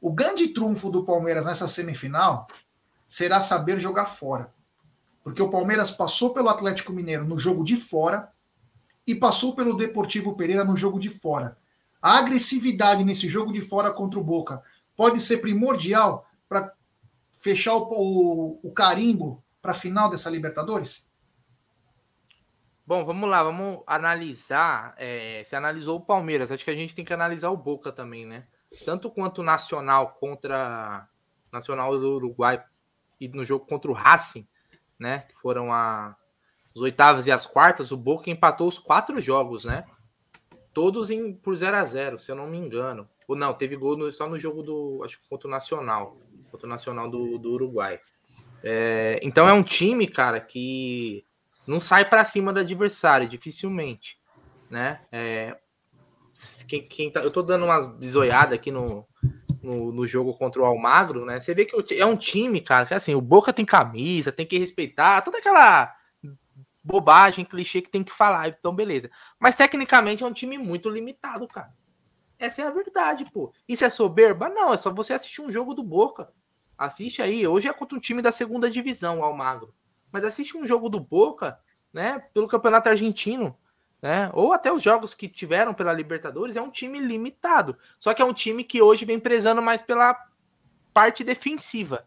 [0.01, 2.47] o grande trunfo do Palmeiras nessa semifinal
[3.07, 4.53] será saber jogar fora.
[5.23, 8.31] Porque o Palmeiras passou pelo Atlético Mineiro no jogo de fora
[9.05, 11.57] e passou pelo Deportivo Pereira no jogo de fora.
[12.01, 14.63] A agressividade nesse jogo de fora contra o Boca
[14.95, 16.73] pode ser primordial para
[17.37, 21.09] fechar o, o, o carimbo para a final dessa Libertadores?
[22.85, 24.95] Bom, vamos lá, vamos analisar.
[24.97, 28.25] É, se analisou o Palmeiras, acho que a gente tem que analisar o Boca também,
[28.25, 28.45] né?
[28.85, 31.07] Tanto quanto Nacional contra
[31.51, 32.63] Nacional do Uruguai
[33.19, 34.47] e no jogo contra o Racing,
[34.97, 35.19] né?
[35.27, 36.15] Que foram a,
[36.75, 39.83] as oitavas e as quartas, o Boca empatou os quatro jogos, né?
[40.73, 43.09] Todos em, por 0 a 0 se eu não me engano.
[43.27, 45.01] Ou não, teve gol no, só no jogo do.
[45.03, 46.17] Acho que contra o Nacional.
[46.51, 47.99] Contra o Nacional do, do Uruguai.
[48.63, 51.23] É, então é um time, cara, que
[51.65, 54.19] não sai para cima do adversário, dificilmente.
[54.69, 55.01] Né?
[55.11, 55.57] É,
[56.67, 59.05] quem, quem tá, eu tô dando umas bisoiadas aqui no,
[59.61, 61.39] no, no, jogo contra o Almagro, né?
[61.39, 64.57] Você vê que é um time, cara, que assim, o Boca tem camisa, tem que
[64.57, 65.93] respeitar, toda aquela
[66.83, 69.11] bobagem, clichê que tem que falar, então beleza.
[69.39, 71.73] Mas tecnicamente é um time muito limitado, cara.
[72.37, 73.53] Essa é a verdade, pô.
[73.67, 74.49] Isso é soberba?
[74.49, 76.31] Não, é só você assistir um jogo do Boca.
[76.77, 77.45] Assiste aí.
[77.45, 79.73] Hoje é contra um time da segunda divisão, o Almagro.
[80.09, 81.59] Mas assiste um jogo do Boca,
[81.91, 82.19] né?
[82.33, 83.57] Pelo Campeonato Argentino
[84.01, 84.29] né?
[84.33, 87.77] Ou até os jogos que tiveram pela Libertadores, é um time limitado.
[87.97, 90.17] Só que é um time que hoje vem prezando mais pela
[90.93, 92.05] parte defensiva.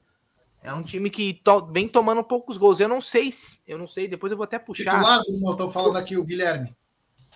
[0.62, 2.78] É um time que to vem tomando poucos gols.
[2.78, 3.30] Eu não sei,
[3.66, 4.99] eu não sei, depois eu vou até puxar.
[4.99, 6.74] Titular, eu tô falando aqui o Guilherme.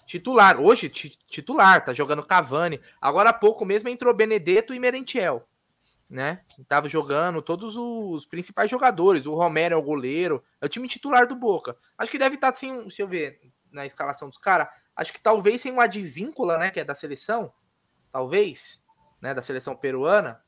[0.06, 2.80] Titular, hoje titular, tá jogando Cavani.
[3.00, 5.44] Agora há pouco mesmo entrou Benedetto e Merentiel,
[6.08, 6.42] né?
[6.68, 9.26] Tava jogando todos os principais jogadores.
[9.26, 11.76] O Romero é o goleiro, é o time titular do Boca.
[11.98, 13.40] Acho que deve estar tá, assim, deixa eu ver,
[13.72, 14.68] na escalação dos caras.
[14.94, 16.70] Acho que talvez sem o Advíncula, né?
[16.70, 17.52] Que é da seleção.
[18.10, 18.82] Talvez,
[19.20, 19.34] né?
[19.34, 20.40] Da seleção peruana.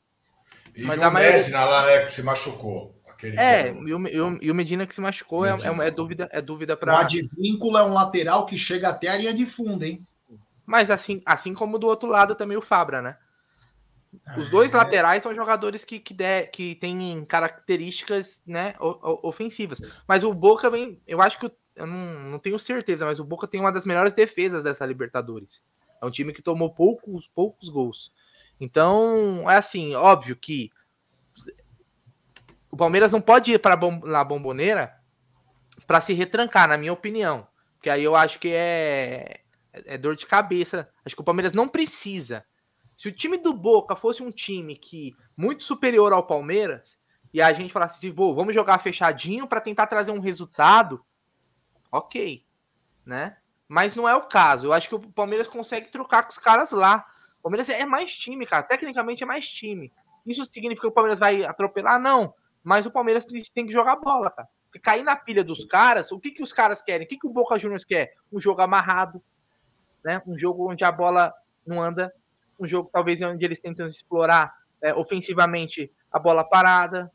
[0.74, 1.38] E mas o maioria...
[1.38, 2.04] Medina lá, né?
[2.04, 2.94] Que se machucou.
[3.36, 6.76] é, e o, e o Medina que se machucou é, é, é, dúvida, é dúvida
[6.76, 6.94] para.
[6.94, 9.98] O Advíncula é um lateral que chega até a linha de fundo, hein?
[10.64, 13.16] Mas assim, assim como do outro lado também o Fabra, né?
[14.36, 14.76] Os dois é.
[14.76, 18.74] laterais são jogadores que, que, de, que têm características né,
[19.22, 19.80] ofensivas.
[20.06, 21.00] Mas o Boca vem.
[21.06, 23.86] Eu acho que o, eu não, não tenho certeza, mas o Boca tem uma das
[23.86, 25.64] melhores defesas dessa Libertadores.
[26.00, 28.12] É um time que tomou poucos, poucos gols.
[28.60, 30.70] Então, é assim, óbvio que
[32.70, 34.94] o Palmeiras não pode ir para bom, na bomboneira
[35.86, 37.46] para se retrancar, na minha opinião.
[37.76, 39.40] Porque aí eu acho que é,
[39.72, 40.88] é dor de cabeça.
[41.04, 42.44] Acho que o Palmeiras não precisa.
[42.96, 47.00] Se o time do Boca fosse um time que muito superior ao Palmeiras,
[47.32, 51.04] e a gente falasse assim, vamos jogar fechadinho para tentar trazer um resultado,
[51.90, 52.44] ok,
[53.04, 53.36] né?
[53.68, 54.66] Mas não é o caso.
[54.66, 57.06] Eu acho que o Palmeiras consegue trocar com os caras lá.
[57.40, 58.62] O Palmeiras é mais time, cara.
[58.62, 59.92] Tecnicamente é mais time.
[60.26, 62.00] Isso significa que o Palmeiras vai atropelar?
[62.00, 62.34] Não.
[62.62, 64.48] Mas o Palmeiras tem que jogar bola, cara.
[64.66, 67.06] Se cair na pilha dos caras, o que, que os caras querem?
[67.06, 68.14] O que, que o Boca Juniors quer?
[68.32, 69.22] Um jogo amarrado,
[70.04, 70.22] né?
[70.26, 71.32] Um jogo onde a bola
[71.66, 72.12] não anda.
[72.60, 74.52] Um jogo talvez onde eles tentam explorar
[74.82, 77.10] é, ofensivamente a bola parada.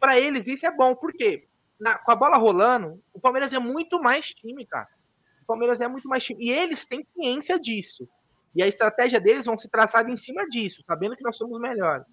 [0.00, 1.46] Para eles isso é bom, por quê?
[1.78, 4.88] Na, com a bola rolando, o Palmeiras é muito mais time, cara.
[5.42, 6.44] O Palmeiras é muito mais time.
[6.44, 8.08] E eles têm ciência disso.
[8.54, 12.06] E a estratégia deles vão ser traçada em cima disso, sabendo que nós somos melhores.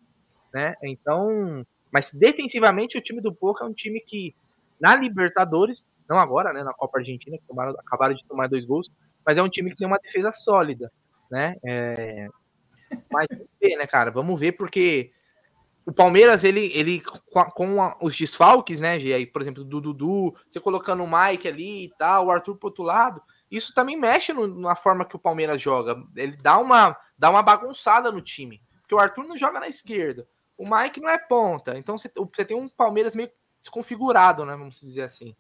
[0.54, 0.76] Né?
[0.84, 4.34] Então, mas defensivamente o time do Boca é um time que
[4.80, 8.90] na Libertadores, não agora, né, na Copa Argentina, que tomaram, acabaram de tomar dois gols,
[9.26, 10.92] mas é um time que tem uma defesa sólida,
[11.30, 11.56] né?
[11.64, 12.30] É...
[13.12, 14.10] Mas vamos ver, né, cara?
[14.10, 15.12] Vamos ver porque
[15.90, 17.02] o Palmeiras, ele, ele
[17.56, 19.12] com, a, os desfalques, né, G?
[19.12, 22.68] Aí, por exemplo, do Dudu, você colocando o Mike ali e tal, o Arthur pro
[22.68, 26.00] outro lado, isso também mexe no, na forma que o Palmeiras joga.
[26.16, 28.62] Ele dá uma, dá uma bagunçada no time.
[28.82, 30.28] Porque o Arthur não joga na esquerda.
[30.56, 31.76] O Mike não é ponta.
[31.76, 34.56] Então você, você tem um Palmeiras meio desconfigurado, né?
[34.56, 35.36] Vamos dizer assim.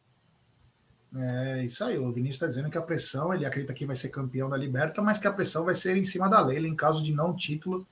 [1.15, 1.95] É isso aí.
[1.95, 4.99] O Vinícius está dizendo que a pressão, ele acredita que vai ser campeão da Liberta,
[4.99, 7.85] mas que a pressão vai ser em cima da Leila em caso de não título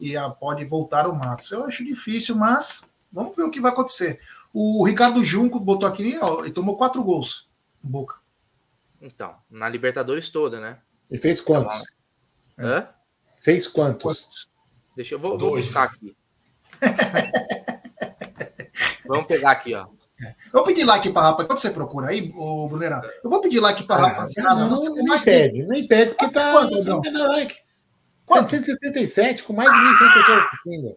[0.00, 1.50] e a, pode voltar o Matos.
[1.50, 4.20] Eu acho difícil, mas vamos ver o que vai acontecer.
[4.52, 7.48] O Ricardo Junco botou aqui ó, e tomou quatro gols
[7.84, 8.16] no Boca.
[9.00, 10.78] Então, na Libertadores toda, né?
[11.10, 11.82] E fez quantos?
[12.58, 12.88] Então, Hã?
[13.38, 14.02] Fez quantos?
[14.02, 14.50] quantos?
[14.96, 16.16] Deixa eu vou, vou buscar aqui.
[19.06, 19.86] Vamos pegar aqui, ó.
[20.22, 20.34] É.
[20.52, 21.48] Eu vou pedir like para rapaz.
[21.48, 24.54] Quando você procura aí, ô Brunera, eu vou pedir like para rapaziada.
[24.54, 26.52] Não, não, não, nem pede, nem pede, porque tá.
[26.52, 27.00] Quanto, não?
[27.28, 27.56] like.
[28.30, 30.96] 467, com mais de 1.100 pessoas assistindo.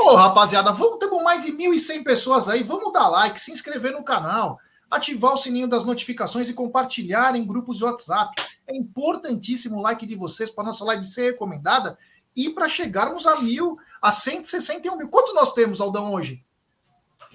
[0.00, 2.62] Ô, rapaziada, vamos ter mais de 1.100 pessoas aí.
[2.62, 4.58] Vamos dar like, se inscrever no canal,
[4.90, 8.32] ativar o sininho das notificações e compartilhar em grupos de WhatsApp.
[8.66, 11.98] É importantíssimo o like de vocês para nossa live ser recomendada
[12.34, 15.08] e para chegarmos a mil, a 161 mil.
[15.08, 16.42] Quanto nós temos, Aldão, hoje?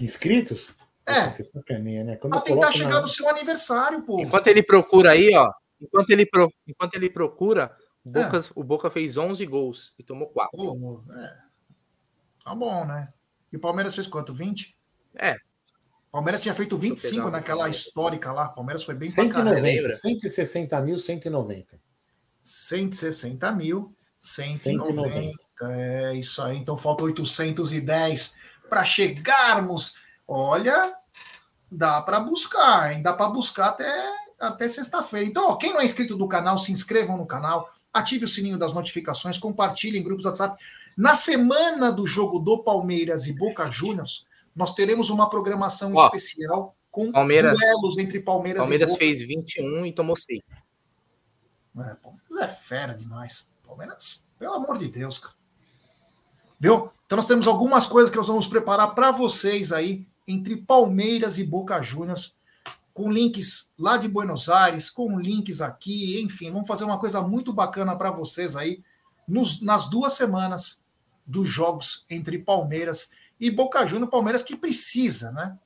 [0.00, 0.74] Inscritos?
[1.06, 1.28] É.
[1.28, 2.16] Você sacaneia, né?
[2.16, 4.18] Quando Pra tentar chegar na- no seu aniversário, pô.
[4.20, 5.52] Enquanto ele procura aí, ó.
[5.80, 7.70] Enquanto ele, pro, enquanto ele procura,
[8.04, 8.24] o É.
[8.24, 10.56] Boca, o Boca fez 11 gols e tomou 4.
[10.56, 11.36] Pô, é.
[12.44, 13.12] Tá bom, né?
[13.52, 14.34] E o Palmeiras fez quanto?
[14.34, 14.76] 20?
[15.16, 15.36] É.
[16.12, 18.48] Palmeiras tinha feito 25 pegar um naquela histórica lá.
[18.48, 19.48] Palmeiras foi bem pra caralho.
[19.56, 19.96] 190, lembra?
[19.96, 21.80] 160 mil, 190.
[22.42, 25.32] 160 mil, 190.
[25.62, 26.58] É isso aí.
[26.58, 28.36] Então falta 810
[28.68, 29.96] para chegarmos.
[30.26, 30.96] Olha,
[31.70, 33.02] dá para buscar, hein?
[33.02, 35.26] Dá para buscar até, até sexta-feira.
[35.26, 38.58] Então, ó, quem não é inscrito do canal, se inscrevam no canal, ative o sininho
[38.58, 40.60] das notificações, compartilhe em grupos do WhatsApp.
[40.96, 46.76] Na semana do jogo do Palmeiras e Boca Juniors, nós teremos uma programação Ó, especial
[46.90, 48.98] com Palmeiras- duelos entre Palmeiras, Palmeiras e Boca.
[48.98, 50.40] fez 21 e tomou 6.
[51.76, 53.50] É, Palmeiras é fera demais.
[53.66, 55.34] Palmeiras, pelo amor de Deus, cara.
[56.60, 56.90] Viu?
[57.06, 61.44] Então nós temos algumas coisas que nós vamos preparar para vocês aí entre Palmeiras e
[61.44, 62.34] Boca Juniors,
[62.94, 67.52] com links lá de Buenos Aires, com links aqui, enfim, vamos fazer uma coisa muito
[67.52, 68.82] bacana para vocês aí
[69.26, 70.82] nos- nas duas semanas
[71.26, 73.10] dos jogos entre Palmeiras
[73.40, 74.10] e Boca Juniors.
[74.10, 75.58] Palmeiras que precisa, né?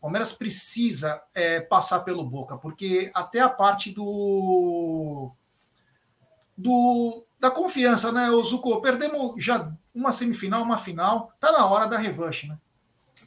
[0.00, 5.30] Palmeiras precisa é, passar pelo Boca, porque até a parte do,
[6.56, 8.80] do da confiança, né, Zuko?
[8.80, 12.56] Perdemos já uma semifinal, uma final, tá na hora da revanche, né?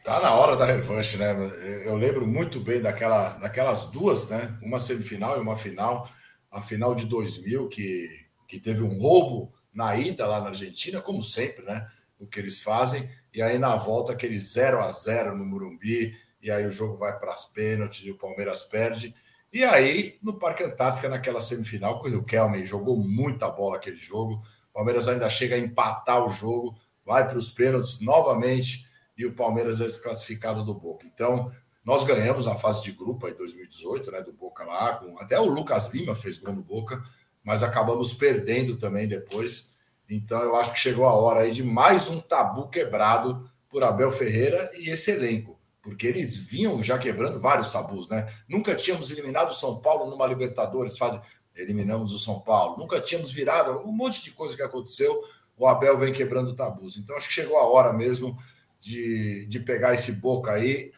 [0.05, 1.35] Tá na hora da revanche, né?
[1.83, 4.55] Eu lembro muito bem daquela, daquelas duas, né?
[4.61, 6.07] Uma semifinal e uma final.
[6.51, 8.07] A final de 2000, que,
[8.47, 11.87] que teve um roubo na ida lá na Argentina, como sempre, né?
[12.19, 13.09] O que eles fazem.
[13.33, 16.15] E aí na volta, aquele 0 a 0 no Murumbi.
[16.39, 19.15] E aí o jogo vai para as pênaltis e o Palmeiras perde.
[19.51, 24.39] E aí, no Parque Antártica, naquela semifinal, que o Kelman jogou muita bola aquele jogo.
[24.69, 28.84] O Palmeiras ainda chega a empatar o jogo, vai para os pênaltis novamente
[29.17, 31.05] e o Palmeiras é desclassificado do Boca.
[31.05, 31.51] Então,
[31.83, 35.45] nós ganhamos a fase de grupo aí 2018, né, do Boca lá, com, até o
[35.45, 37.03] Lucas Lima fez gol no Boca,
[37.43, 39.75] mas acabamos perdendo também depois.
[40.09, 44.11] Então, eu acho que chegou a hora aí de mais um tabu quebrado por Abel
[44.11, 48.27] Ferreira e esse elenco, porque eles vinham já quebrando vários tabus, né?
[48.47, 51.19] Nunca tínhamos eliminado o São Paulo numa Libertadores, fase
[51.55, 52.77] eliminamos o São Paulo.
[52.77, 55.23] Nunca tínhamos virado, um monte de coisa que aconteceu.
[55.57, 56.97] O Abel vem quebrando tabus.
[56.97, 58.37] Então, acho que chegou a hora mesmo
[58.85, 60.93] de, de pegar esse boca aí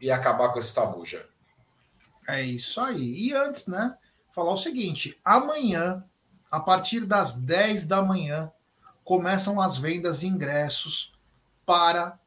[0.00, 1.20] e acabar com esse tabu já.
[2.26, 3.28] É isso aí.
[3.28, 3.96] E antes, né,
[4.30, 6.02] falar o seguinte: amanhã,
[6.50, 8.50] a partir das 10 da manhã,
[9.04, 11.12] começam as vendas de ingressos
[11.66, 12.18] para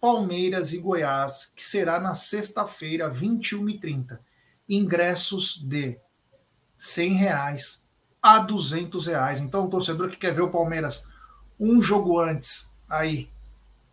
[0.00, 4.18] Palmeiras e Goiás, que será na sexta-feira, 21h30.
[4.68, 5.98] Ingressos de
[6.76, 7.84] 100 reais
[8.22, 9.40] a 200 reais.
[9.40, 11.08] Então, o torcedor que quer ver o Palmeiras
[11.58, 13.28] um jogo antes, aí.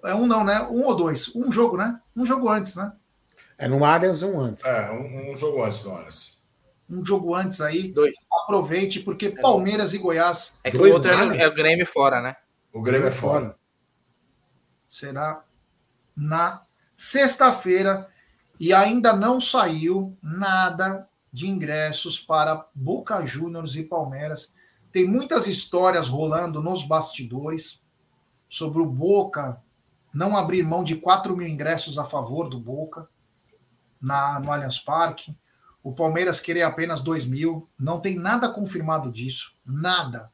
[0.06, 0.62] É um não, né?
[0.62, 1.36] Um ou dois.
[1.36, 2.00] Um jogo, né?
[2.16, 2.94] Um jogo antes, né?
[3.58, 4.66] É no Allianz um antes.
[4.66, 6.38] É, um, um jogo antes, Donas.
[6.90, 7.92] Um jogo antes aí.
[7.92, 8.16] Dois.
[8.44, 12.36] Aproveite, porque Palmeiras e Goiás É que o outro é, é o Grêmio fora, né?
[12.72, 13.56] O Grêmio é fora.
[14.90, 15.44] será
[16.16, 16.64] na
[16.96, 18.08] sexta-feira
[18.60, 24.54] e ainda não saiu nada de ingressos para Boca Juniors e Palmeiras.
[24.92, 27.84] Tem muitas histórias rolando nos bastidores
[28.48, 29.62] sobre o Boca
[30.16, 33.10] não abrir mão de 4 mil ingressos a favor do Boca
[34.02, 35.38] na, no Allianz Parque.
[35.84, 37.68] O Palmeiras querer apenas 2 mil.
[37.78, 39.60] Não tem nada confirmado disso.
[39.66, 40.32] Nada.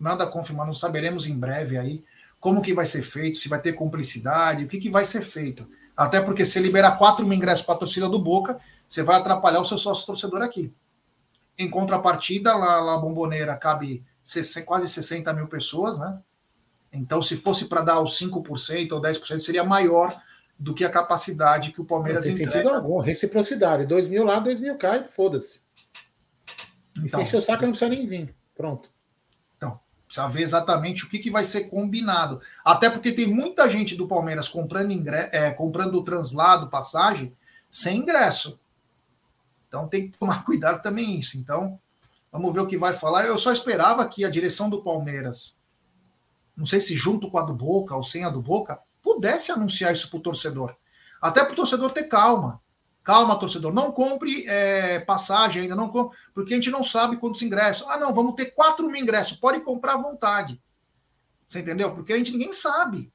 [0.00, 0.68] Nada confirmado.
[0.68, 2.02] Não saberemos em breve aí
[2.40, 5.68] como que vai ser feito, se vai ter cumplicidade, o que, que vai ser feito.
[5.94, 8.58] Até porque se liberar 4 mil ingressos para a torcida do Boca,
[8.88, 10.74] você vai atrapalhar o seu sócio torcedor aqui.
[11.56, 16.18] Em contrapartida, lá, lá a Bomboneira cabe 60 quase 60 mil pessoas, né?
[16.92, 20.14] Então, se fosse para dar os 5% ou 10%, seria maior
[20.58, 22.76] do que a capacidade que o Não Palmeiras tem sentido entrega.
[22.76, 22.98] algum.
[23.00, 23.86] Reciprocidade.
[23.86, 25.62] Dois mil lá, dois mil cá e foda-se.
[26.96, 28.34] E Então, se encher o saco, não precisa nem vir.
[28.54, 28.92] Pronto.
[30.12, 32.38] Precisa ver exatamente o que, que vai ser combinado.
[32.62, 35.16] Até porque tem muita gente do Palmeiras comprando, ingre...
[35.32, 37.34] é, comprando o translado, passagem,
[37.70, 38.60] sem ingresso.
[39.66, 41.38] Então tem que tomar cuidado também isso.
[41.38, 41.80] Então,
[42.30, 43.24] vamos ver o que vai falar.
[43.24, 45.58] Eu só esperava que a direção do Palmeiras,
[46.56, 49.92] não sei se junto com a do Boca ou sem a do Boca, pudesse anunciar
[49.92, 50.76] isso para o torcedor.
[51.20, 52.60] Até para o torcedor ter calma.
[53.02, 57.42] Calma, torcedor, não compre é, passagem ainda, não compre, porque a gente não sabe quantos
[57.42, 57.88] ingressos.
[57.88, 60.62] Ah, não, vamos ter 4 mil ingressos, pode comprar à vontade.
[61.44, 61.92] Você entendeu?
[61.94, 63.12] Porque a gente ninguém sabe.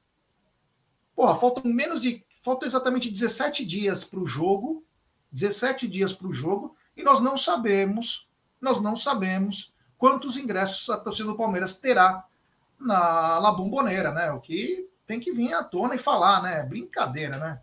[1.16, 2.22] Porra, faltam menos de.
[2.42, 4.84] Faltam exatamente 17 dias para o jogo.
[5.32, 8.28] 17 dias para o jogo, e nós não sabemos,
[8.60, 12.24] nós não sabemos quantos ingressos a torcida do Palmeiras terá
[12.80, 14.30] na La Bombonera, né?
[14.32, 16.62] O que tem que vir à tona e falar, né?
[16.64, 17.60] Brincadeira, né?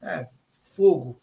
[0.00, 0.28] É,
[0.58, 1.20] fogo.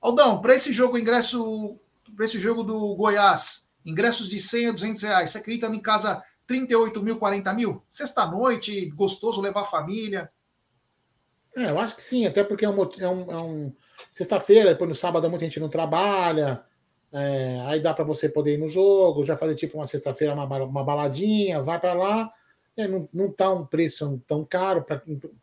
[0.00, 1.78] Aldão, para esse jogo, ingresso,
[2.14, 6.22] para esse jogo do Goiás, ingressos de 100 a 200 reais, você acredita em casa
[6.46, 7.82] 38 mil, 40 mil?
[7.90, 10.30] Sexta-noite, gostoso levar a família.
[11.56, 13.72] É, eu acho que sim, até porque é um, é um, é um
[14.12, 16.64] sexta-feira, depois no sábado muita gente não trabalha,
[17.12, 20.44] é, aí dá para você poder ir no jogo, já fazer tipo uma sexta-feira, uma,
[20.64, 22.32] uma baladinha, vai para lá,
[22.78, 24.96] é, não, não tá um preço tão caro, pra,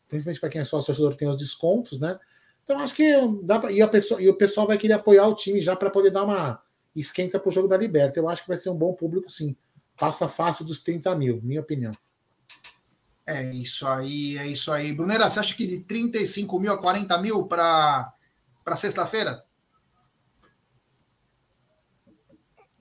[0.07, 2.17] principalmente para quem é sócio torcedor tem os descontos, né?
[2.63, 3.11] Então acho que
[3.43, 5.89] dá pra, e, a pessoa, e o pessoal vai querer apoiar o time já para
[5.89, 6.61] poder dar uma
[6.95, 8.19] esquenta para o jogo da Liberta.
[8.19, 9.55] Eu acho que vai ser um bom público, sim.
[9.99, 11.91] Passa fácil dos 30 mil, minha opinião.
[13.27, 14.93] É isso aí, é isso aí.
[14.93, 18.13] Brunera, você acha que de 35 mil a 40 mil para
[18.75, 19.44] sexta-feira?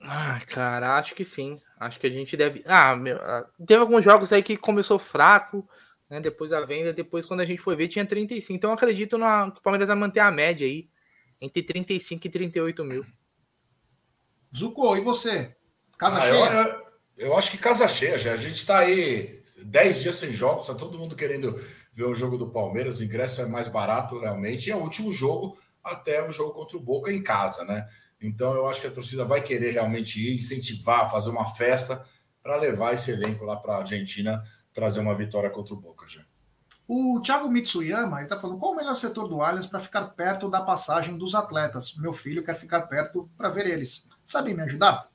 [0.07, 1.61] Ah, cara, acho que sim.
[1.79, 2.63] Acho que a gente deve.
[2.65, 5.67] Ah, meu, ah, teve alguns jogos aí que começou fraco,
[6.09, 6.19] né?
[6.19, 8.55] Depois da venda, depois quando a gente foi ver tinha 35.
[8.55, 9.51] Então eu acredito na...
[9.51, 10.87] que o Palmeiras vai manter a média aí
[11.41, 13.05] entre 35 e 38 mil.
[14.55, 15.55] Zucco, e você?
[15.97, 16.83] Casa ah, cheia?
[17.17, 18.33] Eu, eu, acho que casa cheia, já.
[18.33, 21.59] A gente está aí 10 dias sem jogos, tá todo mundo querendo
[21.93, 22.99] ver o jogo do Palmeiras.
[22.99, 24.67] O ingresso é mais barato realmente.
[24.67, 27.87] E é o último jogo até o jogo contra o Boca em casa, né?
[28.25, 32.05] Então eu acho que a torcida vai querer realmente ir, incentivar, fazer uma festa
[32.41, 34.43] para levar esse elenco lá para a Argentina
[34.73, 36.21] trazer uma vitória contra o Boca já.
[36.87, 40.61] O Thiago Mitsuyama está falando qual o melhor setor do Allianz para ficar perto da
[40.61, 41.95] passagem dos atletas.
[41.95, 44.07] Meu filho quer ficar perto para ver eles.
[44.23, 45.09] Sabe me ajudar?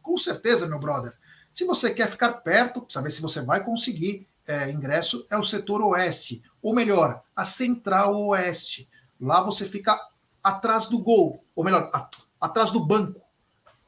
[0.00, 1.12] Com certeza, meu brother.
[1.52, 5.82] Se você quer ficar perto, saber se você vai conseguir é, ingresso, é o setor
[5.82, 8.88] oeste, ou melhor, a central oeste.
[9.20, 9.98] Lá você fica
[10.42, 12.08] atrás do gol, ou melhor, a,
[12.40, 13.20] atrás do banco.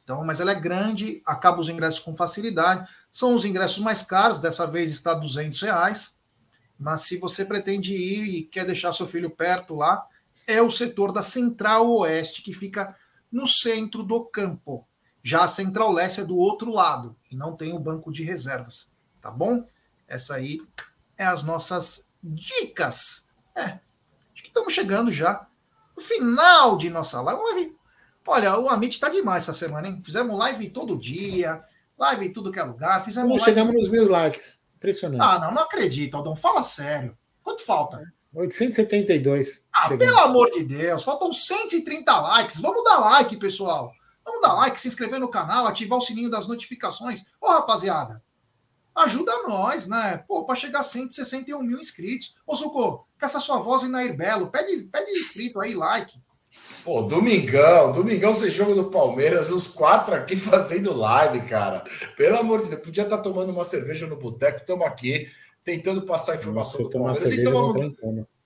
[0.02, 2.88] Então, mas ela é grande, acaba os ingressos com facilidade.
[3.12, 6.18] São os ingressos mais caros, dessa vez está 200 reais.
[6.78, 10.06] Mas se você pretende ir e quer deixar seu filho perto lá,
[10.46, 12.96] é o setor da Central Oeste, que fica
[13.30, 14.86] no centro do campo.
[15.22, 18.90] Já a Central Leste é do outro lado e não tem o banco de reservas,
[19.20, 19.68] tá bom?
[20.06, 20.62] Essa aí
[21.18, 23.28] é as nossas dicas.
[23.54, 23.62] É,
[24.32, 25.46] acho que estamos chegando já
[25.94, 27.76] no final de nossa live.
[28.28, 30.02] Olha, o Amit está demais essa semana, hein?
[30.02, 31.64] Fizemos live todo dia,
[31.96, 33.02] live em tudo que é lugar.
[33.02, 34.60] Fizemos chegamos nos mil likes.
[34.76, 35.22] Impressionante.
[35.22, 36.36] Ah, não, não acredito, Aldão.
[36.36, 37.16] Fala sério.
[37.42, 38.02] Quanto falta?
[38.34, 39.64] 872.
[39.72, 39.98] Ah, chegando.
[40.00, 42.60] pelo amor de Deus, faltam 130 likes.
[42.60, 43.90] Vamos dar like, pessoal.
[44.22, 47.24] Vamos dar like, se inscrever no canal, ativar o sininho das notificações.
[47.40, 48.22] Ô, rapaziada,
[48.94, 50.22] ajuda nós, né?
[50.28, 52.36] Pô, para chegar a 161 mil inscritos.
[52.46, 56.20] Ô, Zucco, com essa sua voz em Nair Belo, pede, pede inscrito aí, like.
[56.84, 61.84] Pô, domingão, domingão sem jogo do Palmeiras, os quatro aqui fazendo live, cara.
[62.16, 65.30] Pelo amor de Deus, podia estar tá tomando uma cerveja no boteco, estamos aqui
[65.64, 67.30] tentando passar informação do Palmeiras.
[67.32, 67.96] Então vamos,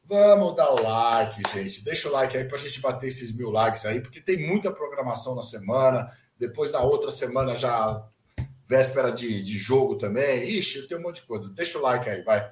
[0.04, 1.84] vamos dar o like, gente.
[1.84, 4.72] Deixa o like aí para a gente bater esses mil likes aí, porque tem muita
[4.72, 6.10] programação na semana.
[6.38, 8.04] Depois na outra semana já
[8.66, 10.48] véspera de, de jogo também.
[10.48, 11.52] Ixi, tem um monte de coisa.
[11.52, 12.50] Deixa o like aí, vai.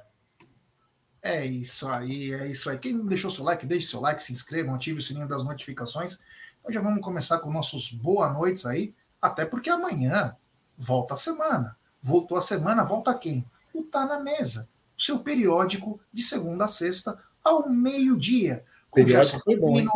[1.22, 2.78] É isso aí, é isso aí.
[2.78, 6.18] Quem não deixou seu like, deixe seu like, se inscrevam, ative o sininho das notificações.
[6.60, 10.34] Então já vamos começar com nossos boa noites aí, até porque amanhã
[10.78, 11.76] volta a semana.
[12.02, 13.44] Voltou a semana, volta quem?
[13.74, 14.68] O Tá na Mesa,
[14.98, 18.64] o seu periódico de segunda a sexta ao meio-dia.
[18.90, 19.92] Com Gerson Firmino,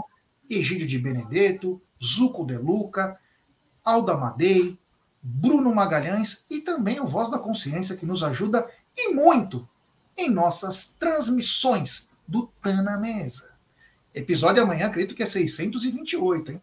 [0.48, 3.18] Egídio de Benedetto, Zuco De Luca,
[3.82, 4.78] Alda Madei,
[5.22, 9.66] Bruno Magalhães e também o Voz da Consciência, que nos ajuda e muito
[10.16, 13.53] em nossas transmissões do Tá na Mesa.
[14.15, 16.62] Episódio amanhã, acredito que é 628, hein?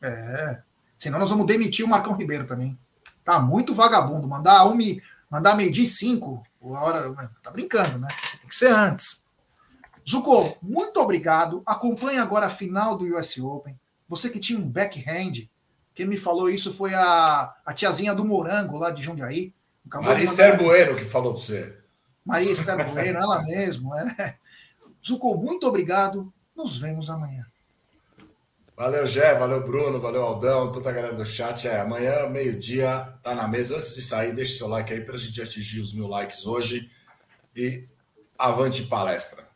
[0.00, 0.62] É.
[0.98, 2.78] Senão nós vamos demitir o Marcão Ribeiro também.
[3.24, 4.28] Tá muito vagabundo.
[4.28, 4.78] Mandar um,
[5.28, 6.42] mandar meio-dia e cinco.
[6.60, 7.12] Hora,
[7.42, 8.08] tá brincando, né?
[8.38, 9.26] Tem que ser antes.
[10.08, 11.62] Zuko, muito obrigado.
[11.66, 13.78] Acompanhe agora a final do US Open.
[14.08, 15.48] Você que tinha um backhand,
[15.94, 19.52] quem me falou isso foi a, a tiazinha do Morango, lá de Jundiaí.
[19.92, 21.81] Marista Bueno que falou para você.
[22.24, 23.94] Maria Esther Bueno, ela mesmo.
[23.96, 24.36] É.
[25.04, 26.32] Zuko, muito obrigado.
[26.54, 27.46] Nos vemos amanhã.
[28.76, 31.68] Valeu, Gé, valeu, Bruno, valeu, Aldão, toda a galera do chat.
[31.68, 33.76] É, amanhã, meio-dia, tá na mesa.
[33.76, 36.90] Antes de sair, deixe seu like aí para a gente atingir os mil likes hoje.
[37.54, 37.86] E
[38.38, 39.46] avante palestra.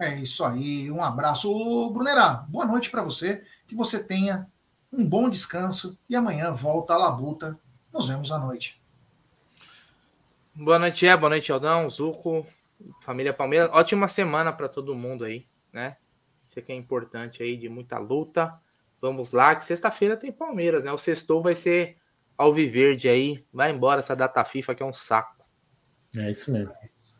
[0.00, 1.90] É isso aí, um abraço.
[1.90, 3.44] Brunerá, boa noite para você.
[3.66, 4.46] Que você tenha
[4.92, 7.58] um bom descanso e amanhã volta à labuta.
[7.92, 8.79] Nos vemos à noite.
[10.54, 11.16] Boa noite, é.
[11.16, 12.44] Boa noite, Aldão, Zuco,
[13.02, 13.70] família Palmeiras.
[13.72, 15.96] Ótima semana para todo mundo aí, né?
[16.44, 18.52] Isso que é importante aí, de muita luta.
[19.00, 20.92] Vamos lá, que sexta-feira tem Palmeiras, né?
[20.92, 21.96] O sextou vai ser
[22.36, 23.44] Alviverde aí.
[23.52, 25.36] Vai embora essa data FIFA que é um saco.
[26.16, 26.74] É isso mesmo.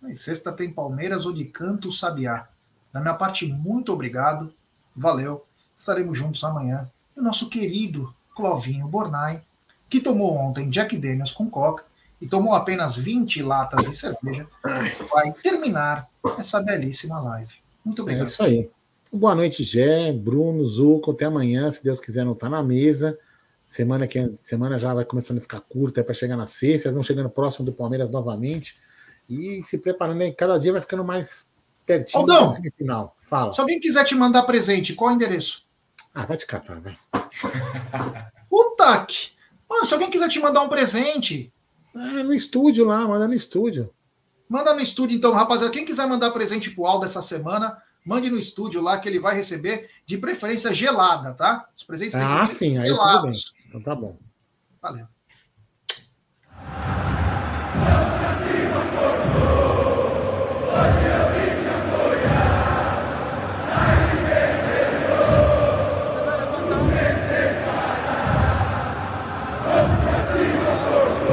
[0.09, 2.49] E sexta tem Palmeiras ou de Canto Sabiá.
[2.93, 4.53] Da minha parte, muito obrigado.
[4.95, 5.47] Valeu.
[5.77, 6.91] Estaremos juntos amanhã.
[7.17, 9.43] E o nosso querido Clovinho Bornai,
[9.89, 11.90] que tomou ontem Jack Daniels com coca
[12.21, 14.47] e tomou apenas 20 latas de cerveja,
[15.13, 16.07] vai terminar
[16.39, 17.55] essa belíssima live.
[17.85, 18.27] Muito É obrigado.
[18.27, 18.71] isso aí.
[19.13, 21.11] Boa noite, Gé, Bruno, Zuco.
[21.13, 23.19] Até amanhã, se Deus quiser, não tá na mesa.
[23.67, 26.91] Semana que semana já vai começando a ficar curta para chegar na sexta.
[26.91, 28.77] Vamos chegando próximo do Palmeiras novamente.
[29.29, 31.47] E se preparando aí, cada dia vai ficando mais
[31.87, 32.47] pertinho Aldão!
[32.49, 33.17] da semifinal.
[33.23, 33.53] Fala.
[33.53, 35.65] Se alguém quiser te mandar presente, qual é o endereço?
[36.15, 36.97] Ah, vai te catar, vai.
[38.49, 39.31] Puta que.
[39.69, 41.53] Mano, se alguém quiser te mandar um presente,
[41.95, 43.91] Ah, no estúdio lá, manda no estúdio.
[44.49, 45.73] manda no estúdio então, rapaziada.
[45.73, 49.35] Quem quiser mandar presente pro Aldo essa semana, mande no estúdio lá que ele vai
[49.35, 51.67] receber, de preferência gelada, tá?
[51.77, 53.33] Os presentes têm que Ah, sim, aí tudo bem.
[53.69, 54.19] Então tá bom.
[54.83, 55.07] Valeu.